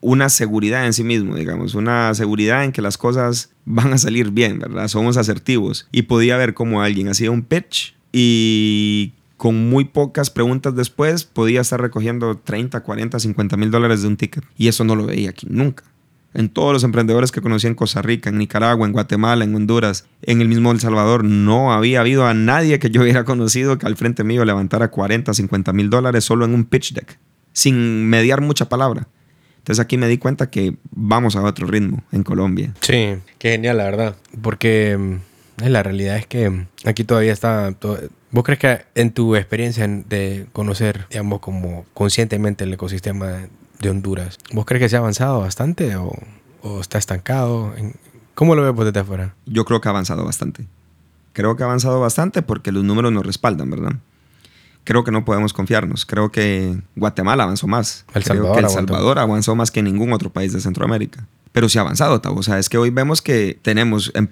Una 0.00 0.28
seguridad 0.28 0.86
en 0.86 0.92
sí 0.92 1.04
mismo, 1.04 1.36
digamos, 1.36 1.74
una 1.74 2.14
seguridad 2.14 2.64
en 2.64 2.72
que 2.72 2.82
las 2.82 2.96
cosas 2.96 3.50
van 3.64 3.92
a 3.92 3.98
salir 3.98 4.30
bien, 4.30 4.58
¿verdad? 4.58 4.88
Somos 4.88 5.16
asertivos. 5.16 5.88
Y 5.92 6.02
podía 6.02 6.36
ver 6.36 6.54
cómo 6.54 6.82
alguien 6.82 7.08
hacía 7.08 7.30
un 7.30 7.42
pitch 7.42 7.94
y 8.12 9.12
con 9.36 9.70
muy 9.70 9.84
pocas 9.84 10.30
preguntas 10.30 10.74
después 10.74 11.24
podía 11.24 11.60
estar 11.60 11.80
recogiendo 11.80 12.36
30, 12.36 12.80
40, 12.80 13.18
50 13.18 13.56
mil 13.56 13.70
dólares 13.70 14.02
de 14.02 14.08
un 14.08 14.16
ticket. 14.16 14.44
Y 14.56 14.68
eso 14.68 14.84
no 14.84 14.96
lo 14.96 15.06
veía 15.06 15.30
aquí 15.30 15.46
nunca. 15.48 15.84
En 16.32 16.48
todos 16.48 16.72
los 16.72 16.84
emprendedores 16.84 17.32
que 17.32 17.40
conocí 17.40 17.66
en 17.66 17.74
Costa 17.74 18.02
Rica, 18.02 18.30
en 18.30 18.38
Nicaragua, 18.38 18.86
en 18.86 18.92
Guatemala, 18.92 19.44
en 19.44 19.54
Honduras, 19.54 20.06
en 20.22 20.40
el 20.40 20.48
mismo 20.48 20.70
El 20.70 20.78
Salvador, 20.78 21.24
no 21.24 21.72
había 21.72 22.00
habido 22.00 22.26
a 22.26 22.34
nadie 22.34 22.78
que 22.78 22.90
yo 22.90 23.02
hubiera 23.02 23.24
conocido 23.24 23.78
que 23.78 23.86
al 23.86 23.96
frente 23.96 24.22
mío 24.22 24.44
levantara 24.44 24.90
40, 24.90 25.34
50 25.34 25.72
mil 25.72 25.90
dólares 25.90 26.24
solo 26.24 26.44
en 26.44 26.54
un 26.54 26.64
pitch 26.64 26.92
deck, 26.92 27.18
sin 27.52 28.08
mediar 28.08 28.40
mucha 28.40 28.68
palabra. 28.68 29.08
Entonces 29.58 29.84
aquí 29.84 29.98
me 29.98 30.08
di 30.08 30.18
cuenta 30.18 30.50
que 30.50 30.76
vamos 30.90 31.36
a 31.36 31.42
otro 31.42 31.66
ritmo 31.66 32.02
en 32.12 32.22
Colombia. 32.22 32.74
Sí, 32.80 33.16
qué 33.38 33.50
genial, 33.50 33.76
la 33.76 33.84
verdad. 33.84 34.16
Porque 34.40 34.96
mm, 34.96 35.66
la 35.68 35.82
realidad 35.82 36.16
es 36.16 36.26
que 36.26 36.66
aquí 36.84 37.04
todavía 37.04 37.32
está, 37.32 37.74
¿Vos 38.32 38.44
crees 38.44 38.60
que 38.60 38.80
en 38.94 39.10
tu 39.10 39.34
experiencia 39.34 39.86
de 39.88 40.46
conocer, 40.52 41.06
digamos, 41.10 41.40
como 41.40 41.84
conscientemente 41.94 42.64
el 42.64 42.72
ecosistema 42.72 43.48
de 43.80 43.90
Honduras, 43.90 44.38
¿vos 44.52 44.64
crees 44.64 44.82
que 44.82 44.88
se 44.88 44.96
ha 44.96 45.00
avanzado 45.00 45.40
bastante 45.40 45.96
o, 45.96 46.12
está 46.80 46.98
estancado? 46.98 47.72
¿Cómo 48.34 48.54
lo 48.54 48.62
ves 48.62 48.74
vos 48.74 48.84
desde 48.84 49.00
afuera? 49.00 49.34
Yo 49.46 49.64
creo 49.64 49.80
que 49.80 49.88
ha 49.88 49.90
avanzado 49.90 50.24
bastante. 50.24 50.66
Creo 51.32 51.56
que 51.56 51.62
ha 51.62 51.66
avanzado 51.66 52.00
bastante 52.00 52.42
porque 52.42 52.72
los 52.72 52.84
números 52.84 53.12
nos 53.12 53.24
respaldan, 53.24 53.70
¿verdad? 53.70 53.92
Creo 54.84 55.04
que 55.04 55.10
no 55.10 55.24
podemos 55.24 55.52
confiarnos. 55.52 56.06
Creo 56.06 56.32
que 56.32 56.80
Guatemala 56.96 57.44
avanzó 57.44 57.66
más. 57.66 58.04
El 58.14 58.24
Salvador, 58.24 58.56
creo 58.56 58.68
que 58.68 58.72
El 58.72 58.78
Salvador 58.86 59.18
avanzó 59.18 59.54
más 59.54 59.70
que 59.70 59.82
ningún 59.82 60.12
otro 60.12 60.30
país 60.30 60.52
de 60.52 60.60
Centroamérica 60.60 61.26
pero 61.52 61.68
sí 61.68 61.78
ha 61.78 61.82
avanzado, 61.82 62.20
O 62.24 62.42
sea, 62.42 62.58
es 62.58 62.68
que 62.68 62.78
hoy 62.78 62.90
vemos 62.90 63.22
que 63.22 63.58
tenemos 63.62 64.12
em, 64.14 64.28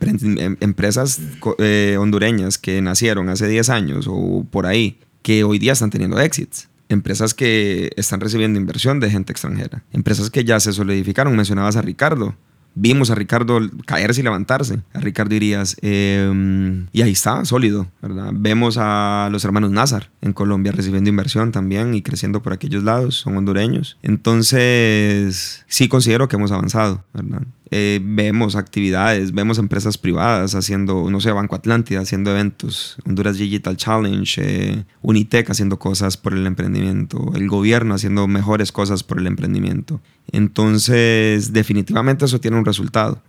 empresas 0.61 1.20
eh, 1.58 1.96
hondureñas 1.98 2.58
que 2.58 2.80
nacieron 2.80 3.28
hace 3.28 3.48
10 3.48 3.70
años 3.70 4.06
o 4.08 4.46
por 4.50 4.66
ahí, 4.66 5.00
que 5.22 5.44
hoy 5.44 5.58
día 5.58 5.72
están 5.72 5.90
teniendo 5.90 6.20
éxitos. 6.20 6.67
Empresas 6.88 7.35
que 7.35 7.90
están 7.96 8.20
recibiendo 8.20 8.59
inversión 8.59 9.01
de 9.01 9.11
gente 9.11 9.33
extranjera. 9.33 9.85
Empresas 9.92 10.31
que 10.31 10.44
ya 10.44 10.59
se 10.61 10.72
solidificaron. 10.72 11.37
Mencionabas 11.37 11.77
a 11.77 11.83
Ricardo 11.83 12.37
vimos 12.79 13.11
a 13.11 13.14
Ricardo 13.14 13.61
caerse 13.87 14.21
y 14.21 14.25
levantarse. 14.25 14.81
A 14.95 15.01
Ricardo 15.01 15.31
dirías, 15.31 15.77
em, 15.83 16.87
y 16.93 17.03
ahí 17.03 17.12
está, 17.12 17.45
sólido, 17.45 17.88
¿verdad? 18.01 18.31
Vemos 18.33 18.77
a 18.79 19.29
los 19.31 19.45
hermanos 19.45 19.71
Nazar 19.71 20.11
en 20.23 20.33
Colombia 20.33 20.73
recibiendo 20.73 21.11
inversión 21.11 21.53
también 21.53 21.95
y 21.95 22.03
creciendo 22.03 22.43
por 22.43 22.53
aquellos 22.53 22.85
lados, 22.85 23.17
son 23.17 23.37
hondureños. 23.37 23.99
Entonces, 24.03 25.64
sí 25.67 25.88
considero 25.88 26.29
que 26.29 26.37
hemos 26.37 26.53
avanzado, 26.53 27.05
¿verdad? 27.12 27.43
Eh, 27.71 28.01
vemos 28.03 28.57
actividades, 28.57 29.33
vemos 29.33 29.59
empresas 29.59 29.99
privadas 29.99 30.55
haciendo, 30.55 31.11
no 31.11 31.21
sé, 31.21 31.33
Banco 31.33 31.55
Atlántida 31.55 32.01
haciendo 32.01 32.31
eventos, 32.31 32.97
Honduras 33.05 33.37
Digital 33.37 33.77
Challenge, 33.77 34.41
eh, 34.43 34.85
Unitec 35.03 35.51
haciendo 35.51 35.79
cosas 35.79 36.17
por 36.17 36.33
el 36.33 36.47
emprendimiento, 36.47 37.33
el 37.35 37.47
gobierno 37.49 37.95
haciendo 37.95 38.27
mejores 38.27 38.73
cosas 38.73 39.03
por 39.03 39.19
el 39.19 39.27
emprendimiento. 39.27 40.01
Entonces, 40.33 41.53
definitivamente 41.53 42.25
eso 42.25 42.41
tiene 42.41 42.59
un 42.59 42.64
resultado. 42.64 43.23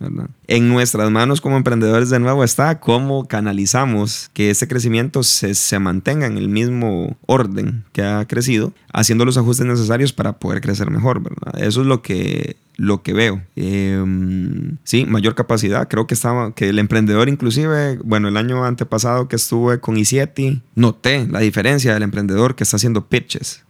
En 0.46 0.68
nuestras 0.68 1.10
manos 1.10 1.40
como 1.40 1.56
emprendedores 1.56 2.10
de 2.10 2.20
nuevo 2.20 2.44
está 2.44 2.80
cómo 2.80 3.26
canalizamos 3.26 4.30
que 4.32 4.50
ese 4.50 4.68
crecimiento 4.68 5.22
se, 5.22 5.54
se 5.54 5.78
mantenga 5.78 6.26
en 6.26 6.36
el 6.36 6.48
mismo 6.48 7.16
orden 7.26 7.84
que 7.92 8.02
ha 8.02 8.26
crecido, 8.26 8.72
haciendo 8.92 9.24
los 9.24 9.38
ajustes 9.38 9.66
necesarios 9.66 10.12
para 10.12 10.38
poder 10.38 10.60
crecer 10.60 10.90
mejor. 10.90 11.22
¿verdad? 11.22 11.62
Eso 11.62 11.80
es 11.80 11.86
lo 11.86 12.02
que 12.02 12.56
lo 12.80 13.02
que 13.02 13.12
veo. 13.12 13.42
Em, 13.56 14.78
sí, 14.84 15.04
mayor 15.04 15.34
capacidad. 15.34 15.86
Creo 15.88 16.06
que 16.06 16.14
estaba, 16.14 16.54
que 16.54 16.70
el 16.70 16.78
emprendedor 16.78 17.28
inclusive, 17.28 17.98
bueno, 18.02 18.28
el 18.28 18.38
año 18.38 18.64
antepasado 18.64 19.28
que 19.28 19.36
estuve 19.36 19.80
con 19.80 19.98
Isieti, 19.98 20.62
noté 20.74 21.28
la 21.28 21.40
diferencia 21.40 21.92
del 21.92 22.02
emprendedor 22.02 22.54
que 22.54 22.64
está 22.64 22.76
haciendo 22.76 23.06
pitches. 23.06 23.64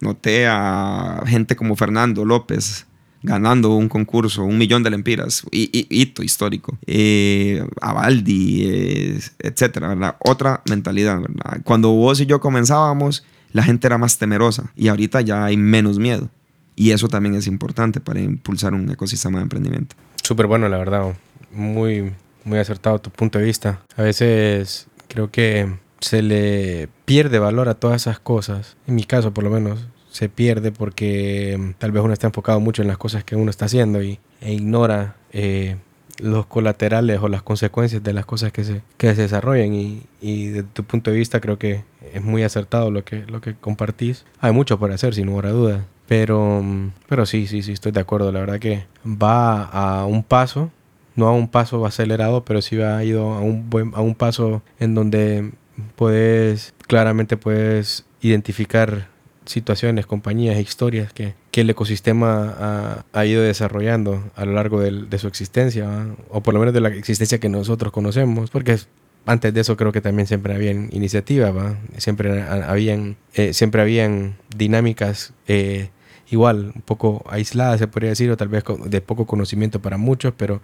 Noté 0.00 0.46
a 0.46 1.22
gente 1.26 1.56
como 1.56 1.76
Fernando 1.76 2.24
López 2.24 2.86
ganando 3.22 3.74
un 3.74 3.88
concurso, 3.88 4.44
un 4.44 4.58
millón 4.58 4.82
de 4.82 4.90
lempiras, 4.90 5.44
hito 5.50 6.22
histórico. 6.22 6.78
Eh, 6.86 7.64
a 7.80 7.92
Baldi, 7.92 8.62
eh, 8.64 9.20
etcétera, 9.40 9.88
¿verdad? 9.88 10.16
Otra 10.20 10.62
mentalidad, 10.68 11.20
¿verdad? 11.20 11.60
Cuando 11.64 11.90
vos 11.90 12.20
y 12.20 12.26
yo 12.26 12.40
comenzábamos, 12.40 13.24
la 13.52 13.62
gente 13.62 13.86
era 13.86 13.98
más 13.98 14.18
temerosa 14.18 14.72
y 14.76 14.88
ahorita 14.88 15.20
ya 15.20 15.44
hay 15.44 15.56
menos 15.56 15.98
miedo. 15.98 16.28
Y 16.76 16.92
eso 16.92 17.08
también 17.08 17.34
es 17.34 17.46
importante 17.48 18.00
para 18.00 18.20
impulsar 18.20 18.72
un 18.72 18.88
ecosistema 18.88 19.38
de 19.38 19.42
emprendimiento. 19.42 19.96
Súper 20.22 20.46
bueno, 20.46 20.68
la 20.68 20.78
verdad. 20.78 21.12
Muy, 21.50 22.12
muy 22.44 22.58
acertado 22.58 23.00
tu 23.00 23.10
punto 23.10 23.38
de 23.38 23.46
vista. 23.46 23.80
A 23.96 24.02
veces 24.02 24.86
creo 25.08 25.30
que 25.30 25.68
se 26.00 26.22
le 26.22 26.88
pierde 27.04 27.38
valor 27.38 27.68
a 27.68 27.74
todas 27.74 28.02
esas 28.02 28.20
cosas. 28.20 28.76
En 28.86 28.94
mi 28.94 29.04
caso, 29.04 29.32
por 29.32 29.44
lo 29.44 29.50
menos, 29.50 29.86
se 30.10 30.28
pierde 30.28 30.72
porque 30.72 31.56
mm, 31.58 31.72
tal 31.78 31.92
vez 31.92 32.02
uno 32.02 32.12
está 32.12 32.26
enfocado 32.26 32.60
mucho 32.60 32.82
en 32.82 32.88
las 32.88 32.98
cosas 32.98 33.24
que 33.24 33.36
uno 33.36 33.50
está 33.50 33.66
haciendo 33.66 34.02
y, 34.02 34.18
e 34.40 34.52
ignora 34.52 35.16
eh, 35.32 35.76
los 36.18 36.46
colaterales 36.46 37.20
o 37.22 37.28
las 37.28 37.42
consecuencias 37.42 38.02
de 38.02 38.12
las 38.12 38.26
cosas 38.26 38.52
que 38.52 38.64
se, 38.64 38.82
que 38.96 39.14
se 39.14 39.22
desarrollan 39.22 39.74
y, 39.74 40.02
y 40.20 40.48
desde 40.48 40.68
tu 40.68 40.84
punto 40.84 41.10
de 41.10 41.16
vista 41.16 41.40
creo 41.40 41.58
que 41.58 41.84
es 42.12 42.22
muy 42.22 42.42
acertado 42.42 42.90
lo 42.90 43.04
que, 43.04 43.24
lo 43.26 43.40
que 43.40 43.54
compartís. 43.54 44.24
Hay 44.40 44.52
mucho 44.52 44.78
por 44.78 44.90
hacer, 44.90 45.14
sin 45.14 45.26
lugar 45.26 45.46
a 45.46 45.50
dudas. 45.50 45.82
Pero, 46.08 46.64
pero 47.06 47.26
sí, 47.26 47.46
sí, 47.46 47.62
sí, 47.62 47.72
estoy 47.72 47.92
de 47.92 48.00
acuerdo. 48.00 48.32
La 48.32 48.40
verdad 48.40 48.58
que 48.58 48.86
va 49.04 49.64
a 49.64 50.06
un 50.06 50.22
paso, 50.22 50.70
no 51.16 51.28
a 51.28 51.32
un 51.32 51.48
paso 51.48 51.84
acelerado, 51.84 52.44
pero 52.44 52.62
sí 52.62 52.80
ha 52.80 53.04
ido 53.04 53.32
a 53.34 53.40
un, 53.40 53.68
buen, 53.68 53.92
a 53.94 54.00
un 54.00 54.14
paso 54.14 54.62
en 54.80 54.94
donde 54.94 55.52
puedes, 55.96 56.74
claramente 56.86 57.36
puedes 57.36 58.04
identificar 58.20 59.08
situaciones, 59.44 60.06
compañías, 60.06 60.58
historias 60.58 61.12
que, 61.12 61.34
que 61.50 61.62
el 61.62 61.70
ecosistema 61.70 62.54
ha, 62.58 63.04
ha, 63.12 63.26
ido 63.26 63.42
desarrollando 63.42 64.30
a 64.36 64.44
lo 64.44 64.52
largo 64.52 64.80
de 64.80 65.18
su 65.18 65.26
existencia, 65.26 66.06
o 66.30 66.42
por 66.42 66.54
lo 66.54 66.60
menos 66.60 66.74
de 66.74 66.80
la 66.80 66.90
existencia 66.90 67.38
que 67.38 67.48
nosotros 67.48 67.92
conocemos, 67.92 68.50
porque 68.50 68.78
antes 69.24 69.52
de 69.52 69.60
eso 69.60 69.76
creo 69.76 69.92
que 69.92 70.00
también 70.00 70.26
siempre 70.26 70.54
habían 70.54 70.88
iniciativas, 70.92 71.76
siempre 71.96 72.42
habían, 72.42 73.16
siempre 73.52 73.82
habían 73.82 74.36
dinámicas 74.56 75.32
eh, 75.46 75.90
igual, 76.30 76.72
un 76.74 76.82
poco 76.82 77.24
aisladas, 77.28 77.78
se 77.78 77.88
podría 77.88 78.10
decir, 78.10 78.30
o 78.30 78.36
tal 78.36 78.48
vez 78.48 78.64
de 78.86 79.00
poco 79.00 79.26
conocimiento 79.26 79.80
para 79.80 79.96
muchos, 79.96 80.34
pero 80.36 80.60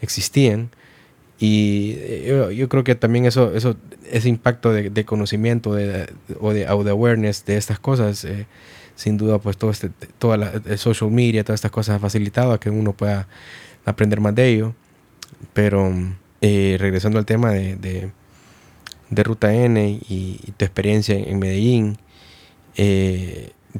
existían. 0.00 0.70
Y 1.38 1.94
eh, 1.98 2.54
yo, 2.56 2.68
creo 2.68 2.82
que 2.82 2.94
también 2.94 3.24
eso, 3.24 3.54
eso 3.54 3.76
ese 4.10 4.28
impacto 4.28 4.72
de, 4.72 5.04
conocimiento 5.04 5.74
de, 5.74 6.12
o, 6.40 6.52
de, 6.52 6.66
awareness 6.66 7.44
de 7.44 7.56
estas 7.56 7.78
cosas, 7.78 8.24
eh, 8.24 8.46
sin 8.96 9.16
duda, 9.16 9.38
pues 9.38 9.56
todo 9.56 9.70
este, 9.70 9.90
toda 10.18 10.36
la 10.36 10.76
social 10.76 11.10
media, 11.10 11.44
todas 11.44 11.58
estas 11.58 11.70
cosas 11.70 11.96
ha 11.96 11.98
facilitado 12.00 12.52
a 12.52 12.58
que 12.58 12.70
uno 12.70 12.92
pueda 12.92 13.28
aprender 13.84 14.20
más 14.20 14.34
de 14.34 14.48
ello. 14.48 14.74
Pero 15.52 15.92
eh, 16.40 16.76
regresando 16.80 17.20
al 17.20 17.26
tema 17.26 17.52
de, 17.52 18.10
de, 19.10 19.22
Ruta 19.22 19.54
N 19.54 20.00
y, 20.08 20.40
tu 20.56 20.64
experiencia 20.64 21.16
en 21.16 21.38
Medellín, 21.38 21.98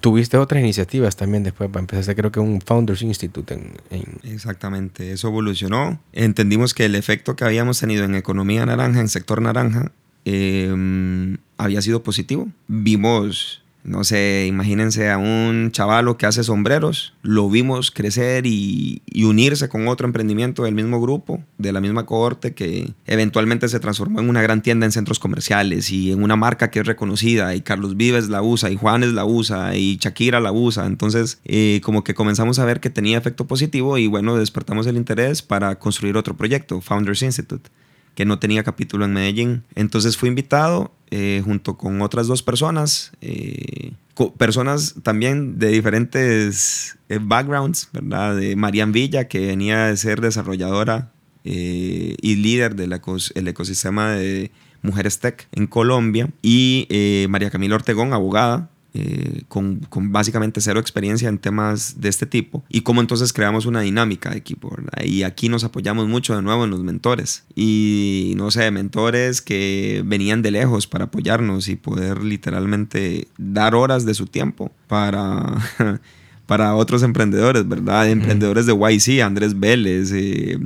tuviste 0.00 0.36
otras 0.36 0.60
iniciativas 0.60 1.16
también 1.16 1.42
después, 1.42 1.70
empezaste 1.74 2.14
creo 2.14 2.32
que 2.32 2.40
un 2.40 2.60
Founders 2.60 3.02
Institute. 3.02 3.54
En, 3.90 4.18
Exactamente, 4.22 5.12
eso 5.12 5.28
evolucionó. 5.28 6.00
Entendimos 6.12 6.74
que 6.74 6.84
el 6.84 6.94
efecto 6.94 7.36
que 7.36 7.44
habíamos 7.44 7.80
tenido 7.80 8.04
en 8.04 8.14
economía 8.14 8.66
naranja, 8.66 9.00
en 9.00 9.08
sector 9.08 9.42
naranja, 9.42 9.92
eh, 10.24 11.36
había 11.56 11.82
sido 11.82 12.02
positivo. 12.02 12.48
Vimos 12.66 13.62
no 13.84 14.04
sé, 14.04 14.46
imagínense 14.46 15.10
a 15.10 15.18
un 15.18 15.70
chavalo 15.72 16.18
que 16.18 16.26
hace 16.26 16.44
sombreros, 16.44 17.14
lo 17.22 17.48
vimos 17.48 17.90
crecer 17.90 18.46
y, 18.46 19.02
unirse 19.24 19.68
con 19.68 19.88
otro 19.88 20.06
emprendimiento 20.06 20.64
del 20.64 20.74
mismo 20.74 21.00
grupo, 21.00 21.42
de 21.58 21.72
la 21.72 21.80
misma 21.80 22.06
cohorte, 22.06 22.54
que 22.54 22.92
eventualmente 23.06 23.68
se 23.68 23.80
transformó 23.80 24.20
en 24.20 24.28
una 24.28 24.42
gran 24.42 24.62
tienda 24.62 24.86
en 24.86 24.92
centros 24.92 25.18
comerciales 25.18 25.90
y 25.90 26.12
en 26.12 26.22
una 26.22 26.36
marca 26.36 26.70
que 26.70 26.80
es 26.80 26.86
reconocida, 26.86 27.54
y 27.54 27.60
Carlos 27.60 27.96
Vives 27.96 28.28
la 28.28 28.42
usa, 28.42 28.70
y 28.70 28.76
Juanes 28.76 29.12
la 29.12 29.24
usa, 29.24 29.76
y 29.76 29.98
Shakira 29.98 30.40
la 30.40 30.52
usa. 30.52 30.86
Entonces, 30.86 31.40
eh, 31.44 31.80
como 31.82 32.04
que 32.04 32.14
comenzamos 32.14 32.58
a 32.58 32.64
ver 32.64 32.80
que 32.80 32.90
tenía 32.90 33.18
efecto 33.18 33.46
positivo 33.46 33.98
y 33.98 34.06
bueno, 34.06 34.36
despertamos 34.36 34.86
el 34.86 34.96
interés 34.96 35.42
para 35.42 35.78
construir 35.78 36.16
otro 36.16 36.36
proyecto, 36.36 36.80
Founders 36.80 37.22
Institute 37.22 37.70
que 38.18 38.24
no 38.24 38.40
tenía 38.40 38.64
capítulo 38.64 39.04
en 39.04 39.12
Medellín. 39.12 39.62
Entonces 39.76 40.16
fui 40.16 40.28
invitado 40.28 40.90
eh, 41.12 41.40
junto 41.44 41.78
con 41.78 42.02
otras 42.02 42.26
dos 42.26 42.42
personas, 42.42 43.12
eh, 43.20 43.92
personas 44.36 44.96
también 45.04 45.60
de 45.60 45.68
diferentes 45.68 46.98
eh, 47.08 47.20
backgrounds, 47.22 47.88
¿verdad? 47.92 48.34
De 48.34 48.56
Marian 48.56 48.90
Villa, 48.90 49.28
que 49.28 49.46
venía 49.46 49.86
de 49.86 49.96
ser 49.96 50.20
desarrolladora 50.20 51.12
y 51.44 52.34
líder 52.34 52.74
del 52.74 52.92
ecosistema 52.92 54.10
de 54.10 54.50
Mujeres 54.82 55.20
Tech 55.20 55.46
en 55.52 55.68
Colombia, 55.68 56.28
y 56.42 56.88
María 57.30 57.50
Camila 57.50 57.76
Ortegón, 57.76 58.12
abogada, 58.12 58.68
eh, 59.00 59.42
con, 59.48 59.80
básicamente 60.10 60.60
cero 60.60 60.80
experiencia 60.80 61.28
en 61.28 61.38
temas 61.38 62.00
de 62.00 62.08
este 62.08 62.26
tipo 62.26 62.64
y 62.68 62.80
cómo 62.80 63.00
entonces 63.00 63.32
creamos 63.32 63.64
una 63.64 63.80
dinámica 63.80 64.30
de 64.30 64.38
equipo. 64.38 64.76
Y 65.04 65.22
aquí 65.22 65.48
nos 65.48 65.62
apoyamos 65.62 66.08
mucho 66.08 66.34
de 66.34 66.42
nuevo 66.42 66.64
en 66.64 66.70
los 66.70 66.82
mentores 66.82 67.44
y 67.54 68.34
no 68.36 68.50
sé, 68.50 68.70
mentores 68.70 69.40
que 69.40 70.02
venían 70.04 70.42
de 70.42 70.50
lejos 70.50 70.86
para 70.88 71.04
apoyarnos 71.04 71.68
y 71.68 71.76
poder 71.76 72.24
literalmente 72.24 73.28
dar 73.38 73.74
horas 73.74 74.04
de 74.04 74.14
su 74.14 74.26
tiempo 74.26 74.72
para... 74.88 75.54
para 76.46 76.74
otros 76.74 77.02
emprendedores, 77.02 77.68
¿verdad? 77.68 78.08
Emprendedores 78.08 78.64
de 78.64 78.72
YC, 78.72 79.20
Andrés 79.20 79.60
Vélez, 79.60 80.10
eh, 80.14 80.58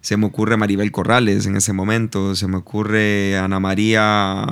se 0.00 0.16
me 0.16 0.26
ocurre 0.26 0.56
Maribel 0.56 0.92
Corrales 0.92 1.44
en 1.46 1.56
ese 1.56 1.72
momento, 1.72 2.36
se 2.36 2.46
me 2.46 2.56
ocurre 2.56 3.36
Ana 3.36 3.58
María 3.58 4.46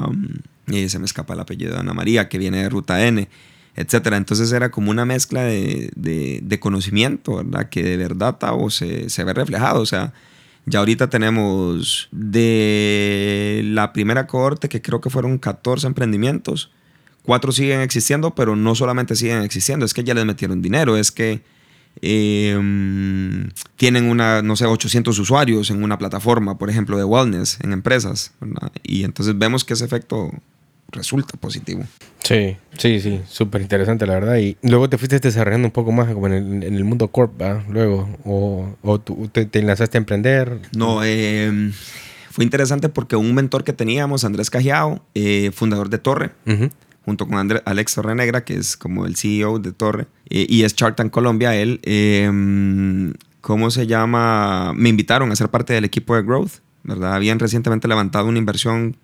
y 0.73 0.89
se 0.89 0.99
me 0.99 1.07
escapa 1.07 1.35
el 1.35 1.41
apellido 1.41 1.75
de 1.75 1.81
Ana 1.81 1.95
María, 1.95 2.29
que 2.29 2.39
viene 2.39 2.63
de 2.63 2.69
Ruta 2.69 3.07
N, 3.07 3.29
etcétera. 3.77 4.17
Entonces 4.17 4.53
era 4.53 4.71
como 4.71 4.91
una 4.91 5.05
mezcla 5.05 5.43
de, 5.43 5.91
de, 5.95 6.61
conocimiento, 6.61 7.37
¿verdad? 7.37 7.69
Que 7.69 7.83
de 7.83 7.97
verdad 7.97 8.37
Tavo, 8.37 8.71
se, 8.71 9.11
se 9.11 9.25
ve 9.25 9.33
reflejado. 9.33 9.81
O 9.81 9.87
sea, 9.87 10.13
ya 10.67 10.79
ahorita 10.81 11.09
tenemos 11.09 12.09
de 12.13 13.63
la 13.65 13.93
primera 13.93 14.27
cohorte, 14.27 14.69
que 14.69 14.83
creo 14.83 15.01
que 15.01 15.11
fueron 15.11 15.39
14 15.39 15.87
emprendimientos, 15.87 16.71
cuatro 17.23 17.53
siguen 17.53 17.81
existiendo, 17.81 18.35
pero 18.35 18.57
no 18.57 18.75
solamente 18.75 19.17
siguen 19.17 19.43
existiendo, 19.43 19.87
es 19.87 19.95
que 19.95 20.05
ya 20.05 20.15
les 20.15 20.25
metieron 20.27 20.63
dinero, 20.63 20.97
es 20.97 21.11
que 21.11 21.43
em, 22.03 23.49
tienen 23.77 24.05
una, 24.05 24.43
no 24.43 24.55
sé, 24.55 24.67
800 24.67 25.19
usuarios 25.19 25.71
en 25.71 25.83
una 25.83 25.99
plataforma, 25.99 26.59
por 26.59 26.71
ejemplo, 26.71 26.97
de 26.97 27.05
wellness 27.05 27.59
en 27.63 27.73
empresas. 27.73 28.33
Y 28.83 29.05
entonces 29.05 29.37
vemos 29.39 29.65
que 29.65 29.75
ese 29.75 29.85
efecto 29.85 30.31
resulta 30.91 31.37
positivo. 31.39 31.85
Sí, 32.23 32.57
sí, 32.79 33.01
sí, 33.01 33.21
súper 33.29 33.63
interesante 33.63 34.07
la 34.07 34.15
verdad. 34.15 34.37
Y 34.37 34.57
luego 34.63 34.89
te 34.89 34.99
fuiste 34.99 35.19
desarrollando 35.19 35.69
un 35.69 35.73
poco 35.73 35.93
más 35.93 36.13
como 36.13 36.27
en 36.29 36.63
el, 36.63 36.85
mundo 36.85 37.09
corp, 37.09 37.41
luego, 37.69 38.09
o, 38.25 38.77
o 38.83 39.01
tú 39.01 39.29
te, 39.29 39.49
enlazaste 39.59 39.99
a 39.99 40.01
emprender. 40.01 40.61
No, 40.77 41.03
em, 41.03 41.73
fue 42.31 42.45
interesante 42.45 42.89
porque 42.89 43.17
un 43.17 43.35
mentor 43.35 43.65
que 43.65 43.73
teníamos, 43.73 44.25
Andrés 44.25 44.51
Cajiao, 44.51 45.05
eh, 45.15 45.51
fundador 45.53 45.91
de 45.91 45.99
Torre, 45.99 46.31
junto 47.05 47.27
con 47.27 47.39
Andrés, 47.39 47.63
Alex 47.65 47.95
Torrenegra, 47.95 48.45
que 48.45 48.55
es 48.55 48.77
como 48.77 49.07
el 49.07 49.17
CEO 49.17 49.59
de 49.59 49.73
Torre, 49.73 50.07
eh, 50.29 50.47
y 50.49 50.63
es 50.63 50.77
Shark 50.77 50.97
Tank 50.97 51.11
Colombia, 51.11 51.57
él, 51.57 51.81
em, 51.83 53.15
¿cómo 53.41 53.71
se 53.71 53.87
llama? 53.87 54.73
Me 54.77 54.89
invitaron 54.89 55.33
a 55.33 55.37
ser 55.37 55.49
parte 55.49 55.73
del 55.73 55.85
equipo 55.85 56.15
de 56.15 56.23
Growth, 56.23 56.61
¿verdad? 56.85 57.15
Habían 57.15 57.39
recientemente 57.39 57.89
levantado 57.89 58.27
una 58.27 58.39
inversión 58.39 58.97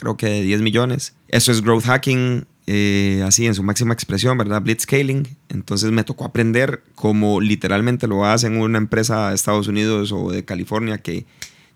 creo 0.00 0.16
que 0.16 0.26
de 0.26 0.42
10 0.42 0.62
millones. 0.62 1.14
Eso 1.28 1.52
es 1.52 1.62
growth 1.62 1.84
hacking, 1.84 2.46
eh, 2.66 3.22
así 3.26 3.46
en 3.46 3.54
su 3.54 3.62
máxima 3.62 3.92
expresión, 3.92 4.36
¿verdad? 4.38 4.62
Blitzscaling. 4.62 5.28
Entonces 5.50 5.92
me 5.92 6.02
tocó 6.02 6.24
aprender 6.24 6.82
cómo 6.94 7.40
literalmente 7.40 8.08
lo 8.08 8.24
hacen 8.24 8.56
una 8.56 8.78
empresa 8.78 9.28
de 9.28 9.34
Estados 9.34 9.68
Unidos 9.68 10.10
o 10.12 10.30
de 10.30 10.44
California 10.44 10.98
que 10.98 11.26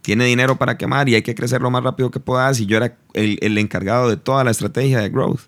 tiene 0.02 0.24
dinero 0.24 0.56
para 0.56 0.76
quemar 0.76 1.08
y 1.08 1.14
hay 1.14 1.22
que 1.22 1.34
crecer 1.34 1.60
lo 1.60 1.70
más 1.70 1.84
rápido 1.84 2.10
que 2.10 2.18
puedas. 2.18 2.58
Y 2.60 2.66
yo 2.66 2.78
era 2.78 2.96
el, 3.12 3.58
encargado 3.58 4.08
de 4.08 4.16
toda 4.16 4.42
la 4.42 4.50
estrategia 4.50 5.00
de 5.00 5.10
growth. 5.10 5.40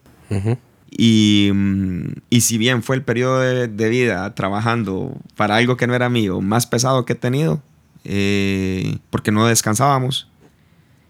y, 0.90 1.50
mm, 1.52 2.12
y, 2.28 2.40
si 2.42 2.58
bien 2.58 2.82
fue 2.82 2.96
el 2.96 3.02
periodo 3.02 3.40
de, 3.40 3.88
vida 3.88 4.34
trabajando 4.34 5.16
para 5.34 5.56
algo 5.56 5.76
que 5.76 5.86
no 5.86 5.94
era 5.94 6.08
mío, 6.08 6.40
más 6.40 6.66
pesado 6.66 7.04
que 7.04 7.14
he 7.14 7.16
tenido, 7.16 7.62
eh, 8.04 8.98
porque 9.10 9.32
no 9.32 9.46
descansábamos, 9.46 10.28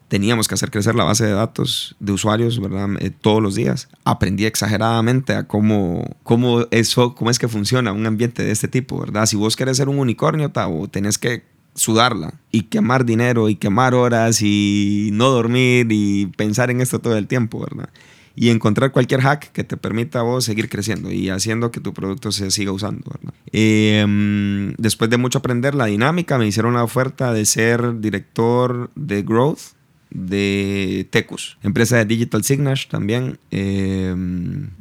teníamos 0.09 0.47
que 0.49 0.55
hacer 0.55 0.71
crecer 0.71 0.95
la 0.95 1.05
base 1.05 1.25
de 1.25 1.33
datos 1.33 1.97
de 1.99 2.13
usuarios, 2.13 2.61
¿verdad? 2.61 2.89
Eh, 3.01 3.11
todos 3.11 3.43
los 3.43 3.55
días. 3.55 3.89
Aprendí 4.05 4.47
exageradamente 4.47 5.35
a 5.35 5.47
cómo, 5.47 6.05
cómo, 6.23 6.67
eso, 6.71 7.15
cómo 7.15 7.31
es 7.31 7.39
que 7.39 7.49
funciona 7.49 7.93
un 7.93 8.07
ambiente 8.07 8.45
de 8.45 8.53
este 8.53 8.69
tipo, 8.69 9.01
¿verdad? 9.01 9.27
Si 9.27 9.37
vos 9.37 9.57
querés 9.57 9.77
ser 9.77 9.89
un 9.89 9.99
unicornio, 9.99 10.51
Tavo, 10.51 10.89
tenés 10.89 11.19
que 11.19 11.45
sudarla 11.75 12.35
y 12.51 12.63
quemar 12.63 13.05
dinero 13.05 13.49
y 13.49 13.57
quemar 13.57 13.95
horas 13.95 14.41
y 14.43 15.11
no 15.13 15.29
dormir 15.29 15.89
y 15.91 16.27
pensar 16.27 16.71
en 16.71 16.81
esto 16.81 17.01
todo 17.01 17.17
el 17.17 17.27
tiempo, 17.27 17.61
¿verdad? 17.61 17.91
Y 18.39 18.51
encontrar 18.51 18.93
cualquier 18.93 19.23
hack 19.23 19.51
que 19.53 19.65
te 19.65 19.79
permita 19.79 20.21
a 20.21 20.23
vos 20.23 20.45
seguir 20.45 20.69
creciendo 20.69 21.11
y 21.11 21.31
haciendo 21.31 21.71
que 21.71 21.81
tu 21.81 21.95
producto 21.95 22.33
se 22.33 22.51
siga 22.51 22.71
usando, 22.71 23.11
¿verdad? 23.11 23.35
Em, 23.51 24.75
después 24.77 25.11
de 25.11 25.17
mucho 25.17 25.39
aprender 25.39 25.75
la 25.75 25.87
dinámica, 25.87 26.39
me 26.39 26.47
hicieron 26.47 26.75
la 26.75 26.85
oferta 26.85 27.33
de 27.33 27.47
ser 27.47 28.01
director 28.01 28.91
de 28.95 29.23
Growth 29.23 29.76
de 30.17 31.07
Tecus, 31.11 31.59
empresa 31.63 31.99
de 31.99 32.07
Digital 32.07 32.43
Signage 32.43 32.89
también, 32.89 33.39
eh, 33.51 34.15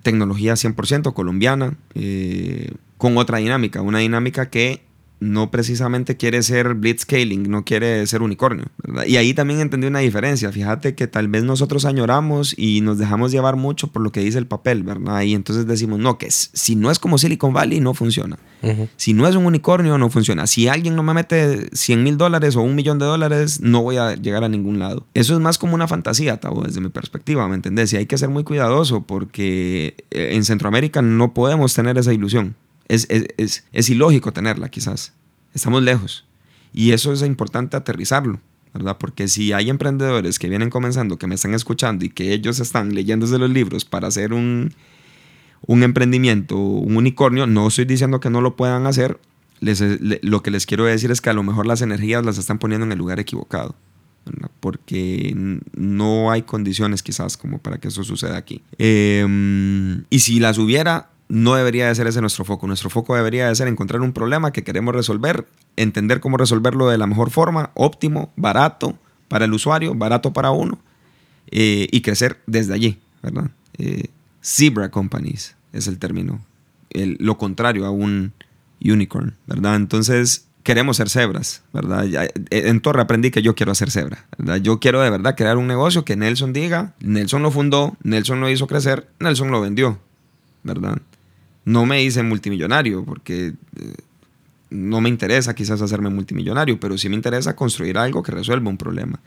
tecnología 0.01 0.55
100% 0.55 1.13
colombiana, 1.13 1.75
eh, 1.93 2.71
con 2.97 3.17
otra 3.17 3.39
dinámica, 3.39 3.81
una 3.81 3.99
dinámica 3.99 4.49
que 4.49 4.81
no 5.19 5.49
precisamente 5.51 6.17
quiere 6.17 6.43
ser 6.43 6.73
blitzscaling, 6.73 7.49
no 7.49 7.63
quiere 7.63 8.05
ser 8.07 8.21
unicornio. 8.21 8.65
Y 9.07 9.15
ahí 9.17 9.33
también 9.33 9.59
entendí 9.59 9.87
una 9.87 9.99
diferencia. 9.99 10.51
Fíjate 10.51 10.95
que 10.95 11.07
tal 11.07 11.27
vez 11.27 11.43
nosotros 11.43 11.85
añoramos 11.85 12.53
y 12.57 12.81
nos 12.81 12.97
dejamos 12.97 13.31
llevar 13.31 13.55
mucho 13.55 13.87
por 13.87 14.01
lo 14.01 14.11
que 14.11 14.19
dice 14.19 14.37
el 14.37 14.47
papel, 14.47 14.83
¿verdad? 14.83 15.21
Y 15.21 15.33
entonces 15.33 15.67
decimos, 15.67 15.99
no, 15.99 16.17
que 16.17 16.29
si 16.29 16.75
no 16.75 16.91
es 16.91 16.99
como 16.99 17.17
Silicon 17.17 17.53
Valley, 17.53 17.79
no 17.79 17.93
funciona. 17.93 18.37
Si 18.95 19.13
no 19.13 19.27
es 19.27 19.35
un 19.35 19.45
unicornio, 19.45 19.97
no 19.97 20.09
funciona. 20.09 20.47
Si 20.47 20.67
alguien 20.67 20.95
no 20.95 21.03
me 21.03 21.13
mete 21.13 21.69
100 21.71 22.03
mil 22.03 22.17
dólares 22.17 22.55
o 22.55 22.61
un 22.61 22.73
millón 22.73 22.97
de 22.97 23.05
dólares, 23.05 23.61
no 23.61 23.83
voy 23.83 23.97
a 23.97 24.15
llegar 24.15 24.43
a 24.43 24.49
ningún 24.49 24.79
lado. 24.79 25.05
Eso 25.13 25.35
es 25.35 25.39
más 25.39 25.59
como 25.59 25.75
una 25.75 25.87
fantasía, 25.87 26.39
Tavo, 26.39 26.63
desde 26.63 26.81
mi 26.81 26.89
perspectiva, 26.89 27.47
¿me 27.47 27.55
entendés? 27.55 27.93
Y 27.93 27.97
hay 27.97 28.07
que 28.07 28.17
ser 28.17 28.29
muy 28.29 28.43
cuidadoso 28.43 29.03
porque 29.03 29.95
eh, 30.09 30.29
en 30.31 30.43
Centroamérica 30.43 31.01
no 31.03 31.33
podemos 31.33 31.73
tener 31.73 31.97
esa 31.97 32.11
ilusión. 32.11 32.55
Es, 32.87 33.07
es, 33.09 33.65
es, 33.71 33.89
ilógico 33.89 34.31
tenerla, 34.31 34.69
quizás. 34.69 35.13
Estamos 35.53 35.81
lejos. 35.83 36.25
Y 36.73 36.91
eso 36.91 37.13
es 37.13 37.21
importante 37.21 37.77
aterrizarlo, 37.77 38.39
¿verdad? 38.73 38.97
Porque 38.97 39.27
si 39.27 39.53
hay 39.53 39.69
emprendedores 39.69 40.39
que 40.39 40.49
vienen 40.49 40.69
comenzando, 40.69 41.17
que 41.17 41.27
me 41.27 41.35
están 41.35 41.53
escuchando 41.53 42.05
y 42.05 42.09
que 42.09 42.33
ellos 42.33 42.59
están 42.59 42.93
leyéndose 42.93 43.37
los 43.37 43.49
libros 43.49 43.85
para 43.85 44.07
hacer 44.07 44.33
un, 44.33 44.73
un 45.67 45.83
emprendimiento, 45.83 46.57
un 46.57 46.97
unicornio, 46.97 47.47
no 47.47 47.67
estoy 47.67 47.85
diciendo 47.85 48.19
que 48.19 48.29
no 48.29 48.41
lo 48.41 48.55
puedan 48.55 48.85
hacer. 48.87 49.19
Les, 49.61 49.81
lo 50.21 50.43
que 50.43 50.51
les 50.51 50.65
quiero 50.65 50.85
decir 50.85 51.11
es 51.11 51.21
que 51.21 51.29
a 51.29 51.33
lo 51.33 51.43
mejor 51.43 51.65
las 51.65 51.81
energías 51.81 52.25
las 52.25 52.37
están 52.37 52.59
poniendo 52.59 52.85
en 52.85 52.91
el 52.91 52.97
lugar 52.97 53.19
equivocado. 53.19 53.75
porque 54.59 55.59
no 55.75 56.31
hay 56.31 56.41
condiciones 56.41 57.03
quizás 57.03 57.37
como 57.37 57.59
para 57.59 57.77
que 57.77 57.87
eso 57.87 58.03
suceda 58.03 58.37
aquí. 58.37 58.63
Em, 58.77 60.03
y 60.09 60.19
si 60.19 60.39
las 60.39 60.57
hubiera, 60.57 61.09
no 61.27 61.55
debería 61.55 61.87
de 61.87 61.95
ser 61.95 62.07
ese 62.07 62.21
nuestro 62.21 62.45
foco. 62.45 62.67
Nuestro 62.67 62.89
foco 62.89 63.15
debería 63.15 63.47
de 63.47 63.55
ser 63.55 63.67
encontrar 63.67 64.01
un 64.01 64.13
problema 64.13 64.51
que 64.51 64.63
queremos 64.63 64.93
resolver, 64.93 65.47
entender 65.75 66.19
cómo 66.19 66.37
resolverlo 66.37 66.87
de 66.89 66.97
la 66.97 67.07
mejor 67.07 67.31
forma, 67.31 67.71
óptimo, 67.73 68.31
barato 68.35 68.97
para 69.27 69.45
el 69.45 69.53
usuario, 69.53 69.95
barato 69.95 70.33
para 70.33 70.51
uno, 70.51 70.79
eh, 71.51 71.87
y 71.91 72.01
crecer 72.01 72.41
desde 72.45 72.73
allí, 72.73 72.99
¿verdad? 73.23 73.49
Eh, 73.77 74.09
zebra 74.41 74.89
companies 74.91 75.55
es 75.73 75.87
el 75.87 75.97
término, 75.97 76.39
lo 76.91 77.37
contrario 77.37 77.85
a 77.85 77.89
un 77.89 78.33
unicorn, 78.79 79.35
¿verdad? 79.47 79.75
Entonces 79.75 80.47
queremos 80.63 80.97
ser 80.97 81.09
cebras, 81.09 81.63
¿verdad? 81.73 82.05
Eh, 82.05 82.31
en 82.49 82.79
Torre 82.81 83.01
aprendí 83.01 83.31
que 83.31 83.41
yo 83.41 83.55
quiero 83.55 83.71
hacer 83.71 83.91
cebra. 83.91 84.25
Yo 84.61 84.79
quiero 84.79 85.01
de 85.01 85.09
verdad 85.09 85.35
crear 85.35 85.57
un 85.57 85.67
negocio 85.67 86.05
que 86.05 86.15
Nelson 86.15 86.53
diga, 86.53 86.93
Nelson 86.99 87.43
lo 87.43 87.51
fundó, 87.51 87.97
Nelson 88.03 88.39
lo 88.39 88.49
hizo 88.49 88.67
crecer, 88.67 89.09
Nelson 89.19 89.51
lo 89.51 89.61
vendió, 89.61 89.99
¿verdad? 90.63 91.01
No 91.65 91.85
me 91.85 92.03
hice 92.03 92.23
multimillonario 92.23 93.03
porque 93.03 93.47
eh, 93.47 93.93
no 94.69 95.01
me 95.01 95.09
interesa 95.09 95.53
quizás 95.53 95.81
hacerme 95.81 96.09
multimillonario, 96.09 96.79
pero 96.79 96.97
sí 96.97 97.09
me 97.09 97.15
interesa 97.15 97.55
construir 97.55 97.97
algo 97.97 98.23
que 98.23 98.31
resuelva 98.31 98.69
un 98.69 98.77
problema. 98.77 99.19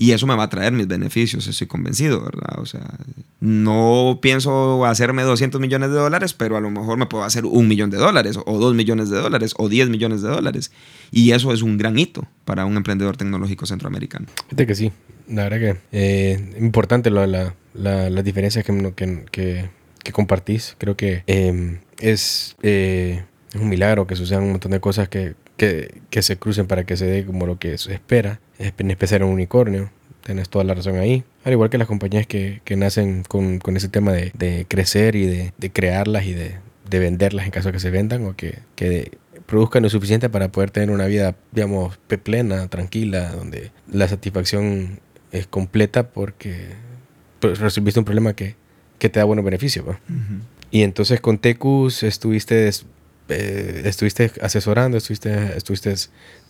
Y 0.00 0.12
eso 0.12 0.28
me 0.28 0.36
va 0.36 0.44
a 0.44 0.48
traer 0.48 0.72
mis 0.72 0.86
beneficios, 0.86 1.48
estoy 1.48 1.66
convencido, 1.66 2.22
¿verdad? 2.22 2.60
O 2.60 2.66
sea, 2.66 2.88
no 3.40 4.20
pienso 4.22 4.84
hacerme 4.84 5.24
200 5.24 5.60
millones 5.60 5.90
de 5.90 5.96
dólares, 5.96 6.34
pero 6.34 6.56
a 6.56 6.60
lo 6.60 6.70
mejor 6.70 6.98
me 6.98 7.06
puedo 7.06 7.24
hacer 7.24 7.44
un 7.44 7.66
millón 7.66 7.90
de 7.90 7.96
dólares, 7.96 8.38
o 8.46 8.58
dos 8.60 8.76
millones 8.76 9.10
de 9.10 9.16
dólares, 9.16 9.54
o 9.58 9.68
10 9.68 9.88
millones 9.88 10.22
de 10.22 10.28
dólares. 10.28 10.70
Y 11.10 11.32
eso 11.32 11.52
es 11.52 11.62
un 11.62 11.78
gran 11.78 11.98
hito 11.98 12.28
para 12.44 12.64
un 12.64 12.76
emprendedor 12.76 13.16
tecnológico 13.16 13.66
centroamericano. 13.66 14.26
Fíjate 14.44 14.66
que 14.68 14.74
sí, 14.76 14.92
la 15.26 15.48
verdad 15.48 15.58
que 15.58 15.76
eh, 15.90 16.54
importante 16.60 17.10
lo, 17.10 17.26
la, 17.26 17.54
la, 17.74 18.08
las 18.08 18.24
diferencias 18.24 18.64
que, 18.64 19.68
que 20.08 20.12
compartís. 20.12 20.74
Creo 20.78 20.96
que 20.96 21.22
em, 21.26 21.80
es, 22.00 22.56
eh, 22.62 23.22
es 23.52 23.60
un 23.60 23.68
milagro 23.68 24.06
que 24.06 24.16
sucedan 24.16 24.44
un 24.44 24.52
montón 24.52 24.72
de 24.72 24.80
cosas 24.80 25.08
que, 25.08 25.34
que, 25.58 26.00
que, 26.08 26.22
se 26.22 26.38
crucen 26.38 26.66
para 26.66 26.84
que 26.84 26.96
se 26.96 27.04
dé 27.04 27.26
como 27.26 27.46
lo 27.46 27.58
que 27.58 27.76
se 27.76 27.92
espera, 27.92 28.40
en 28.58 28.90
especial 28.90 29.22
un 29.24 29.32
unicornio. 29.32 29.90
Tienes 30.24 30.48
toda 30.48 30.64
la 30.64 30.72
razón 30.72 30.96
ahí. 30.96 31.24
Al 31.44 31.52
igual 31.52 31.68
que 31.68 31.76
las 31.76 31.86
compañías 31.86 32.26
que, 32.26 32.62
que 32.64 32.76
nacen 32.76 33.22
con, 33.22 33.58
con, 33.58 33.76
ese 33.76 33.88
tema 33.88 34.12
de, 34.12 34.32
de 34.34 34.64
crecer 34.66 35.14
y 35.14 35.26
de, 35.26 35.52
de, 35.58 35.70
crearlas 35.70 36.24
y 36.24 36.32
de, 36.32 36.56
de 36.88 36.98
venderlas 36.98 37.44
en 37.44 37.50
caso 37.50 37.68
de 37.68 37.72
que 37.72 37.80
se 37.80 37.90
vendan 37.90 38.24
o 38.24 38.34
que, 38.34 38.60
que 38.76 39.12
produzcan 39.44 39.82
lo 39.82 39.90
suficiente 39.90 40.30
para 40.30 40.48
poder 40.48 40.70
tener 40.70 40.90
una 40.90 41.06
vida, 41.06 41.36
digamos, 41.52 41.98
plena, 42.22 42.68
tranquila, 42.68 43.30
donde 43.30 43.72
la 43.90 44.08
satisfacción 44.08 45.00
es 45.32 45.46
completa 45.46 46.08
porque 46.10 46.68
pues, 47.40 47.58
resolviste 47.58 48.00
un 48.00 48.06
problema 48.06 48.32
que, 48.32 48.56
que 48.98 49.08
te 49.08 49.20
da 49.20 49.24
buenos 49.24 49.44
beneficios. 49.44 49.86
Uh 49.86 49.92
-huh. 49.92 50.40
Y 50.70 50.82
entonces 50.82 51.20
con 51.20 51.38
Tecus 51.38 52.02
estuviste 52.02 52.70
eh, 53.30 53.82
estuviste 53.84 54.32
asesorando, 54.40 54.96
estuviste, 54.96 55.56
estuviste 55.56 55.94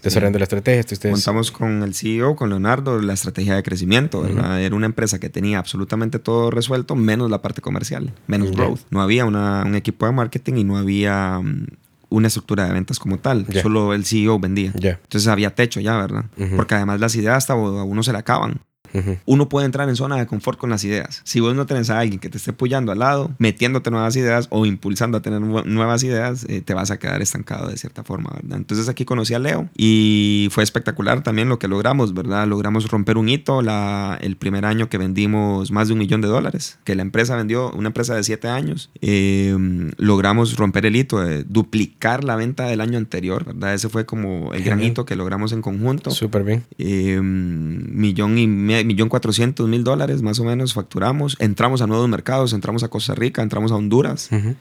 desarrollando 0.03 0.37
sí. 0.37 0.41
la 0.41 0.45
estrategia. 0.45 0.81
Estuviste... 0.81 1.11
Contamos 1.11 1.51
con 1.51 1.83
el 1.83 1.95
CEO, 1.95 2.37
con 2.37 2.51
Leonardo, 2.51 3.01
la 3.01 3.15
estrategia 3.15 3.57
de 3.57 3.63
crecimiento. 3.63 4.21
Uh 4.21 4.27
-huh. 4.29 4.59
Era 4.59 4.75
una 4.75 4.87
empresa 4.87 5.19
que 5.19 5.29
tenía 5.29 5.59
absolutamente 5.59 6.19
todo 6.19 6.51
resuelto, 6.51 6.95
menos 6.95 7.31
la 7.31 7.43
parte 7.43 7.61
comercial, 7.61 8.13
menos 8.27 8.51
uh 8.51 8.53
-huh. 8.53 8.57
growth. 8.57 8.81
No 8.91 9.03
había 9.03 9.25
una, 9.25 9.65
un 9.67 9.75
equipo 9.75 10.07
de 10.07 10.13
marketing 10.13 10.55
y 10.55 10.65
no 10.65 10.77
había 10.77 11.39
um, 11.41 11.67
una 12.11 12.29
estructura 12.29 12.67
de 12.67 12.73
ventas 12.73 12.99
como 12.99 13.19
tal. 13.19 13.47
Yeah. 13.47 13.63
Solo 13.63 13.93
el 13.93 14.05
CEO 14.05 14.39
vendía. 14.39 14.73
Yeah. 14.73 15.01
Entonces 15.03 15.27
había 15.29 15.55
techo 15.55 15.81
ya, 15.81 15.97
¿verdad? 15.97 16.27
Porque 16.57 16.75
además 16.75 17.01
las 17.01 17.15
ideas 17.17 17.37
hasta 17.39 17.55
a 17.55 17.57
uno 17.57 18.03
se 18.03 18.13
le 18.13 18.19
acaban. 18.19 18.61
Uh 18.95 18.99
-huh. 18.99 19.19
Uno 19.27 19.49
puede 19.49 19.67
entrar 19.67 19.89
en 19.89 19.97
zona 19.97 20.17
de 20.17 20.27
confort 20.27 20.59
con 20.59 20.71
las 20.71 20.85
ideas. 20.85 21.21
Si 21.25 21.41
vos 21.41 21.55
no 21.55 21.67
tenés 21.67 21.91
a 21.91 21.99
alguien 21.99 22.19
que 22.21 22.29
te 22.29 22.39
esté 22.39 22.51
apoyando 22.53 22.93
al 22.93 22.99
lado, 22.99 23.31
metiéndote 23.39 23.91
nuevas 23.91 24.17
ideas 24.17 24.47
o 24.51 24.67
impulsando 24.67 25.19
a 25.19 25.23
tener 25.23 25.41
nuevas 25.41 26.03
ideas, 26.03 26.45
eh, 26.49 26.61
te 26.61 26.75
vas 26.75 26.91
a 26.91 26.99
quedar 26.99 27.23
estancado 27.23 27.69
de 27.69 27.77
cierta 27.77 28.05
forma, 28.05 28.31
¿verdad? 28.35 28.59
Entonces 28.59 28.89
aquí 28.89 29.05
conocí 29.05 29.35
a 29.35 29.39
Leo 29.39 29.69
y 29.77 30.49
fue 30.51 30.63
espectacular 30.65 31.23
también 31.23 31.49
lo 31.49 31.59
que 31.59 31.69
logramos, 31.69 32.15
¿verdad? 32.15 32.47
Logramos 32.47 32.89
romper 32.91 33.19
un 33.19 33.29
hito 33.29 33.63
la, 33.63 34.19
el 34.21 34.37
primer 34.37 34.65
año 34.65 34.89
que 34.89 34.99
vendimos 34.99 35.71
más 35.71 35.89
de 35.89 35.95
un 35.95 35.99
millón 35.99 36.21
de 36.21 36.29
dólares, 36.29 36.79
que 36.85 36.95
la 36.95 37.03
empresa 37.03 37.37
vendió, 37.37 37.71
una 37.73 37.89
empresa 37.89 38.15
de 38.15 38.25
siete 38.25 38.49
años, 38.49 38.91
eh, 39.01 39.57
logramos 39.97 40.57
romper 40.57 40.87
el 40.87 40.97
hito 40.97 41.21
de 41.21 41.45
duplicar 41.45 42.25
la 42.25 42.37
venta 42.37 42.67
del 42.67 42.81
año 42.81 42.99
anterior, 42.99 43.45
¿verdad? 43.45 43.75
Ese 43.75 43.89
fue 43.89 44.07
como 44.07 44.53
el 44.53 44.63
gran 44.63 44.83
hito 44.83 45.05
que 45.05 45.17
logramos 45.17 45.53
en 45.53 45.63
conjunto. 45.63 46.11
Súper 46.11 46.45
bien. 46.45 46.65
Eh, 46.79 47.21
millón 47.21 48.39
y 48.39 48.47
medio 48.47 48.78
millón 48.85 49.09
cuatrocientos 49.09 49.69
mil 49.69 49.85
dólares 49.85 50.23
más 50.23 50.39
o 50.41 50.45
menos 50.45 50.75
facturamos. 50.75 51.37
Entramos 51.39 51.83
a 51.83 51.87
nuevos 51.87 52.09
mercados, 52.09 52.53
entramos 52.53 52.83
a 52.83 52.89
Costa 52.89 53.15
Rica, 53.15 53.43
entramos 53.43 53.73
a 53.73 53.77
Honduras. 53.77 54.29
Uh 54.31 54.37
-huh. 54.37 54.57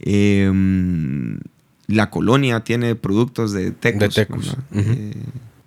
eh, 0.00 1.38
la 1.86 2.10
colonia 2.10 2.60
tiene 2.60 2.94
productos 2.94 3.52
de 3.52 3.70
Tecos. 3.70 4.00
De 4.00 4.08
tecos. 4.08 4.56
Uh 4.72 4.76
-huh. 4.76 4.84
eh, 4.86 5.14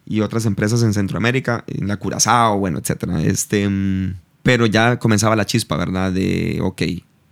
y 0.06 0.22
otras 0.22 0.46
empresas 0.46 0.84
en 0.84 0.94
Centroamérica, 0.94 1.64
en 1.68 1.88
la 1.88 1.98
Curazao, 1.98 2.60
bueno, 2.60 2.80
etcétera. 2.80 3.24
Este, 3.24 3.70
pero 4.44 4.66
ya 4.66 5.00
comenzaba 5.00 5.36
la 5.36 5.46
chispa, 5.46 5.78
¿verdad? 5.78 6.12
De, 6.12 6.60
ok, 6.62 6.82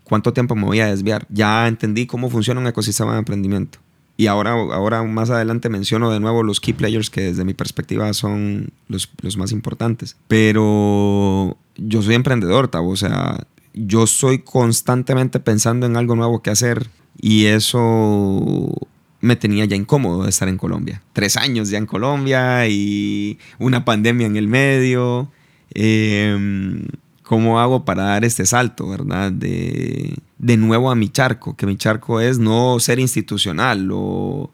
¿cuánto 0.04 0.32
tiempo 0.32 0.56
me 0.56 0.64
voy 0.64 0.80
a 0.80 0.88
desviar? 0.88 1.26
Ya 1.30 1.68
entendí 1.68 2.06
cómo 2.06 2.30
funciona 2.30 2.62
un 2.62 2.68
ecosistema 2.68 3.14
de 3.14 3.20
emprendimiento. 3.20 3.80
Y 4.20 4.28
ahora, 4.28 4.52
ahora 4.52 5.02
más 5.04 5.30
adelante 5.30 5.70
menciono 5.70 6.12
de 6.12 6.20
nuevo 6.20 6.44
los 6.44 6.60
key 6.60 6.74
players 6.74 7.10
que 7.10 7.22
desde 7.22 7.46
mi 7.46 7.54
perspectiva 7.54 8.12
son 8.12 8.72
los, 8.90 9.10
los 9.22 9.38
más 9.38 9.54
importantes. 9.54 10.18
Pero 10.28 11.56
yo 11.78 12.02
soy 12.02 12.16
emprendedor, 12.16 12.68
Tavo. 12.68 12.90
O 12.90 12.98
sea, 12.98 13.48
yo 13.74 14.08
soy 14.08 14.40
constantemente 14.40 15.40
pensando 15.40 15.86
en 15.86 15.96
algo 15.96 16.18
nuevo 16.18 16.42
que 16.42 16.50
hacer. 16.50 16.90
Y 17.18 17.46
eso 17.46 18.90
me 19.22 19.38
tenía 19.38 19.64
ya 19.64 19.78
incómodo 19.78 20.24
de 20.24 20.32
estar 20.32 20.50
en 20.50 20.58
Colombia. 20.58 21.02
Tres 21.14 21.38
años 21.38 21.70
ya 21.70 21.78
en 21.78 21.86
Colombia 21.86 22.68
y 22.68 23.40
una 23.58 23.86
pandemia 23.86 24.28
en 24.28 24.36
el 24.36 24.50
medio. 24.50 25.32
Eh, 25.74 26.86
¿Cómo 27.30 27.60
hago 27.60 27.86
para 27.86 28.06
dar 28.06 28.26
este 28.26 28.44
salto, 28.48 28.90
verdad? 28.90 29.32
De, 29.32 30.16
de 30.40 30.58
nuevo 30.58 30.90
a 30.90 30.96
mi 30.96 31.10
charco, 31.10 31.56
que 31.56 31.68
mi 31.68 31.78
charco 31.78 32.22
es 32.22 32.40
no 32.40 32.80
ser 32.80 32.98
institucional 32.98 33.92
o, 33.94 34.52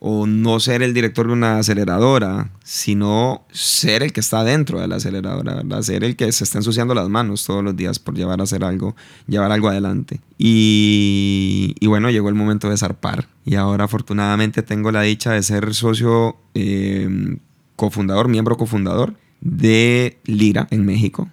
o, 0.00 0.26
no 0.26 0.60
ser 0.60 0.82
el 0.82 0.92
director 0.92 1.28
de 1.28 1.32
una 1.32 1.60
aceleradora, 1.60 2.50
sino 2.62 3.46
ser 3.52 4.02
el 4.02 4.12
que 4.12 4.20
está 4.20 4.44
dentro 4.44 4.82
de 4.82 4.86
la 4.86 4.96
aceleradora, 4.96 5.54
¿verdad? 5.54 5.80
Ser 5.80 6.04
el 6.04 6.14
que 6.14 6.30
se 6.30 6.44
está 6.44 6.58
ensuciando 6.58 6.94
las 6.94 7.08
manos 7.08 7.46
todos 7.46 7.64
los 7.64 7.74
días 7.74 7.98
por 7.98 8.14
llevar 8.14 8.38
a 8.40 8.42
hacer 8.42 8.64
algo, 8.64 8.94
llevar 9.26 9.50
algo 9.50 9.68
adelante. 9.68 10.20
Y, 10.36 11.74
y 11.80 11.86
bueno, 11.86 12.10
llegó 12.10 12.28
el 12.28 12.34
momento 12.34 12.68
de 12.68 12.76
zarpar. 12.76 13.28
Y 13.46 13.54
ahora 13.54 13.84
afortunadamente 13.84 14.62
tengo 14.62 14.92
la 14.92 15.00
dicha 15.00 15.32
de 15.32 15.42
ser 15.42 15.72
socio 15.72 16.36
eh, 16.52 17.38
cofundador, 17.76 18.28
miembro 18.28 18.58
cofundador 18.58 19.14
de 19.40 20.18
Lira 20.26 20.68
en 20.70 20.84
México 20.84 21.30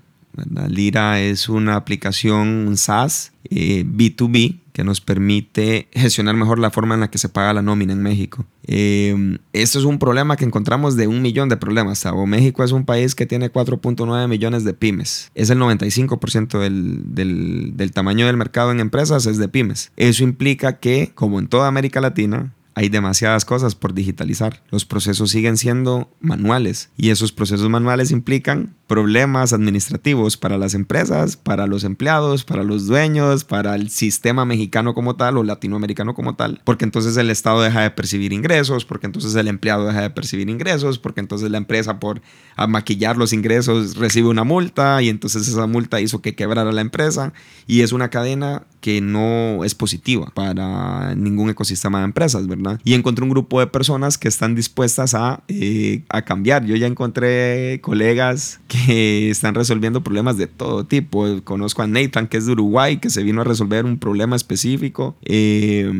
Lira 0.69 1.19
es 1.21 1.49
una 1.49 1.75
aplicación, 1.75 2.75
SaaS 2.77 3.33
eh, 3.49 3.83
B2B 3.85 4.59
que 4.71 4.83
nos 4.83 5.01
permite 5.01 5.89
gestionar 5.91 6.35
mejor 6.35 6.57
la 6.59 6.71
forma 6.71 6.95
en 6.95 7.01
la 7.01 7.11
que 7.11 7.17
se 7.17 7.29
paga 7.29 7.53
la 7.53 7.61
nómina 7.61 7.93
en 7.93 8.01
México. 8.01 8.45
Eh, 8.65 9.37
esto 9.53 9.79
es 9.79 9.85
un 9.85 9.99
problema 9.99 10.37
que 10.37 10.45
encontramos 10.45 10.95
de 10.95 11.07
un 11.07 11.21
millón 11.21 11.49
de 11.49 11.57
problemas. 11.57 12.05
México 12.25 12.63
es 12.63 12.71
un 12.71 12.85
país 12.85 13.13
que 13.13 13.25
tiene 13.25 13.51
4.9 13.51 14.27
millones 14.27 14.63
de 14.63 14.73
pymes. 14.73 15.29
Es 15.35 15.49
el 15.49 15.59
95% 15.59 16.59
del, 16.59 17.01
del, 17.13 17.73
del 17.75 17.91
tamaño 17.91 18.25
del 18.25 18.37
mercado 18.37 18.71
en 18.71 18.79
empresas 18.79 19.25
es 19.25 19.37
de 19.37 19.49
pymes. 19.49 19.91
Eso 19.97 20.23
implica 20.23 20.79
que, 20.79 21.11
como 21.13 21.39
en 21.39 21.47
toda 21.47 21.67
América 21.67 21.99
Latina, 21.99 22.53
hay 22.73 22.89
demasiadas 22.89 23.45
cosas 23.45 23.75
por 23.75 23.93
digitalizar. 23.93 24.63
Los 24.71 24.85
procesos 24.85 25.31
siguen 25.31 25.57
siendo 25.57 26.09
manuales 26.19 26.89
y 26.97 27.09
esos 27.09 27.31
procesos 27.31 27.69
manuales 27.69 28.11
implican 28.11 28.73
problemas 28.91 29.53
administrativos 29.53 30.35
para 30.35 30.57
las 30.57 30.73
empresas, 30.73 31.37
para 31.37 31.65
los 31.65 31.85
empleados, 31.85 32.43
para 32.43 32.65
los 32.65 32.87
dueños, 32.87 33.45
para 33.45 33.75
el 33.75 33.89
sistema 33.89 34.43
mexicano 34.43 34.93
como 34.93 35.15
tal 35.15 35.37
o 35.37 35.45
latinoamericano 35.45 36.13
como 36.13 36.35
tal, 36.35 36.59
porque 36.65 36.83
entonces 36.83 37.15
el 37.15 37.29
Estado 37.29 37.61
deja 37.61 37.83
de 37.83 37.91
percibir 37.91 38.33
ingresos, 38.33 38.83
porque 38.83 39.05
entonces 39.05 39.33
el 39.35 39.47
empleado 39.47 39.85
deja 39.85 40.01
de 40.01 40.09
percibir 40.09 40.49
ingresos, 40.49 40.99
porque 40.99 41.21
entonces 41.21 41.49
la 41.49 41.57
empresa 41.57 42.01
por 42.01 42.21
maquillar 42.67 43.15
los 43.15 43.31
ingresos 43.31 43.95
recibe 43.95 44.27
una 44.27 44.43
multa 44.43 45.01
y 45.01 45.07
entonces 45.07 45.47
esa 45.47 45.67
multa 45.67 46.01
hizo 46.01 46.21
que 46.21 46.35
quebrara 46.35 46.73
la 46.73 46.81
empresa 46.81 47.31
y 47.67 47.83
es 47.83 47.93
una 47.93 48.09
cadena 48.09 48.63
que 48.81 48.99
no 48.99 49.63
es 49.63 49.73
positiva 49.73 50.31
para 50.33 51.15
ningún 51.15 51.49
ecosistema 51.49 51.99
de 51.99 52.05
empresas, 52.05 52.47
¿verdad? 52.47 52.79
Y 52.83 52.93
encontré 52.95 53.23
un 53.23 53.29
grupo 53.29 53.61
de 53.61 53.67
personas 53.67 54.17
que 54.17 54.27
están 54.27 54.53
dispuestas 54.53 55.13
a, 55.13 55.43
eh, 55.47 56.03
a 56.09 56.23
cambiar. 56.23 56.65
Yo 56.65 56.75
ya 56.75 56.87
encontré 56.87 57.79
colegas 57.81 58.59
que 58.67 58.80
están 58.87 59.55
resolviendo 59.55 60.01
problemas 60.01 60.37
de 60.37 60.47
todo 60.47 60.85
tipo. 60.85 61.25
Conozco 61.43 61.81
a 61.81 61.87
Nathan, 61.87 62.27
que 62.27 62.37
es 62.37 62.45
de 62.45 62.53
Uruguay, 62.53 62.97
que 62.97 63.09
se 63.09 63.23
vino 63.23 63.41
a 63.41 63.43
resolver 63.43 63.85
un 63.85 63.97
problema 63.97 64.35
específico. 64.35 65.15
Eh, 65.23 65.91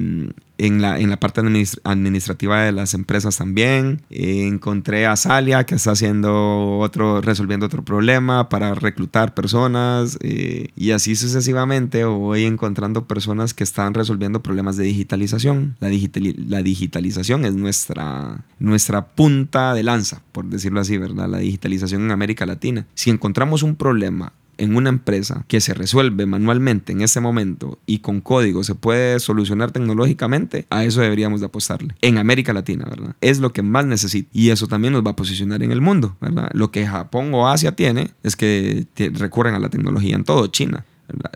en 0.62 0.80
la, 0.80 0.99
en 0.99 1.09
la 1.09 1.18
parte 1.18 1.41
administrativa 1.84 2.62
de 2.62 2.72
las 2.72 2.93
empresas 2.93 3.36
también. 3.38 4.03
Eh, 4.12 4.45
encontré 4.47 5.07
a 5.07 5.16
Salia 5.16 5.66
que 5.66 5.74
está 5.74 5.91
haciendo 5.91 6.78
otro, 6.78 7.20
resolviendo 7.20 7.66
otro 7.66 7.84
problema 7.84 8.47
para 8.47 8.76
reclutar 8.76 9.34
personas 9.34 10.20
eh, 10.22 10.68
y 10.76 10.91
así 10.91 11.16
sucesivamente 11.16 12.05
voy 12.05 12.45
encontrando 12.45 13.07
personas 13.07 13.55
que 13.55 13.64
están 13.64 13.95
resolviendo 13.95 14.43
problemas 14.43 14.78
de 14.78 14.84
digitalización. 14.84 15.78
La, 15.80 15.88
digital, 15.88 16.36
la 16.47 16.62
digitalización 16.62 17.43
es 17.45 17.55
nuestra, 17.55 18.45
nuestra 18.59 19.07
punta 19.07 19.74
de 19.74 19.82
lanza, 19.82 20.22
por 20.32 20.45
decirlo 20.45 20.80
así, 20.80 20.95
¿verdad? 20.99 21.28
La 21.28 21.39
digitalización 21.39 22.03
en 22.03 22.12
América 22.12 22.45
Latina. 22.45 22.86
Si 22.93 23.09
encontramos 23.09 23.64
un 23.64 23.76
problema 23.76 24.32
en 24.58 24.76
una 24.76 24.89
empresa 24.89 25.45
que 25.47 25.62
se 25.62 25.74
resuelve 25.74 26.26
manualmente 26.26 26.91
en 26.91 27.02
ese 27.02 27.20
momento 27.20 27.80
y 27.86 27.99
con 27.99 28.22
código 28.22 28.64
se 28.64 28.76
puede 28.76 29.20
solucionar 29.20 29.72
tecnológicamente, 29.72 30.66
a 30.70 30.84
eso 30.84 31.02
deberíamos 31.02 31.39
de 31.39 31.47
apostarle. 31.47 31.95
En 32.02 32.18
América 32.18 32.54
Latina, 32.54 32.86
¿verdad? 32.89 33.16
Es 33.22 33.39
lo 33.39 33.54
que 33.54 33.62
más 33.62 33.86
necesita 33.86 34.30
y 34.34 34.49
eso 34.49 34.68
también 34.68 34.93
nos 34.93 35.06
va 35.06 35.12
a 35.12 35.16
posicionar 35.16 35.64
en 35.64 35.72
el 35.72 35.82
mundo, 35.82 36.16
¿verdad? 36.22 36.49
Lo 36.54 36.72
que 36.72 36.86
Japón 36.86 37.34
o 37.34 37.47
Asia 37.47 37.74
tiene 37.74 38.12
es 38.24 38.36
que 38.36 38.88
recurren 39.14 39.56
a 39.56 39.60
la 39.60 39.70
tecnología 39.70 40.16
en 40.16 40.24
todo, 40.24 40.47
China. 40.47 40.86
¿verdad? 41.08 41.32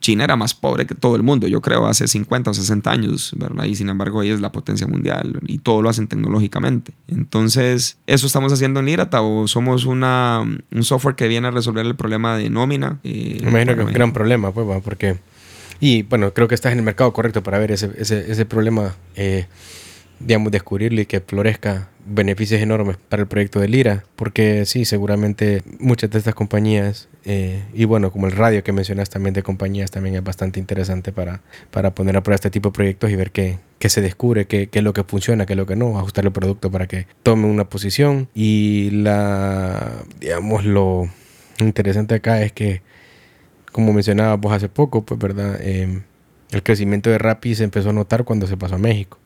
China 0.00 0.24
era 0.24 0.34
más 0.36 0.54
pobre 0.54 0.86
que 0.86 0.94
todo 0.94 1.14
el 1.16 1.22
mundo, 1.22 1.46
yo 1.46 1.60
creo, 1.60 1.86
hace 1.86 2.08
50 2.08 2.50
o 2.50 2.54
60 2.54 2.90
años, 2.90 3.32
¿verdad? 3.36 3.64
Y 3.64 3.74
sin 3.74 3.88
embargo, 3.88 4.22
ella 4.22 4.34
es 4.34 4.40
la 4.40 4.50
potencia 4.50 4.86
mundial 4.86 5.40
y 5.46 5.58
todo 5.58 5.82
lo 5.82 5.90
hacen 5.90 6.08
tecnológicamente. 6.08 6.92
Entonces, 7.08 7.98
¿eso 8.06 8.26
estamos 8.26 8.52
haciendo 8.52 8.80
en 8.80 8.88
Irata 8.88 9.22
o 9.22 9.46
somos 9.46 9.84
una, 9.84 10.40
un 10.40 10.84
software 10.84 11.14
que 11.14 11.28
viene 11.28 11.48
a 11.48 11.50
resolver 11.50 11.84
el 11.86 11.96
problema 11.96 12.36
de 12.36 12.50
nómina? 12.50 12.98
Eh, 13.04 13.40
Me 13.42 13.50
imagino 13.50 13.74
que 13.76 13.82
es 13.82 13.86
un 13.88 13.92
gran 13.92 14.12
problema, 14.12 14.52
pues, 14.52 14.82
porque... 14.82 15.18
Y 15.80 16.02
bueno, 16.02 16.34
creo 16.34 16.46
que 16.46 16.54
estás 16.54 16.72
en 16.72 16.78
el 16.78 16.84
mercado 16.84 17.12
correcto 17.12 17.42
para 17.42 17.58
ver 17.58 17.70
ese, 17.72 17.90
ese, 17.96 18.30
ese 18.30 18.44
problema. 18.44 18.94
Eh, 19.16 19.46
digamos, 20.20 20.52
descubrirlo 20.52 21.00
y 21.00 21.06
que 21.06 21.20
florezca 21.20 21.88
beneficios 22.04 22.60
enormes 22.60 22.96
para 23.08 23.22
el 23.22 23.28
proyecto 23.28 23.60
de 23.60 23.68
Lira, 23.68 24.04
porque 24.16 24.66
sí, 24.66 24.84
seguramente 24.84 25.62
muchas 25.78 26.10
de 26.10 26.18
estas 26.18 26.34
compañías, 26.34 27.08
eh, 27.24 27.62
y 27.72 27.84
bueno, 27.84 28.10
como 28.10 28.26
el 28.26 28.32
radio 28.32 28.62
que 28.62 28.72
mencionas 28.72 29.10
también 29.10 29.34
de 29.34 29.42
compañías, 29.42 29.90
también 29.90 30.14
es 30.14 30.24
bastante 30.24 30.60
interesante 30.60 31.12
para, 31.12 31.42
para 31.70 31.94
poner 31.94 32.16
a 32.16 32.22
prueba 32.22 32.34
este 32.36 32.50
tipo 32.50 32.70
de 32.70 32.74
proyectos 32.74 33.10
y 33.10 33.16
ver 33.16 33.30
qué, 33.30 33.58
qué 33.78 33.88
se 33.88 34.00
descubre, 34.00 34.46
qué, 34.46 34.68
qué, 34.68 34.80
es 34.80 34.84
lo 34.84 34.92
que 34.92 35.04
funciona, 35.04 35.46
qué 35.46 35.54
es 35.54 35.56
lo 35.56 35.66
que 35.66 35.76
no, 35.76 35.98
ajustar 35.98 36.24
el 36.24 36.32
producto 36.32 36.70
para 36.70 36.86
que 36.86 37.06
tome 37.22 37.46
una 37.46 37.64
posición. 37.64 38.28
Y 38.34 38.90
la, 38.90 40.02
digamos, 40.20 40.64
lo 40.64 41.08
interesante 41.58 42.16
acá 42.16 42.42
es 42.42 42.52
que, 42.52 42.82
como 43.72 43.92
mencionabas 43.92 44.40
vos 44.40 44.52
hace 44.52 44.68
poco, 44.68 45.04
pues, 45.04 45.18
¿verdad? 45.20 45.58
Eh, 45.60 46.02
el 46.50 46.62
crecimiento 46.62 47.10
de 47.10 47.18
Rappi 47.18 47.54
se 47.54 47.64
empezó 47.64 47.90
a 47.90 47.92
notar 47.92 48.24
cuando 48.24 48.46
se 48.46 48.56
pasó 48.56 48.74
a 48.74 48.78
México. 48.78 49.18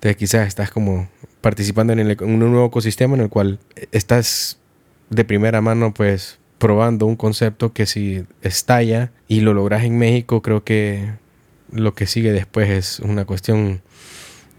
Entonces 0.00 0.16
quizás 0.16 0.48
estás 0.48 0.70
como 0.70 1.10
participando 1.42 1.92
en, 1.92 2.16
un 2.22 2.38
nuevo 2.38 2.68
ecosistema 2.68 3.16
en 3.16 3.20
el 3.20 3.28
cual 3.28 3.58
estás 3.92 4.58
de 5.10 5.26
primera 5.26 5.60
mano 5.60 5.92
pues 5.92 6.38
probando 6.56 7.04
un 7.04 7.16
concepto 7.16 7.74
que 7.74 7.84
si 7.84 8.24
estalla 8.40 9.12
y 9.28 9.40
lo 9.40 9.52
logras 9.52 9.84
en 9.84 9.98
México, 9.98 10.40
creo 10.40 10.64
que 10.64 11.10
lo 11.70 11.94
que 11.94 12.06
sigue 12.06 12.32
después 12.32 12.70
es 12.70 13.00
una 13.00 13.26
cuestión 13.26 13.82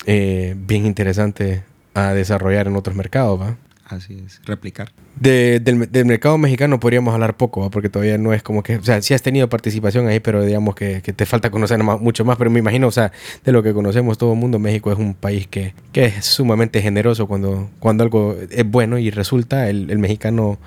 eh, 0.05 0.53
bien 0.57 0.85
interesante 0.85 1.63
a 1.95 2.13
desarrollar 2.13 2.67
en 2.67 2.75
otros 2.75 2.95
mercados, 2.95 3.41
¿va? 3.41 3.57
Así 3.91 4.23
es, 4.25 4.39
replicar. 4.45 4.91
del, 5.19 6.05
mercado 6.05 6.37
mexicano 6.37 6.79
podríamos 6.79 7.13
hablar 7.13 7.35
poco, 7.35 7.69
porque 7.69 7.89
todavía 7.89 8.17
no 8.17 8.33
es 8.33 8.41
como 8.41 8.63
que, 8.63 8.77
o 8.77 8.83
sea, 8.83 9.01
sí 9.01 9.13
has 9.13 9.21
tenido 9.21 9.49
participación 9.49 10.07
ahí, 10.07 10.21
pero 10.21 10.45
digamos 10.45 10.75
que, 10.75 11.01
te 11.01 11.25
falta 11.25 11.51
conocer 11.51 11.83
mucho 11.83 12.23
más, 12.23 12.37
pero 12.37 12.49
me 12.49 12.59
imagino, 12.59 12.87
o 12.87 12.91
sea, 12.91 13.11
de 13.43 13.51
lo 13.51 13.61
que 13.63 13.73
conocemos 13.73 14.17
todo 14.17 14.31
el 14.33 14.39
mundo, 14.39 14.59
México 14.59 14.91
es 14.93 14.97
un 14.97 15.13
país 15.13 15.47
que, 15.47 15.73
es 15.93 16.25
sumamente 16.25 16.81
generoso 16.81 17.27
cuando, 17.27 17.69
cuando 17.79 18.03
algo 18.03 18.37
es 18.49 18.65
bueno 18.65 18.97
y 18.97 19.11
resulta, 19.11 19.69
el, 19.69 19.91
el 19.91 19.99
mexicano 19.99 20.57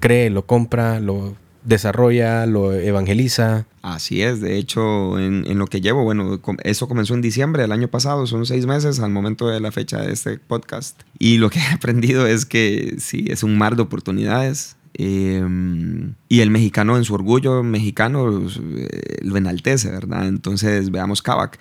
cree, 0.00 0.28
lo 0.28 0.44
compra, 0.44 0.98
lo 0.98 1.36
desarrolla, 1.64 2.46
lo 2.46 2.72
evangeliza. 2.72 3.66
Así 3.82 4.22
es, 4.22 4.40
de 4.40 4.58
hecho, 4.58 5.18
en, 5.18 5.58
lo 5.58 5.66
que 5.66 5.80
llevo, 5.80 6.04
bueno, 6.04 6.40
eso 6.62 6.88
comenzó 6.88 7.14
en 7.14 7.22
diciembre 7.22 7.62
del 7.62 7.72
año 7.72 7.88
pasado, 7.88 8.26
son 8.26 8.46
seis 8.46 8.66
meses 8.66 9.00
al 9.00 9.10
momento 9.10 9.48
de 9.48 9.60
la 9.60 9.72
fecha 9.72 10.00
de 10.00 10.12
este 10.12 10.38
podcast. 10.38 11.00
Y 11.18 11.38
lo 11.38 11.50
que 11.50 11.58
he 11.70 11.72
aprendido 11.72 12.26
es 12.26 12.46
que 12.46 12.96
sí, 12.98 13.26
es 13.28 13.42
un 13.42 13.58
mar 13.58 13.76
de 13.76 13.82
oportunidades. 13.82 14.76
Em, 14.94 16.14
y 16.28 16.40
el 16.40 16.50
mexicano 16.50 16.98
en 16.98 17.04
su 17.04 17.14
orgullo 17.14 17.62
mexicano 17.62 18.46
eh, 18.76 19.18
lo 19.22 19.36
enaltece, 19.36 19.90
¿verdad? 19.90 20.28
Entonces 20.28 20.90
veamos 20.90 21.22
Kavak. 21.22 21.58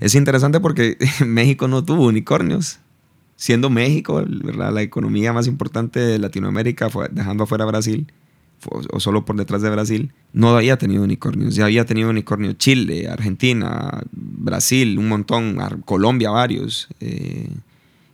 Es 0.00 0.14
interesante 0.14 0.60
porque 0.60 0.98
México 1.26 1.66
no 1.68 1.84
tuvo 1.84 2.06
unicornios. 2.06 2.78
Siendo 3.36 3.68
México, 3.68 4.22
¿verdad? 4.26 4.72
la 4.72 4.82
economía 4.82 5.32
más 5.32 5.48
importante 5.48 5.98
de 5.98 6.20
Latinoamérica, 6.20 6.88
dejando 7.10 7.44
afuera 7.44 7.64
Brasil, 7.64 8.06
o 8.70 9.00
solo 9.00 9.24
por 9.24 9.36
detrás 9.36 9.62
de 9.62 9.70
Brasil, 9.70 10.12
no 10.32 10.56
había 10.56 10.76
tenido 10.76 11.02
unicornios. 11.02 11.54
Ya 11.54 11.64
había 11.64 11.84
tenido 11.84 12.10
unicornios 12.10 12.58
Chile, 12.58 13.08
Argentina, 13.08 14.02
Brasil, 14.12 14.98
un 14.98 15.08
montón, 15.08 15.58
Colombia 15.84 16.30
varios. 16.30 16.88
Eh, 17.00 17.48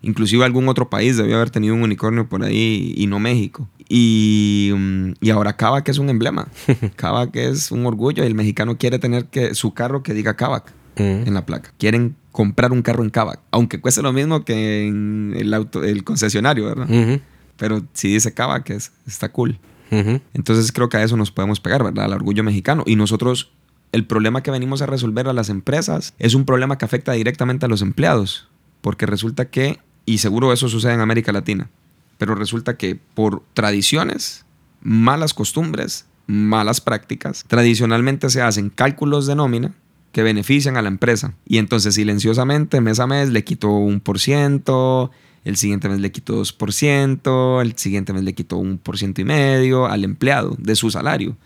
inclusive 0.02 0.44
algún 0.44 0.68
otro 0.68 0.88
país 0.88 1.16
debió 1.16 1.36
haber 1.36 1.50
tenido 1.50 1.74
un 1.74 1.82
unicornio 1.82 2.28
por 2.28 2.42
ahí 2.42 2.94
y 2.96 3.06
no 3.06 3.18
México. 3.18 3.68
Y, 3.88 4.70
mm, 4.74 5.12
y 5.20 5.30
ahora 5.30 5.56
Kavak 5.56 5.88
es 5.88 5.98
un 5.98 6.10
emblema. 6.10 6.48
Kavak 6.96 7.34
es 7.36 7.72
un 7.72 7.86
orgullo 7.86 8.22
y 8.22 8.26
el 8.26 8.34
mexicano 8.34 8.78
quiere 8.78 8.98
tener 8.98 9.26
que, 9.26 9.54
su 9.54 9.74
carro 9.74 10.02
que 10.02 10.14
diga 10.14 10.36
Kavak 10.36 10.72
mm. 10.96 11.26
en 11.26 11.34
la 11.34 11.46
placa. 11.46 11.72
Quieren 11.78 12.16
comprar 12.32 12.72
un 12.72 12.82
carro 12.82 13.02
en 13.02 13.10
Kavak, 13.10 13.40
aunque 13.50 13.80
cueste 13.80 14.02
lo 14.02 14.12
mismo 14.12 14.44
que 14.44 14.86
en 14.86 15.34
el, 15.36 15.52
auto, 15.52 15.82
el 15.82 16.04
concesionario, 16.04 16.66
¿verdad? 16.66 17.20
Pero 17.56 17.82
si 17.92 18.12
dice 18.12 18.32
Kavak, 18.32 18.70
es, 18.70 18.92
está 19.06 19.30
cool. 19.30 19.58
Entonces 19.90 20.72
creo 20.72 20.88
que 20.88 20.96
a 20.96 21.02
eso 21.02 21.16
nos 21.16 21.30
podemos 21.30 21.60
pegar, 21.60 21.82
¿verdad? 21.82 22.04
Al 22.04 22.12
orgullo 22.12 22.44
mexicano. 22.44 22.84
Y 22.86 22.96
nosotros, 22.96 23.50
el 23.92 24.06
problema 24.06 24.42
que 24.42 24.50
venimos 24.50 24.82
a 24.82 24.86
resolver 24.86 25.28
a 25.28 25.32
las 25.32 25.48
empresas 25.48 26.14
es 26.18 26.34
un 26.34 26.44
problema 26.44 26.78
que 26.78 26.84
afecta 26.84 27.12
directamente 27.12 27.66
a 27.66 27.68
los 27.68 27.82
empleados. 27.82 28.48
Porque 28.80 29.06
resulta 29.06 29.50
que, 29.50 29.80
y 30.06 30.18
seguro 30.18 30.52
eso 30.52 30.68
sucede 30.68 30.94
en 30.94 31.00
América 31.00 31.32
Latina, 31.32 31.68
pero 32.18 32.34
resulta 32.34 32.76
que 32.76 32.98
por 33.14 33.42
tradiciones, 33.54 34.44
malas 34.80 35.34
costumbres, 35.34 36.06
malas 36.26 36.80
prácticas, 36.80 37.44
tradicionalmente 37.46 38.30
se 38.30 38.42
hacen 38.42 38.70
cálculos 38.70 39.26
de 39.26 39.34
nómina 39.34 39.74
que 40.12 40.22
benefician 40.22 40.76
a 40.76 40.82
la 40.82 40.88
empresa. 40.88 41.34
Y 41.46 41.58
entonces 41.58 41.94
silenciosamente, 41.94 42.80
mes 42.80 43.00
a 43.00 43.06
mes, 43.06 43.30
le 43.30 43.44
quito 43.44 43.70
un 43.70 44.00
por 44.00 44.18
ciento, 44.18 45.10
el 45.44 45.56
siguiente 45.56 45.88
mes 45.88 46.00
le 46.00 46.12
quitó 46.12 46.42
2%, 46.42 47.62
el 47.62 47.76
siguiente 47.76 48.12
mes 48.12 48.24
le 48.24 48.34
quitó 48.34 48.56
un 48.56 48.78
por 48.78 48.98
ciento 48.98 49.20
y 49.20 49.24
medio 49.24 49.86
al 49.86 50.04
empleado 50.04 50.56
de 50.58 50.76
su 50.76 50.90
salario. 50.90 51.36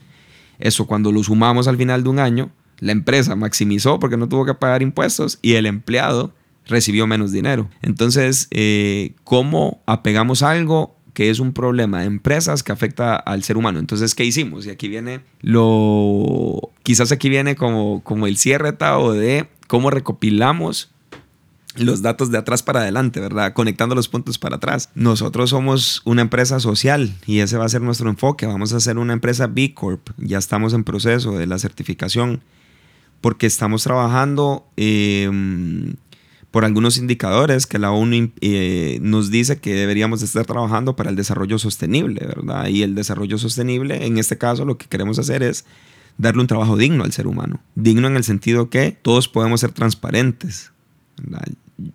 Eso 0.59 0.87
cuando 0.87 1.13
lo 1.13 1.23
sumamos 1.23 1.69
al 1.69 1.77
final 1.77 2.03
de 2.03 2.09
un 2.09 2.19
año, 2.19 2.51
la 2.81 2.93
empresa 2.93 3.37
maximizó 3.37 3.99
porque 3.99 4.17
no 4.17 4.29
tuvo 4.29 4.45
que 4.45 4.55
pagar 4.55 4.83
impuestos 4.83 5.39
y 5.43 5.55
el 5.55 5.67
empleado 5.67 6.33
recibió 6.67 7.07
menos 7.07 7.33
dinero. 7.33 7.69
Entonces, 7.83 8.49
eh, 8.51 9.15
¿cómo 9.25 9.83
apegamos 9.87 10.43
algo 10.43 10.97
que 11.13 11.31
es 11.31 11.39
un 11.39 11.53
problema 11.53 12.01
de 12.01 12.07
empresas 12.07 12.63
que 12.63 12.73
afecta 12.73 13.17
al 13.17 13.43
ser 13.43 13.57
humano? 13.57 13.79
Entonces, 13.79 14.15
¿qué 14.15 14.25
hicimos? 14.25 14.67
Y 14.67 14.71
aquí 14.71 14.89
viene 14.89 15.21
lo... 15.41 16.71
Quizás 16.83 17.13
aquí 17.13 17.29
viene 17.29 17.55
como, 17.55 18.03
como 18.03 18.27
el 18.27 18.37
cierre 18.37 18.73
Tao 18.73 19.13
de 19.13 19.47
cómo 19.69 19.91
recopilamos 19.91 20.94
los 21.77 22.03
datos 22.03 22.31
de 22.31 22.39
atrás 22.39 22.63
para 22.63 22.81
adelante, 22.81 23.21
¿verdad? 23.21 23.53
Conectando 23.53 23.95
los 23.95 24.09
puntos 24.09 24.39
para 24.39 24.57
atrás. 24.57 24.91
Nosotros 24.95 25.51
somos 25.51 26.03
una 26.05 26.23
empresa 26.23 26.61
social 26.61 27.15
y 27.27 27.41
ese 27.41 27.57
va 27.57 27.65
a 27.65 27.69
ser 27.69 27.83
nuestro 27.83 28.09
enfoque. 28.09 28.47
Vamos 28.47 28.73
a 28.73 28.81
ser 28.81 28.99
una 28.99 29.13
empresa 29.13 29.47
B 29.47 29.75
Corp. 29.75 30.11
Ya 30.19 30.39
estamos 30.39 30.73
en 30.75 30.85
proceso 30.85 31.33
de 31.33 31.47
la 31.47 31.59
certificación 31.59 32.43
porque 33.21 33.47
estamos 33.47 33.83
trabajando 33.83 34.67
em, 34.77 35.95
por 36.51 36.65
algunos 36.65 36.99
indicadores 36.99 37.67
que 37.67 37.79
la 37.79 37.91
ONU 37.91 38.31
eh, 38.41 38.99
nos 39.01 39.31
dice 39.31 39.59
que 39.59 39.75
deberíamos 39.75 40.23
estar 40.23 40.45
trabajando 40.45 40.95
para 40.95 41.11
el 41.11 41.17
desarrollo 41.17 41.59
sostenible, 41.59 42.21
¿verdad? 42.27 42.69
Y 42.69 42.83
el 42.83 42.95
desarrollo 42.95 43.39
sostenible, 43.39 44.07
en 44.07 44.19
este 44.19 44.39
caso, 44.39 44.65
lo 44.65 44.79
que 44.79 44.87
queremos 44.87 45.19
hacer 45.19 45.43
es 45.43 45.65
darle 46.19 46.43
un 46.43 46.47
trabajo 46.47 46.77
digno 46.77 47.03
al 47.03 47.13
ser 47.13 47.27
humano. 47.27 47.61
Digno 47.75 48.07
en 48.07 48.17
el 48.17 48.25
sentido 48.25 48.71
que 48.71 48.93
todos 48.93 49.27
podemos 49.29 49.61
ser 49.61 49.73
transparentes. 49.73 50.71
¿verdad? 51.17 51.45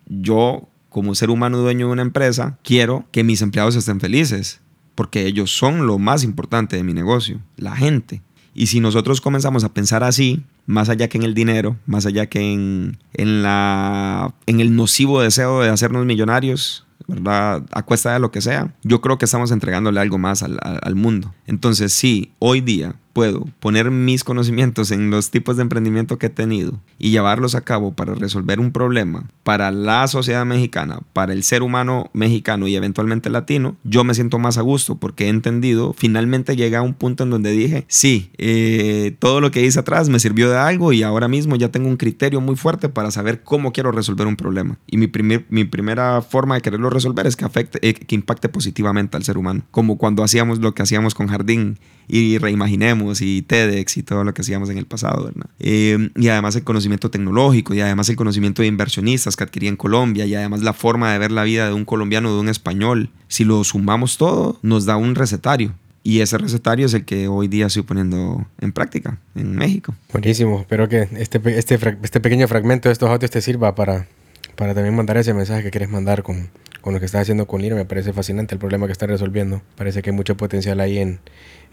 Yo 0.06 0.68
como 0.88 1.14
ser 1.14 1.30
humano 1.30 1.58
dueño 1.58 1.86
de 1.86 1.92
una 1.92 2.02
empresa, 2.02 2.58
quiero 2.62 3.04
que 3.12 3.24
mis 3.24 3.42
empleados 3.42 3.76
estén 3.76 4.00
felices, 4.00 4.60
porque 4.94 5.26
ellos 5.26 5.56
son 5.56 5.86
lo 5.86 5.98
más 5.98 6.24
importante 6.24 6.76
de 6.76 6.82
mi 6.82 6.92
negocio, 6.92 7.40
la 7.56 7.76
gente. 7.76 8.22
Y 8.52 8.66
si 8.66 8.80
nosotros 8.80 9.20
comenzamos 9.20 9.62
a 9.62 9.72
pensar 9.72 10.02
así, 10.02 10.42
más 10.66 10.88
allá 10.88 11.08
que 11.08 11.16
en 11.16 11.24
el 11.24 11.34
dinero, 11.34 11.76
más 11.86 12.04
allá 12.06 12.26
que 12.26 12.52
en, 12.52 12.98
en, 13.14 13.42
la, 13.42 14.34
en 14.46 14.60
el 14.60 14.74
nocivo 14.74 15.22
deseo 15.22 15.60
de 15.60 15.68
hacernos 15.68 16.04
millonarios, 16.04 16.84
¿verdad? 17.06 17.64
A 17.72 17.82
cuesta 17.84 18.12
de 18.12 18.18
lo 18.18 18.32
que 18.32 18.40
sea, 18.40 18.74
yo 18.82 19.00
creo 19.00 19.18
que 19.18 19.24
estamos 19.24 19.52
entregándole 19.52 20.00
algo 20.00 20.18
más 20.18 20.42
al, 20.42 20.58
al 20.60 20.94
mundo. 20.96 21.32
Entonces, 21.46 21.92
sí, 21.92 22.32
hoy 22.40 22.60
día 22.60 22.96
puedo 23.12 23.46
poner 23.60 23.90
mis 23.90 24.24
conocimientos 24.24 24.90
en 24.90 25.10
los 25.10 25.30
tipos 25.30 25.56
de 25.56 25.62
emprendimiento 25.62 26.18
que 26.18 26.26
he 26.26 26.30
tenido 26.30 26.80
y 26.98 27.10
llevarlos 27.10 27.54
a 27.54 27.62
cabo 27.62 27.92
para 27.92 28.14
resolver 28.14 28.60
un 28.60 28.72
problema 28.72 29.28
para 29.42 29.70
la 29.70 30.06
sociedad 30.06 30.46
mexicana, 30.46 31.00
para 31.12 31.32
el 31.32 31.42
ser 31.42 31.62
humano 31.62 32.10
mexicano 32.12 32.68
y 32.68 32.76
eventualmente 32.76 33.30
latino, 33.30 33.76
yo 33.84 34.04
me 34.04 34.14
siento 34.14 34.38
más 34.38 34.58
a 34.58 34.62
gusto 34.62 34.96
porque 34.96 35.26
he 35.26 35.28
entendido, 35.28 35.92
finalmente 35.92 36.56
llegué 36.56 36.76
a 36.76 36.82
un 36.82 36.94
punto 36.94 37.24
en 37.24 37.30
donde 37.30 37.50
dije, 37.50 37.84
sí, 37.88 38.30
eh, 38.38 39.16
todo 39.18 39.40
lo 39.40 39.50
que 39.50 39.64
hice 39.64 39.80
atrás 39.80 40.08
me 40.08 40.20
sirvió 40.20 40.50
de 40.50 40.58
algo 40.58 40.92
y 40.92 41.02
ahora 41.02 41.28
mismo 41.28 41.56
ya 41.56 41.70
tengo 41.70 41.88
un 41.88 41.96
criterio 41.96 42.40
muy 42.40 42.56
fuerte 42.56 42.88
para 42.88 43.10
saber 43.10 43.42
cómo 43.42 43.72
quiero 43.72 43.92
resolver 43.92 44.26
un 44.26 44.36
problema. 44.36 44.78
Y 44.86 44.96
mi, 44.96 45.06
primer, 45.06 45.46
mi 45.48 45.64
primera 45.64 46.22
forma 46.22 46.54
de 46.54 46.60
quererlo 46.60 46.90
resolver 46.90 47.26
es 47.26 47.36
que, 47.36 47.44
afecte, 47.44 47.78
eh, 47.86 47.94
que 47.94 48.14
impacte 48.14 48.48
positivamente 48.48 49.16
al 49.16 49.24
ser 49.24 49.38
humano, 49.38 49.62
como 49.70 49.98
cuando 49.98 50.22
hacíamos 50.22 50.60
lo 50.60 50.74
que 50.74 50.82
hacíamos 50.82 51.14
con 51.14 51.28
Jardín 51.28 51.78
y 52.12 52.38
reimaginemos 52.38 53.22
y 53.22 53.42
TEDx 53.42 53.98
y 53.98 54.02
todo 54.02 54.24
lo 54.24 54.34
que 54.34 54.42
hacíamos 54.42 54.68
en 54.68 54.78
el 54.78 54.86
pasado, 54.86 55.24
¿verdad? 55.24 55.46
Eh, 55.60 56.10
y 56.16 56.28
además 56.28 56.56
el 56.56 56.64
conocimiento 56.64 57.08
tecnológico 57.10 57.72
y 57.72 57.80
además 57.80 58.08
el 58.08 58.16
conocimiento 58.16 58.62
de 58.62 58.68
inversionistas 58.68 59.36
que 59.36 59.44
adquirí 59.44 59.68
en 59.68 59.76
Colombia 59.76 60.26
y 60.26 60.34
además 60.34 60.62
la 60.62 60.72
forma 60.72 61.12
de 61.12 61.18
ver 61.18 61.30
la 61.30 61.44
vida 61.44 61.68
de 61.68 61.72
un 61.72 61.84
colombiano, 61.84 62.34
de 62.34 62.40
un 62.40 62.48
español. 62.48 63.10
Si 63.28 63.44
lo 63.44 63.62
sumamos 63.62 64.18
todo, 64.18 64.58
nos 64.62 64.86
da 64.86 64.96
un 64.96 65.14
recetario 65.14 65.72
y 66.02 66.20
ese 66.20 66.36
recetario 66.36 66.86
es 66.86 66.94
el 66.94 67.04
que 67.04 67.28
hoy 67.28 67.46
día 67.46 67.66
estoy 67.66 67.82
poniendo 67.82 68.44
en 68.60 68.72
práctica 68.72 69.18
en 69.36 69.54
México. 69.54 69.94
Buenísimo. 70.12 70.60
Espero 70.60 70.88
que 70.88 71.08
este, 71.16 71.40
este, 71.58 71.78
este 72.02 72.20
pequeño 72.20 72.48
fragmento 72.48 72.88
de 72.88 72.94
estos 72.94 73.08
audios 73.08 73.30
te 73.30 73.40
sirva 73.40 73.76
para, 73.76 74.08
para 74.56 74.74
también 74.74 74.96
mandar 74.96 75.16
ese 75.16 75.32
mensaje 75.32 75.62
que 75.62 75.70
quieres 75.70 75.90
mandar 75.90 76.24
con, 76.24 76.48
con 76.80 76.94
lo 76.94 77.00
que 77.00 77.06
estás 77.06 77.22
haciendo 77.22 77.46
con 77.46 77.62
Lira. 77.62 77.76
Me 77.76 77.84
parece 77.84 78.12
fascinante 78.12 78.54
el 78.54 78.58
problema 78.58 78.86
que 78.86 78.92
estás 78.92 79.08
resolviendo. 79.08 79.62
Parece 79.76 80.02
que 80.02 80.10
hay 80.10 80.16
mucho 80.16 80.36
potencial 80.36 80.80
ahí 80.80 80.98
en, 80.98 81.20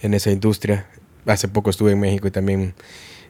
en 0.01 0.13
esa 0.13 0.31
industria. 0.31 0.87
Hace 1.25 1.47
poco 1.47 1.69
estuve 1.69 1.91
en 1.91 1.99
México 1.99 2.27
y 2.27 2.31
también 2.31 2.73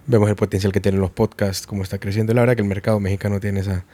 vemos 0.07 0.29
el 0.29 0.35
potencial 0.35 0.71
que 0.71 0.79
tienen 0.79 1.01
los 1.01 1.11
podcasts, 1.11 1.67
cómo 1.67 1.83
está 1.83 1.99
creciendo. 1.99 2.33
La 2.33 2.41
verdad 2.41 2.55
que 2.55 2.61
el 2.61 2.67
mercado 2.67 2.99
mexicano 2.99 3.39
tiene 3.39 3.59
esa, 3.59 3.85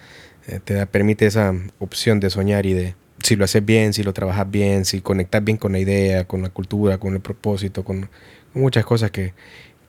eh, 0.48 0.60
te 0.64 0.86
permite 0.86 1.26
esa 1.26 1.54
opción 1.80 2.20
de 2.20 2.30
soñar 2.30 2.66
y 2.66 2.74
de, 2.74 2.96
si 3.22 3.36
lo 3.36 3.46
haces 3.46 3.66
bien, 3.66 3.94
si 3.94 4.04
lo 4.04 4.14
trabajas 4.14 4.50
bien, 4.50 4.86
si 4.86 5.02
conectas 5.02 5.44
bien 5.44 5.58
con 5.58 5.72
la 5.72 5.80
idea, 5.80 6.26
con 6.26 6.42
la 6.42 6.50
cultura, 6.50 6.98
con 6.98 7.14
el 7.14 7.22
propósito, 7.22 7.84
con, 7.84 8.10
muchas 8.54 8.86
cosas 8.86 9.12
que, 9.12 9.34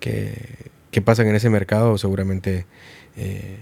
que, 0.01 1.03
pasan 1.03 1.27
en 1.27 1.35
ese 1.35 1.51
mercado, 1.51 1.99
seguramente 1.99 2.65
eh, 3.17 3.59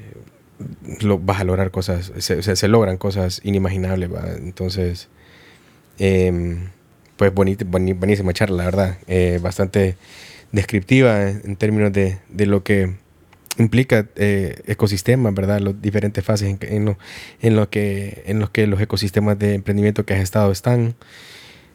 lo, 1.00 1.18
vas 1.18 1.40
a 1.40 1.44
lograr 1.44 1.70
cosas, 1.70 2.12
se, 2.18 2.42
se, 2.42 2.68
logran 2.68 2.96
cosas 2.96 3.40
inimaginables. 3.44 4.10
Entonces, 4.38 5.08
em, 5.98 6.68
pues 7.16 7.32
bonita, 7.32 7.64
buenísima 7.66 8.32
charla, 8.32 8.56
la 8.56 8.64
verdad. 8.64 8.98
Eh, 9.06 9.38
bastante 9.42 9.96
descriptiva 10.52 11.30
en, 11.30 11.56
términos 11.56 11.92
de, 11.92 12.18
de 12.28 12.46
lo 12.46 12.62
que 12.62 12.94
implica 13.58 14.06
eh, 14.16 14.62
ecosistemas, 14.66 15.34
¿verdad? 15.34 15.60
Las 15.60 15.80
diferentes 15.80 16.24
fases 16.24 16.48
en, 16.48 16.58
en, 16.62 16.84
lo, 16.84 16.98
en, 17.40 17.56
lo, 17.56 17.70
que, 17.70 18.22
en 18.26 18.38
los 18.38 18.50
que 18.50 18.66
los 18.66 18.80
ecosistemas 18.80 19.38
de 19.38 19.54
emprendimiento 19.54 20.04
que 20.04 20.14
has 20.14 20.20
estado 20.20 20.52
están, 20.52 20.94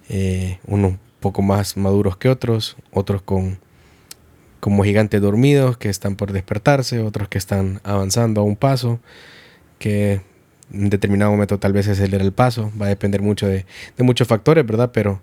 eh, 0.09 0.59
unos 0.65 0.95
poco 1.19 1.41
más 1.41 1.77
maduros 1.77 2.17
que 2.17 2.29
otros, 2.29 2.77
otros 2.91 3.21
con 3.21 3.59
como 4.59 4.83
gigantes 4.83 5.21
dormidos 5.21 5.77
que 5.77 5.89
están 5.89 6.15
por 6.15 6.31
despertarse, 6.31 6.99
otros 6.99 7.27
que 7.27 7.37
están 7.37 7.81
avanzando 7.83 8.41
a 8.41 8.43
un 8.43 8.55
paso, 8.55 8.99
que 9.79 10.21
en 10.73 10.89
determinado 10.89 11.31
momento 11.31 11.59
tal 11.59 11.73
vez 11.73 11.87
acelera 11.87 12.23
el 12.23 12.33
paso, 12.33 12.71
va 12.79 12.87
a 12.87 12.89
depender 12.89 13.21
mucho 13.21 13.47
de, 13.47 13.65
muchos 13.99 14.27
factores, 14.27 14.65
¿verdad? 14.65 14.91
Pero, 14.93 15.21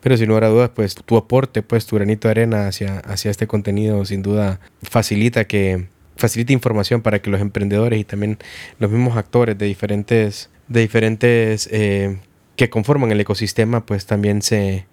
pero 0.00 0.16
sin 0.16 0.28
lugar 0.28 0.44
a 0.44 0.48
dudas, 0.48 0.70
pues 0.74 0.94
tu 0.94 1.16
aporte, 1.16 1.62
pues 1.62 1.86
tu 1.86 1.96
granito 1.96 2.28
de 2.28 2.32
arena 2.32 2.68
hacia, 2.68 2.98
hacia 3.00 3.30
este 3.30 3.46
contenido 3.46 4.04
sin 4.04 4.22
duda 4.22 4.60
facilita 4.82 5.44
que, 5.44 5.88
facilita 6.16 6.52
información 6.52 7.02
para 7.02 7.20
que 7.20 7.30
los 7.30 7.40
emprendedores 7.40 8.00
y 8.00 8.04
también 8.04 8.38
los 8.78 8.90
mismos 8.90 9.16
actores 9.16 9.56
de 9.56 9.66
diferentes, 9.66 10.50
de 10.68 10.80
diferentes 10.80 11.68
eh, 11.70 12.18
que 12.56 12.70
conforman 12.70 13.12
el 13.12 13.20
ecosistema, 13.20 13.84
pues 13.84 14.06
también 14.06 14.42
se, 14.42 14.86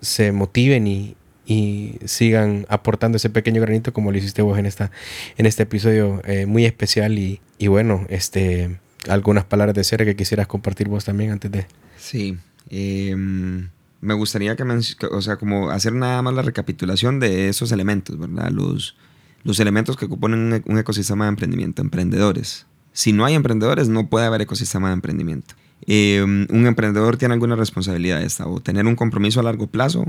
se 0.00 0.32
motiven 0.32 0.86
y, 0.86 1.16
y, 1.48 1.94
sigan 2.04 2.66
aportando 2.68 3.16
ese 3.16 3.30
pequeño 3.30 3.60
granito 3.62 3.92
como 3.92 4.12
lo 4.12 4.18
hiciste 4.18 4.42
vos 4.42 4.58
en, 4.58 4.66
esta, 4.66 4.90
en 5.38 5.46
este 5.46 5.62
episodio 5.62 6.20
eh, 6.24 6.46
muy 6.46 6.66
especial 6.66 7.18
y, 7.18 7.40
y, 7.56 7.68
bueno, 7.68 8.06
este, 8.10 8.78
algunas 9.08 9.44
palabras 9.44 9.74
de 9.74 9.84
cierre 9.84 10.04
que 10.04 10.14
quisieras 10.14 10.46
compartir 10.46 10.88
vos 10.88 11.04
también 11.04 11.30
antes 11.30 11.50
de... 11.50 11.66
Sí, 11.96 12.36
em, 12.68 13.68
me 14.00 14.14
gustaría 14.14 14.54
que, 14.56 14.62
o 15.10 15.22
sea, 15.22 15.36
como 15.36 15.70
hacer 15.70 15.92
nada 15.92 16.22
más 16.22 16.34
la 16.34 16.42
recapitulación 16.42 17.18
de 17.18 17.48
esos 17.48 17.72
elementos, 17.72 18.18
¿verdad? 18.18 18.50
Los, 18.50 18.96
los 19.42 19.58
elementos 19.58 19.96
que 19.96 20.08
componen 20.08 20.62
un, 20.64 20.78
ecosistema 20.78 21.24
de 21.24 21.30
emprendimiento, 21.30 21.82
emprendedores. 21.82 22.66
Si 22.92 23.12
no 23.12 23.24
hay 23.24 23.34
emprendedores, 23.34 23.88
no 23.88 24.08
puede 24.08 24.26
haber 24.26 24.42
ecosistema 24.42 24.88
de 24.88 24.94
emprendimiento. 24.94 25.54
Eh, 25.86 26.22
un 26.22 26.66
emprendedor 26.66 27.16
tiene 27.16 27.34
alguna 27.34 27.56
responsabilidad 27.56 28.22
esta, 28.22 28.46
o 28.46 28.60
tener 28.60 28.86
un 28.86 28.96
compromiso 28.96 29.40
a 29.40 29.42
largo 29.42 29.66
plazo. 29.66 30.04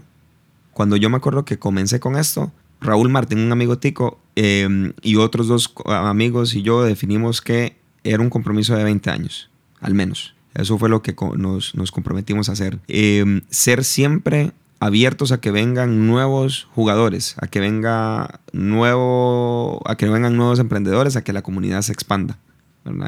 Cuando 0.79 0.95
yo 0.95 1.09
me 1.09 1.17
acuerdo 1.17 1.43
que 1.43 1.59
comencé 1.59 1.99
con 1.99 2.15
esto, 2.15 2.53
Raúl 2.79 3.09
Martín, 3.09 3.39
un 3.39 3.51
amigo 3.51 3.79
tico, 3.79 4.17
eh, 4.37 4.93
y 5.01 5.17
otros 5.17 5.49
dos 5.49 5.73
amigos 5.87 6.55
y 6.55 6.61
yo 6.61 6.83
definimos 6.83 7.41
que 7.41 7.75
era 8.05 8.23
un 8.23 8.29
compromiso 8.29 8.77
de 8.77 8.85
20 8.85 9.09
años, 9.09 9.49
al 9.81 9.93
menos. 9.93 10.35
Eso 10.53 10.77
fue 10.77 10.87
lo 10.87 11.01
que 11.01 11.13
nos, 11.35 11.75
nos 11.75 11.91
comprometimos 11.91 12.47
a 12.47 12.53
hacer. 12.53 12.79
Eh, 12.87 13.41
ser 13.49 13.83
siempre 13.83 14.53
abiertos 14.79 15.33
a 15.33 15.41
que 15.41 15.51
vengan 15.51 16.07
nuevos 16.07 16.69
jugadores, 16.73 17.35
a 17.41 17.47
que 17.47 17.59
venga 17.59 18.39
nuevo, 18.53 19.81
a 19.85 19.97
que 19.97 20.07
vengan 20.07 20.37
nuevos 20.37 20.59
emprendedores, 20.59 21.17
a 21.17 21.25
que 21.25 21.33
la 21.33 21.41
comunidad 21.41 21.81
se 21.81 21.91
expanda. 21.91 22.39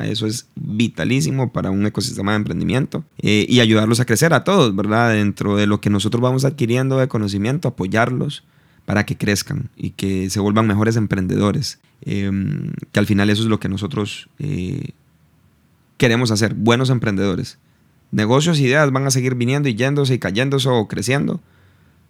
Eso 0.03 0.27
es 0.27 0.47
vitalísimo 0.55 1.51
para 1.51 1.71
un 1.71 1.85
ecosistema 1.85 2.31
de 2.31 2.37
emprendimiento 2.37 3.03
eh, 3.19 3.45
y 3.49 3.61
ayudarlos 3.61 3.99
a 3.99 4.05
crecer 4.05 4.33
a 4.33 4.43
todos, 4.43 4.75
¿verdad? 4.75 5.13
Dentro 5.13 5.55
de 5.55 5.65
lo 5.65 5.81
que 5.81 5.89
nosotros 5.89 6.21
vamos 6.21 6.45
adquiriendo 6.45 6.97
de 6.97 7.07
conocimiento, 7.07 7.69
apoyarlos 7.69 8.43
para 8.85 9.05
que 9.05 9.17
crezcan 9.17 9.69
y 9.75 9.91
que 9.91 10.29
se 10.29 10.39
vuelvan 10.39 10.67
mejores 10.67 10.97
emprendedores. 10.97 11.79
Em, 12.03 12.73
que 12.91 12.99
al 12.99 13.05
final 13.05 13.29
eso 13.29 13.43
es 13.43 13.47
lo 13.47 13.59
que 13.59 13.69
nosotros 13.69 14.27
eh, 14.39 14.89
queremos 15.97 16.31
hacer, 16.31 16.53
buenos 16.53 16.89
emprendedores. 16.89 17.57
Negocios, 18.11 18.59
ideas 18.59 18.91
van 18.91 19.05
a 19.05 19.11
seguir 19.11 19.35
viniendo 19.35 19.69
y 19.69 19.75
yéndose 19.75 20.15
y 20.15 20.19
cayéndose 20.19 20.67
o 20.67 20.87
creciendo, 20.87 21.39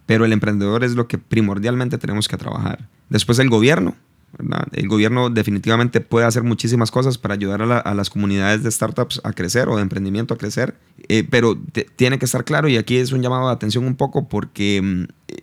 pero 0.05 0.25
el 0.25 0.33
emprendedor 0.33 0.83
es 0.83 0.95
lo 0.95 1.07
que 1.07 1.17
primordialmente 1.17 1.97
tenemos 1.97 2.27
que 2.27 2.37
trabajar. 2.37 2.87
Después 3.09 3.37
el 3.39 3.49
gobierno, 3.49 3.95
El 4.71 4.87
gobierno 4.87 5.29
definitivamente 5.29 5.99
puede 5.99 6.25
hacer 6.25 6.43
muchísimas 6.43 6.89
cosas 6.89 7.17
para 7.17 7.33
ayudar 7.33 7.61
a, 7.61 7.93
las 7.93 8.09
comunidades 8.09 8.63
de 8.63 8.71
startups 8.71 9.19
a 9.23 9.33
crecer 9.33 9.67
o 9.67 9.75
de 9.75 9.81
emprendimiento 9.81 10.33
a 10.33 10.37
crecer, 10.37 10.75
eh, 11.09 11.25
pero 11.29 11.57
tiene 11.97 12.17
que 12.17 12.25
estar 12.25 12.45
claro 12.45 12.69
y 12.69 12.77
aquí 12.77 12.97
es 12.97 13.11
un 13.11 13.21
llamado 13.21 13.47
de 13.47 13.53
atención 13.53 13.85
un 13.85 13.95
poco 13.95 14.29
porque 14.29 14.81
mm, 14.81 15.03
eh, 15.27 15.35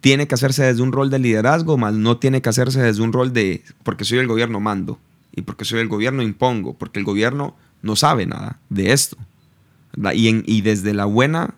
tiene 0.00 0.28
que 0.28 0.34
hacerse 0.34 0.62
desde 0.62 0.82
un 0.82 0.92
rol 0.92 1.10
de 1.10 1.18
liderazgo, 1.18 1.76
más 1.76 1.94
no 1.94 2.18
tiene 2.18 2.42
que 2.42 2.48
hacerse 2.48 2.80
desde 2.80 3.02
un 3.02 3.12
rol 3.12 3.32
de 3.32 3.62
porque 3.82 4.04
soy 4.04 4.18
el 4.18 4.28
gobierno 4.28 4.60
mando 4.60 5.00
y 5.34 5.42
porque 5.42 5.64
soy 5.64 5.80
el 5.80 5.88
gobierno 5.88 6.22
impongo, 6.22 6.74
porque 6.74 7.00
el 7.00 7.04
gobierno 7.04 7.56
no 7.82 7.96
sabe 7.96 8.26
nada 8.26 8.60
de 8.68 8.92
esto. 8.92 9.16
Y, 10.14 10.50
y 10.50 10.60
desde 10.62 10.94
la 10.94 11.04
buena 11.04 11.54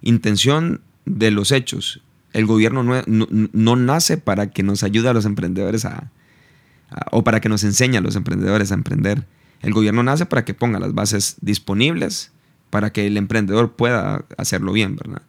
intención 0.00 0.80
de 1.04 1.30
los 1.30 1.50
hechos. 1.50 2.00
El 2.34 2.44
gobierno 2.44 2.82
no, 2.82 3.76
nace 3.76 4.18
para 4.18 4.50
que 4.50 4.62
nos 4.62 4.82
ayude 4.82 5.08
a 5.08 5.14
los 5.14 5.24
emprendedores 5.24 5.86
a, 5.86 6.10
o 7.10 7.24
para 7.24 7.40
que 7.40 7.48
nos 7.48 7.64
enseñe 7.64 7.96
a 7.96 8.00
los 8.02 8.16
emprendedores 8.16 8.70
a 8.70 8.74
emprender. 8.74 9.26
El 9.62 9.72
gobierno 9.72 10.02
nace 10.02 10.26
para 10.26 10.44
que 10.44 10.52
ponga 10.52 10.78
las 10.78 10.92
bases 10.94 11.36
disponibles 11.40 12.32
para 12.70 12.92
que 12.92 13.06
el 13.06 13.16
emprendedor 13.16 13.72
pueda 13.76 14.24
hacerlo 14.36 14.72
bien, 14.72 14.96
¿verdad? 14.96 15.22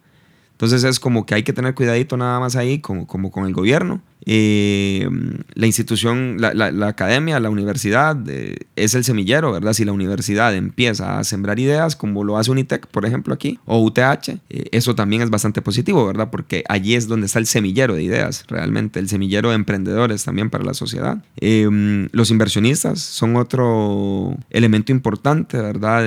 Entonces 0.56 0.84
es 0.84 0.98
como 0.98 1.26
que 1.26 1.34
hay 1.34 1.42
que 1.42 1.52
tener 1.52 1.74
cuidadito 1.74 2.16
nada 2.16 2.40
más 2.40 2.56
ahí, 2.56 2.78
como, 2.78 3.06
como 3.06 3.30
con 3.30 3.44
el 3.44 3.52
gobierno. 3.52 4.00
Eh, 4.28 5.08
la 5.54 5.66
institución, 5.66 6.38
la, 6.40 6.52
la, 6.52 6.88
academia, 6.88 7.38
la 7.38 7.48
universidad 7.48 8.18
eh, 8.28 8.56
es 8.74 8.94
el 8.96 9.04
semillero, 9.04 9.52
¿verdad? 9.52 9.72
Si 9.72 9.84
la 9.84 9.92
universidad 9.92 10.52
empieza 10.54 11.18
a 11.18 11.24
sembrar 11.24 11.60
ideas, 11.60 11.94
como 11.94 12.24
lo 12.24 12.36
hace 12.36 12.50
Unitec, 12.50 12.88
por 12.88 13.06
ejemplo, 13.06 13.32
aquí, 13.32 13.60
o 13.66 13.80
UTH, 13.80 14.30
eh, 14.50 14.64
eso 14.72 14.96
también 14.96 15.22
es 15.22 15.30
bastante 15.30 15.62
positivo, 15.62 16.04
¿verdad? 16.06 16.30
Porque 16.30 16.64
allí 16.68 16.96
es 16.96 17.06
donde 17.06 17.26
está 17.26 17.38
el 17.38 17.46
semillero 17.46 17.94
de 17.94 18.02
ideas, 18.02 18.44
realmente, 18.48 18.98
el 18.98 19.08
semillero 19.08 19.50
de 19.50 19.54
emprendedores 19.54 20.24
también 20.24 20.50
para 20.50 20.64
la 20.64 20.74
sociedad. 20.74 21.22
los 21.40 22.30
inversionistas 22.30 23.00
son 23.00 23.36
otro 23.36 24.36
elemento 24.50 24.90
importante, 24.90 25.58
¿verdad? 25.58 26.04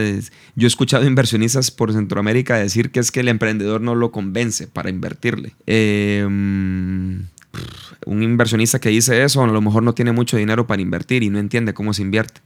yo 0.56 0.66
he 0.66 0.68
escuchado 0.68 1.06
inversionistas 1.06 1.72
por 1.72 1.94
Centroamérica 1.94 2.58
decir 2.58 2.92
que 2.92 3.00
es 3.00 3.12
que 3.12 3.22
el 3.22 3.30
emprendedor 3.30 3.80
no 3.80 3.96
lo 3.96 4.12
convence 4.12 4.39
para 4.72 4.90
invertirle. 4.90 5.54
Em, 5.66 7.26
un 8.06 8.24
inversionista 8.24 8.80
que 8.80 8.90
dice 8.90 9.24
eso 9.24 9.44
a 9.44 9.48
lo 9.48 9.62
mejor 9.62 9.84
no 9.84 9.94
tiene 9.94 10.12
mucho 10.12 10.38
dinero 10.38 10.68
para 10.68 10.82
invertir 10.82 11.24
y 11.24 11.30
no 11.30 11.40
entiende 11.40 11.74
cómo 11.74 11.94
se 11.94 12.02
invierte. 12.02 12.42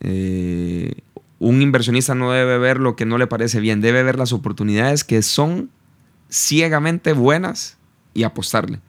Eh, 0.00 0.92
un 1.38 1.62
inversionista 1.62 2.14
no 2.14 2.32
debe 2.32 2.58
ver 2.58 2.78
lo 2.78 2.96
que 2.96 3.06
no 3.06 3.18
le 3.18 3.26
parece 3.26 3.60
bien, 3.60 3.80
debe 3.80 4.02
ver 4.02 4.18
las 4.18 4.32
oportunidades 4.32 5.04
que 5.04 5.22
son 5.22 5.70
ciegamente 6.30 7.12
buenas 7.12 7.78
y 8.14 8.24
apostarle. 8.24 8.80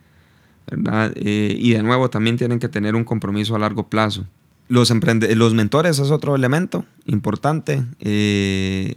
Eh, 1.15 1.55
y 1.57 1.71
de 1.71 1.83
nuevo 1.83 2.09
también 2.09 2.37
tienen 2.37 2.59
que 2.59 2.69
tener 2.69 2.95
un 2.95 3.03
compromiso 3.03 3.55
a 3.55 3.59
largo 3.59 3.87
plazo. 3.87 4.25
Los, 4.67 4.93
los 5.35 5.53
mentores 5.53 5.99
es 5.99 6.11
otro 6.11 6.35
elemento 6.35 6.85
importante. 7.05 7.83
Eh, 7.99 8.95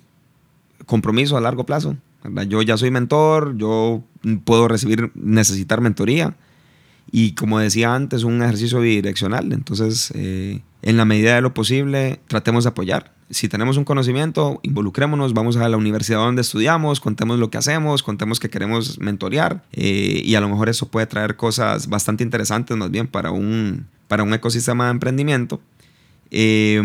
compromiso 0.87 1.37
a 1.37 1.41
largo 1.41 1.65
plazo. 1.65 1.97
Yo 2.49 2.63
ya 2.63 2.77
soy 2.77 2.91
mentor, 2.91 3.57
yo 3.57 4.03
puedo 4.45 4.69
recibir, 4.69 5.11
necesitar 5.15 5.81
mentoría. 5.81 6.37
Y 7.11 7.33
como 7.33 7.59
decía 7.59 7.95
antes, 7.95 8.25
un 8.25 8.43
ejercicio 8.43 8.81
bidireccional. 8.81 9.53
Entonces, 9.53 10.13
eh, 10.15 10.61
en 10.83 10.97
la 10.97 11.05
medida 11.05 11.35
de 11.35 11.43
lo 11.43 11.53
posible, 11.53 12.21
tratemos 12.29 12.65
de 12.65 12.71
apoyar. 12.71 13.13
Si 13.29 13.49
tenemos 13.49 13.77
un 13.77 13.85
conocimiento, 13.85 14.61
involucrémonos, 14.63 15.33
vamos 15.33 15.57
a 15.57 15.69
la 15.69 15.77
universidad 15.77 16.19
donde 16.19 16.43
estudiamos, 16.43 17.01
contemos 17.01 17.39
lo 17.39 17.51
que 17.51 17.59
hacemos, 17.59 18.03
contemos 18.03 18.41
que 18.41 18.51
queremos 18.51 18.99
mentorear. 18.99 19.65
Eh, 19.73 20.23
y 20.25 20.35
a 20.35 20.41
lo 20.41 20.49
mejor 20.49 20.69
eso 20.69 20.89
puede 20.89 21.07
traer 21.07 21.37
cosas 21.37 21.89
bastante 21.89 22.25
interesantes 22.25 22.77
más 22.77 22.91
bien 22.91 23.09
para 23.09 23.31
un, 23.31 23.87
para 24.09 24.23
un 24.23 24.33
ecosistema 24.33 24.87
de 24.87 24.91
emprendimiento. 24.93 25.61
Eh, 26.31 26.81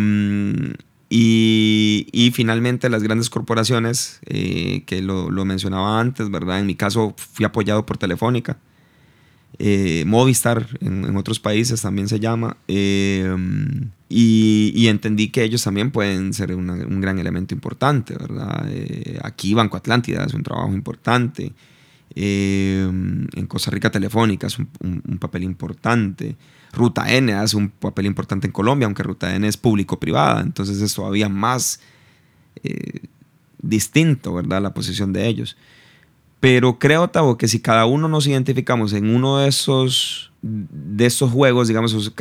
Y, 1.10 2.08
y, 2.12 2.32
finalmente 2.32 2.90
las 2.90 3.02
grandes 3.02 3.30
corporaciones, 3.30 4.20
eh, 4.26 4.84
que 4.86 5.02
lo, 5.02 5.30
lo, 5.32 5.46
mencionaba 5.46 6.02
antes, 6.02 6.30
¿verdad? 6.30 6.60
En 6.60 6.66
mi 6.66 6.76
caso 6.76 7.16
fui 7.18 7.46
apoyado 7.46 7.86
por 7.86 7.98
Telefónica. 7.98 8.58
Eh, 9.60 10.04
Movistar 10.06 10.68
en, 10.82 11.06
en, 11.06 11.18
otros 11.18 11.40
países 11.40 11.82
también 11.82 12.08
se 12.08 12.20
llama. 12.20 12.58
Eh, 12.68 13.34
y, 14.10 14.72
y, 14.76 14.88
entendí 14.88 15.30
que 15.30 15.44
ellos 15.44 15.64
también 15.64 15.92
pueden 15.92 16.34
ser 16.34 16.54
una, 16.54 16.74
un 16.74 17.02
gran 17.02 17.18
elemento 17.20 17.56
importante, 17.56 18.16
¿verdad? 18.16 18.68
Eh, 18.70 19.18
aquí 19.24 19.54
Banco 19.54 19.78
Atlántida 19.78 20.26
es 20.26 20.34
un 20.34 20.44
trabajo 20.44 20.74
importante. 20.74 21.54
en 22.16 23.48
Costa 23.48 23.72
Rica 23.72 23.90
Telefónica 23.90 24.48
es 24.48 24.60
un, 24.60 24.70
un, 24.82 25.02
un 25.08 25.18
papel 25.18 25.44
importante. 25.44 26.36
Ruta 26.74 27.14
N 27.14 27.34
hace 27.34 27.58
un 27.58 27.70
papel 27.70 28.06
importante 28.06 28.48
en 28.48 28.54
Colombia, 28.54 28.86
aunque 28.86 29.04
Ruta 29.04 29.36
N 29.36 29.48
es 29.48 29.58
público-privada, 29.58 30.42
entonces 30.42 30.82
es 30.82 30.94
todavía 30.94 31.30
más 31.30 31.80
eh, 32.64 33.02
distinto, 33.62 34.34
¿verdad? 34.34 34.62
La 34.62 34.74
posición 34.74 35.14
de 35.14 35.28
ellos. 35.28 35.58
Pero 36.40 36.78
creo, 36.78 37.08
Tavo, 37.08 37.38
que 37.38 37.48
si 37.48 37.60
cada 37.60 37.86
uno 37.86 38.08
nos 38.08 38.28
identificamos 38.28 38.94
en 38.94 39.14
uno 39.14 39.40
de 39.40 39.48
esos, 39.48 40.32
de 40.42 41.08
esos 41.08 41.32
juegos, 41.32 41.68
digamos, 41.68 42.14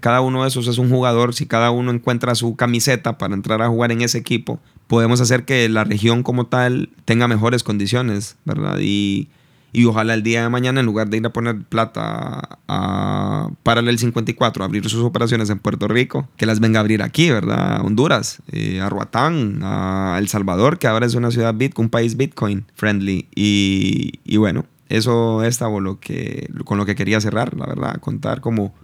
cada 0.00 0.20
uno 0.20 0.42
de 0.42 0.48
esos 0.48 0.66
es 0.66 0.76
un 0.76 0.90
jugador, 0.90 1.34
si 1.34 1.46
cada 1.46 1.70
uno 1.70 1.90
encuentra 1.90 2.34
su 2.34 2.54
camiseta 2.54 3.16
para 3.16 3.34
entrar 3.34 3.62
a 3.62 3.68
jugar 3.68 3.92
en 3.92 4.02
ese 4.02 4.18
equipo, 4.18 4.60
podemos 4.88 5.22
hacer 5.22 5.46
que 5.46 5.68
la 5.70 5.84
región 5.84 6.22
como 6.22 6.46
tal 6.46 6.90
tenga 7.06 7.28
mejores 7.28 7.62
condiciones, 7.62 8.36
¿verdad? 8.44 8.78
Y, 8.80 9.28
y 9.72 9.84
ojalá 9.84 10.14
el 10.14 10.22
día 10.22 10.42
de 10.42 10.48
mañana, 10.48 10.80
en 10.80 10.86
lugar 10.86 11.08
de 11.10 11.18
ir 11.18 11.26
a 11.26 11.32
poner 11.32 11.62
plata 11.62 12.58
a 12.66 13.50
Paralel 13.62 13.98
54, 13.98 14.64
a 14.64 14.66
abrir 14.66 14.88
sus 14.88 15.02
operaciones 15.04 15.48
en 15.50 15.60
Puerto 15.60 15.86
Rico, 15.86 16.28
que 16.36 16.46
las 16.46 16.60
venga 16.60 16.80
a 16.80 16.82
abrir 16.82 17.02
aquí, 17.02 17.30
¿verdad? 17.30 17.76
A 17.76 17.82
Honduras, 17.82 18.42
eh, 18.50 18.80
a 18.80 18.88
Roatán, 18.88 19.60
a 19.62 20.16
El 20.18 20.28
Salvador, 20.28 20.78
que 20.78 20.88
ahora 20.88 21.06
es 21.06 21.14
una 21.14 21.30
ciudad 21.30 21.54
Bitcoin, 21.54 21.86
un 21.86 21.90
país 21.90 22.16
Bitcoin 22.16 22.66
friendly. 22.74 23.28
Y, 23.34 24.36
bueno, 24.36 24.64
eso 24.88 25.44
es 25.44 25.60
lo 25.60 26.00
que, 26.00 26.48
con 26.64 26.76
lo 26.78 26.84
que 26.84 26.96
quería 26.96 27.20
cerrar, 27.20 27.56
la 27.56 27.66
verdad, 27.66 28.00
contar 28.00 28.40
como 28.40 28.74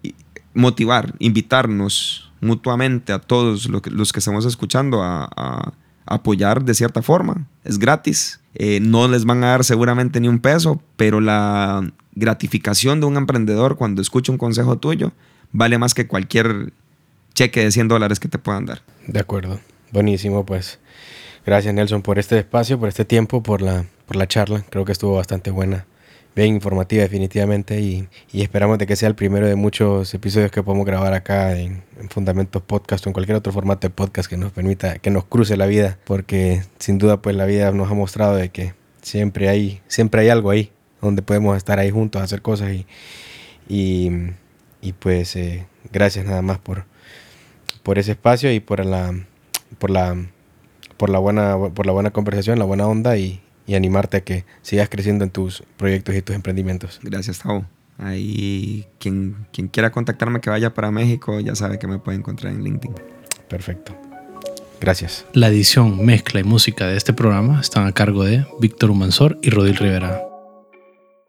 motivar, 0.55 1.15
invitarnos 1.19 2.33
mutuamente 2.41 3.13
a 3.13 3.19
todos 3.19 3.69
los 3.69 3.83
que, 3.83 3.91
los 3.91 4.15
estamos 4.15 4.45
escuchando 4.47 5.03
a 5.03 5.73
apoyar 6.07 6.65
de 6.65 6.75
cierta 6.75 7.03
forma. 7.03 7.47
Es 7.65 7.79
gratis. 7.79 8.41
Eh, 8.59 8.81
no 8.81 9.07
les 9.07 9.27
van 9.27 9.45
a 9.45 9.49
dar 9.49 9.65
seguramente 9.65 10.19
ni 10.19 10.29
un 10.29 10.39
peso, 10.39 10.81
pero 10.97 11.21
la 11.21 11.93
gratificación 12.15 13.01
de 13.01 13.07
un 13.07 13.17
emprendedor 13.17 13.77
cuando 13.77 14.01
escucha 14.01 14.33
un 14.33 14.39
consejo 14.39 14.79
tuyo 14.79 15.13
vale 15.53 15.77
más 15.77 15.93
que 15.93 16.07
cualquier 16.07 16.73
cheque 17.35 17.61
de 17.63 17.71
100 17.71 17.89
dólares 17.89 18.19
que 18.19 18.29
te 18.29 18.39
puedan 18.39 18.65
dar. 18.65 18.81
De 19.07 19.21
acuerdo. 19.21 19.61
Buenísimo, 19.93 20.47
pues. 20.47 20.79
Gracias 21.45 21.75
Nelson 21.75 22.01
por 22.01 22.19
este 22.19 22.39
espacio, 22.39 22.81
por 22.81 22.89
este 22.89 23.05
tiempo, 23.05 23.43
por 23.43 23.61
la, 23.61 23.85
por 24.07 24.17
la 24.17 24.27
charla. 24.27 24.65
Creo 24.71 24.85
que 24.87 24.93
estuvo 24.93 25.17
bastante 25.17 25.51
buena 25.51 25.85
bien 26.37 26.55
informativa 26.55 27.03
definitivamente 27.03 27.81
y, 27.81 28.09
y, 28.31 28.43
esperamos 28.43 28.79
de 28.79 28.87
que 28.87 28.95
sea 28.95 29.09
el 29.09 29.15
primero 29.15 29.49
de 29.49 29.57
muchos 29.57 30.13
episodios 30.13 30.51
que 30.51 30.63
podemos 30.63 30.85
grabar 30.85 31.15
acá 31.15 31.59
en, 31.59 31.83
en, 31.99 32.11
Fundamentos 32.11 32.63
Podcast 32.63 33.07
o 33.07 33.09
en 33.09 33.15
cualquier 33.15 33.39
otro 33.39 33.53
formato 33.55 33.89
de 33.89 33.91
podcast 33.91 34.29
que 34.29 34.37
nos 34.37 34.53
permita, 34.53 34.99
que 34.99 35.11
nos 35.11 35.25
cruce 35.25 35.57
la 35.57 35.67
vida, 35.67 35.99
porque 36.05 36.63
sin 36.79 36.99
duda 36.99 37.23
pues 37.23 37.35
la 37.35 37.47
vida 37.47 37.73
nos 37.73 37.91
ha 37.91 37.95
mostrado 37.95 38.37
de 38.37 38.51
que 38.51 38.75
siempre 39.01 39.49
hay, 39.49 39.81
siempre 39.89 40.21
hay 40.21 40.29
algo 40.29 40.51
ahí 40.51 40.71
donde 41.01 41.23
podemos 41.23 41.57
estar 41.57 41.79
ahí 41.79 41.91
juntos, 41.91 42.21
hacer 42.21 42.43
cosas 42.43 42.71
y, 42.71 42.87
y, 43.67 44.11
y 44.83 44.93
pues 44.93 45.37
eh, 45.37 45.67
gracias 45.91 46.27
nada 46.27 46.43
más 46.43 46.59
por, 46.59 46.85
por 47.83 47.99
ese 47.99 48.13
espacio 48.13 48.53
y 48.53 48.61
por 48.61 48.85
la, 48.85 49.15
por 49.79 49.89
la, 49.91 50.15
por 50.99 51.09
la 51.09 51.19
buena, 51.19 51.57
por 51.75 51.87
la 51.87 51.93
buena 51.93 52.11
conversación, 52.11 52.59
la 52.59 52.67
buena 52.67 52.87
onda 52.87 53.17
y, 53.17 53.41
y 53.67 53.75
animarte 53.75 54.19
a 54.19 54.21
que 54.23 54.45
sigas 54.63 54.89
creciendo 54.89 55.25
en 55.25 55.31
tus 55.31 55.63
proyectos 55.77 56.15
y 56.15 56.23
tus 56.23 56.35
emprendimientos. 56.35 57.01
Gracias, 57.03 57.41
Tavo. 57.41 57.65
Ahí, 57.99 58.87
quien, 58.99 59.47
quien 59.53 59.69
quiera 59.69 59.91
contactarme 59.91 60.41
que 60.41 60.51
vaya 60.51 60.75
para 60.75 60.91
México, 60.91 61.41
ya 61.41 61.55
sabe 61.55 61.79
que 61.79 61.87
me 61.87 61.99
puede 61.99 62.19
encontrar 62.19 62.53
en 62.53 62.63
LinkedIn. 62.63 62.95
Perfecto. 63.49 63.97
Gracias. 64.81 65.25
La 65.33 65.49
edición, 65.49 66.05
mezcla 66.05 66.41
y 66.41 66.45
música 66.45 66.87
de 66.87 66.97
este 66.97 67.13
programa 67.13 67.61
están 67.61 67.87
a 67.87 67.93
cargo 67.93 68.25
de 68.25 68.47
Víctor 68.61 68.91
Humansor 68.91 69.39
y 69.43 69.51
Rodil 69.51 69.77
Rivera. 69.77 70.26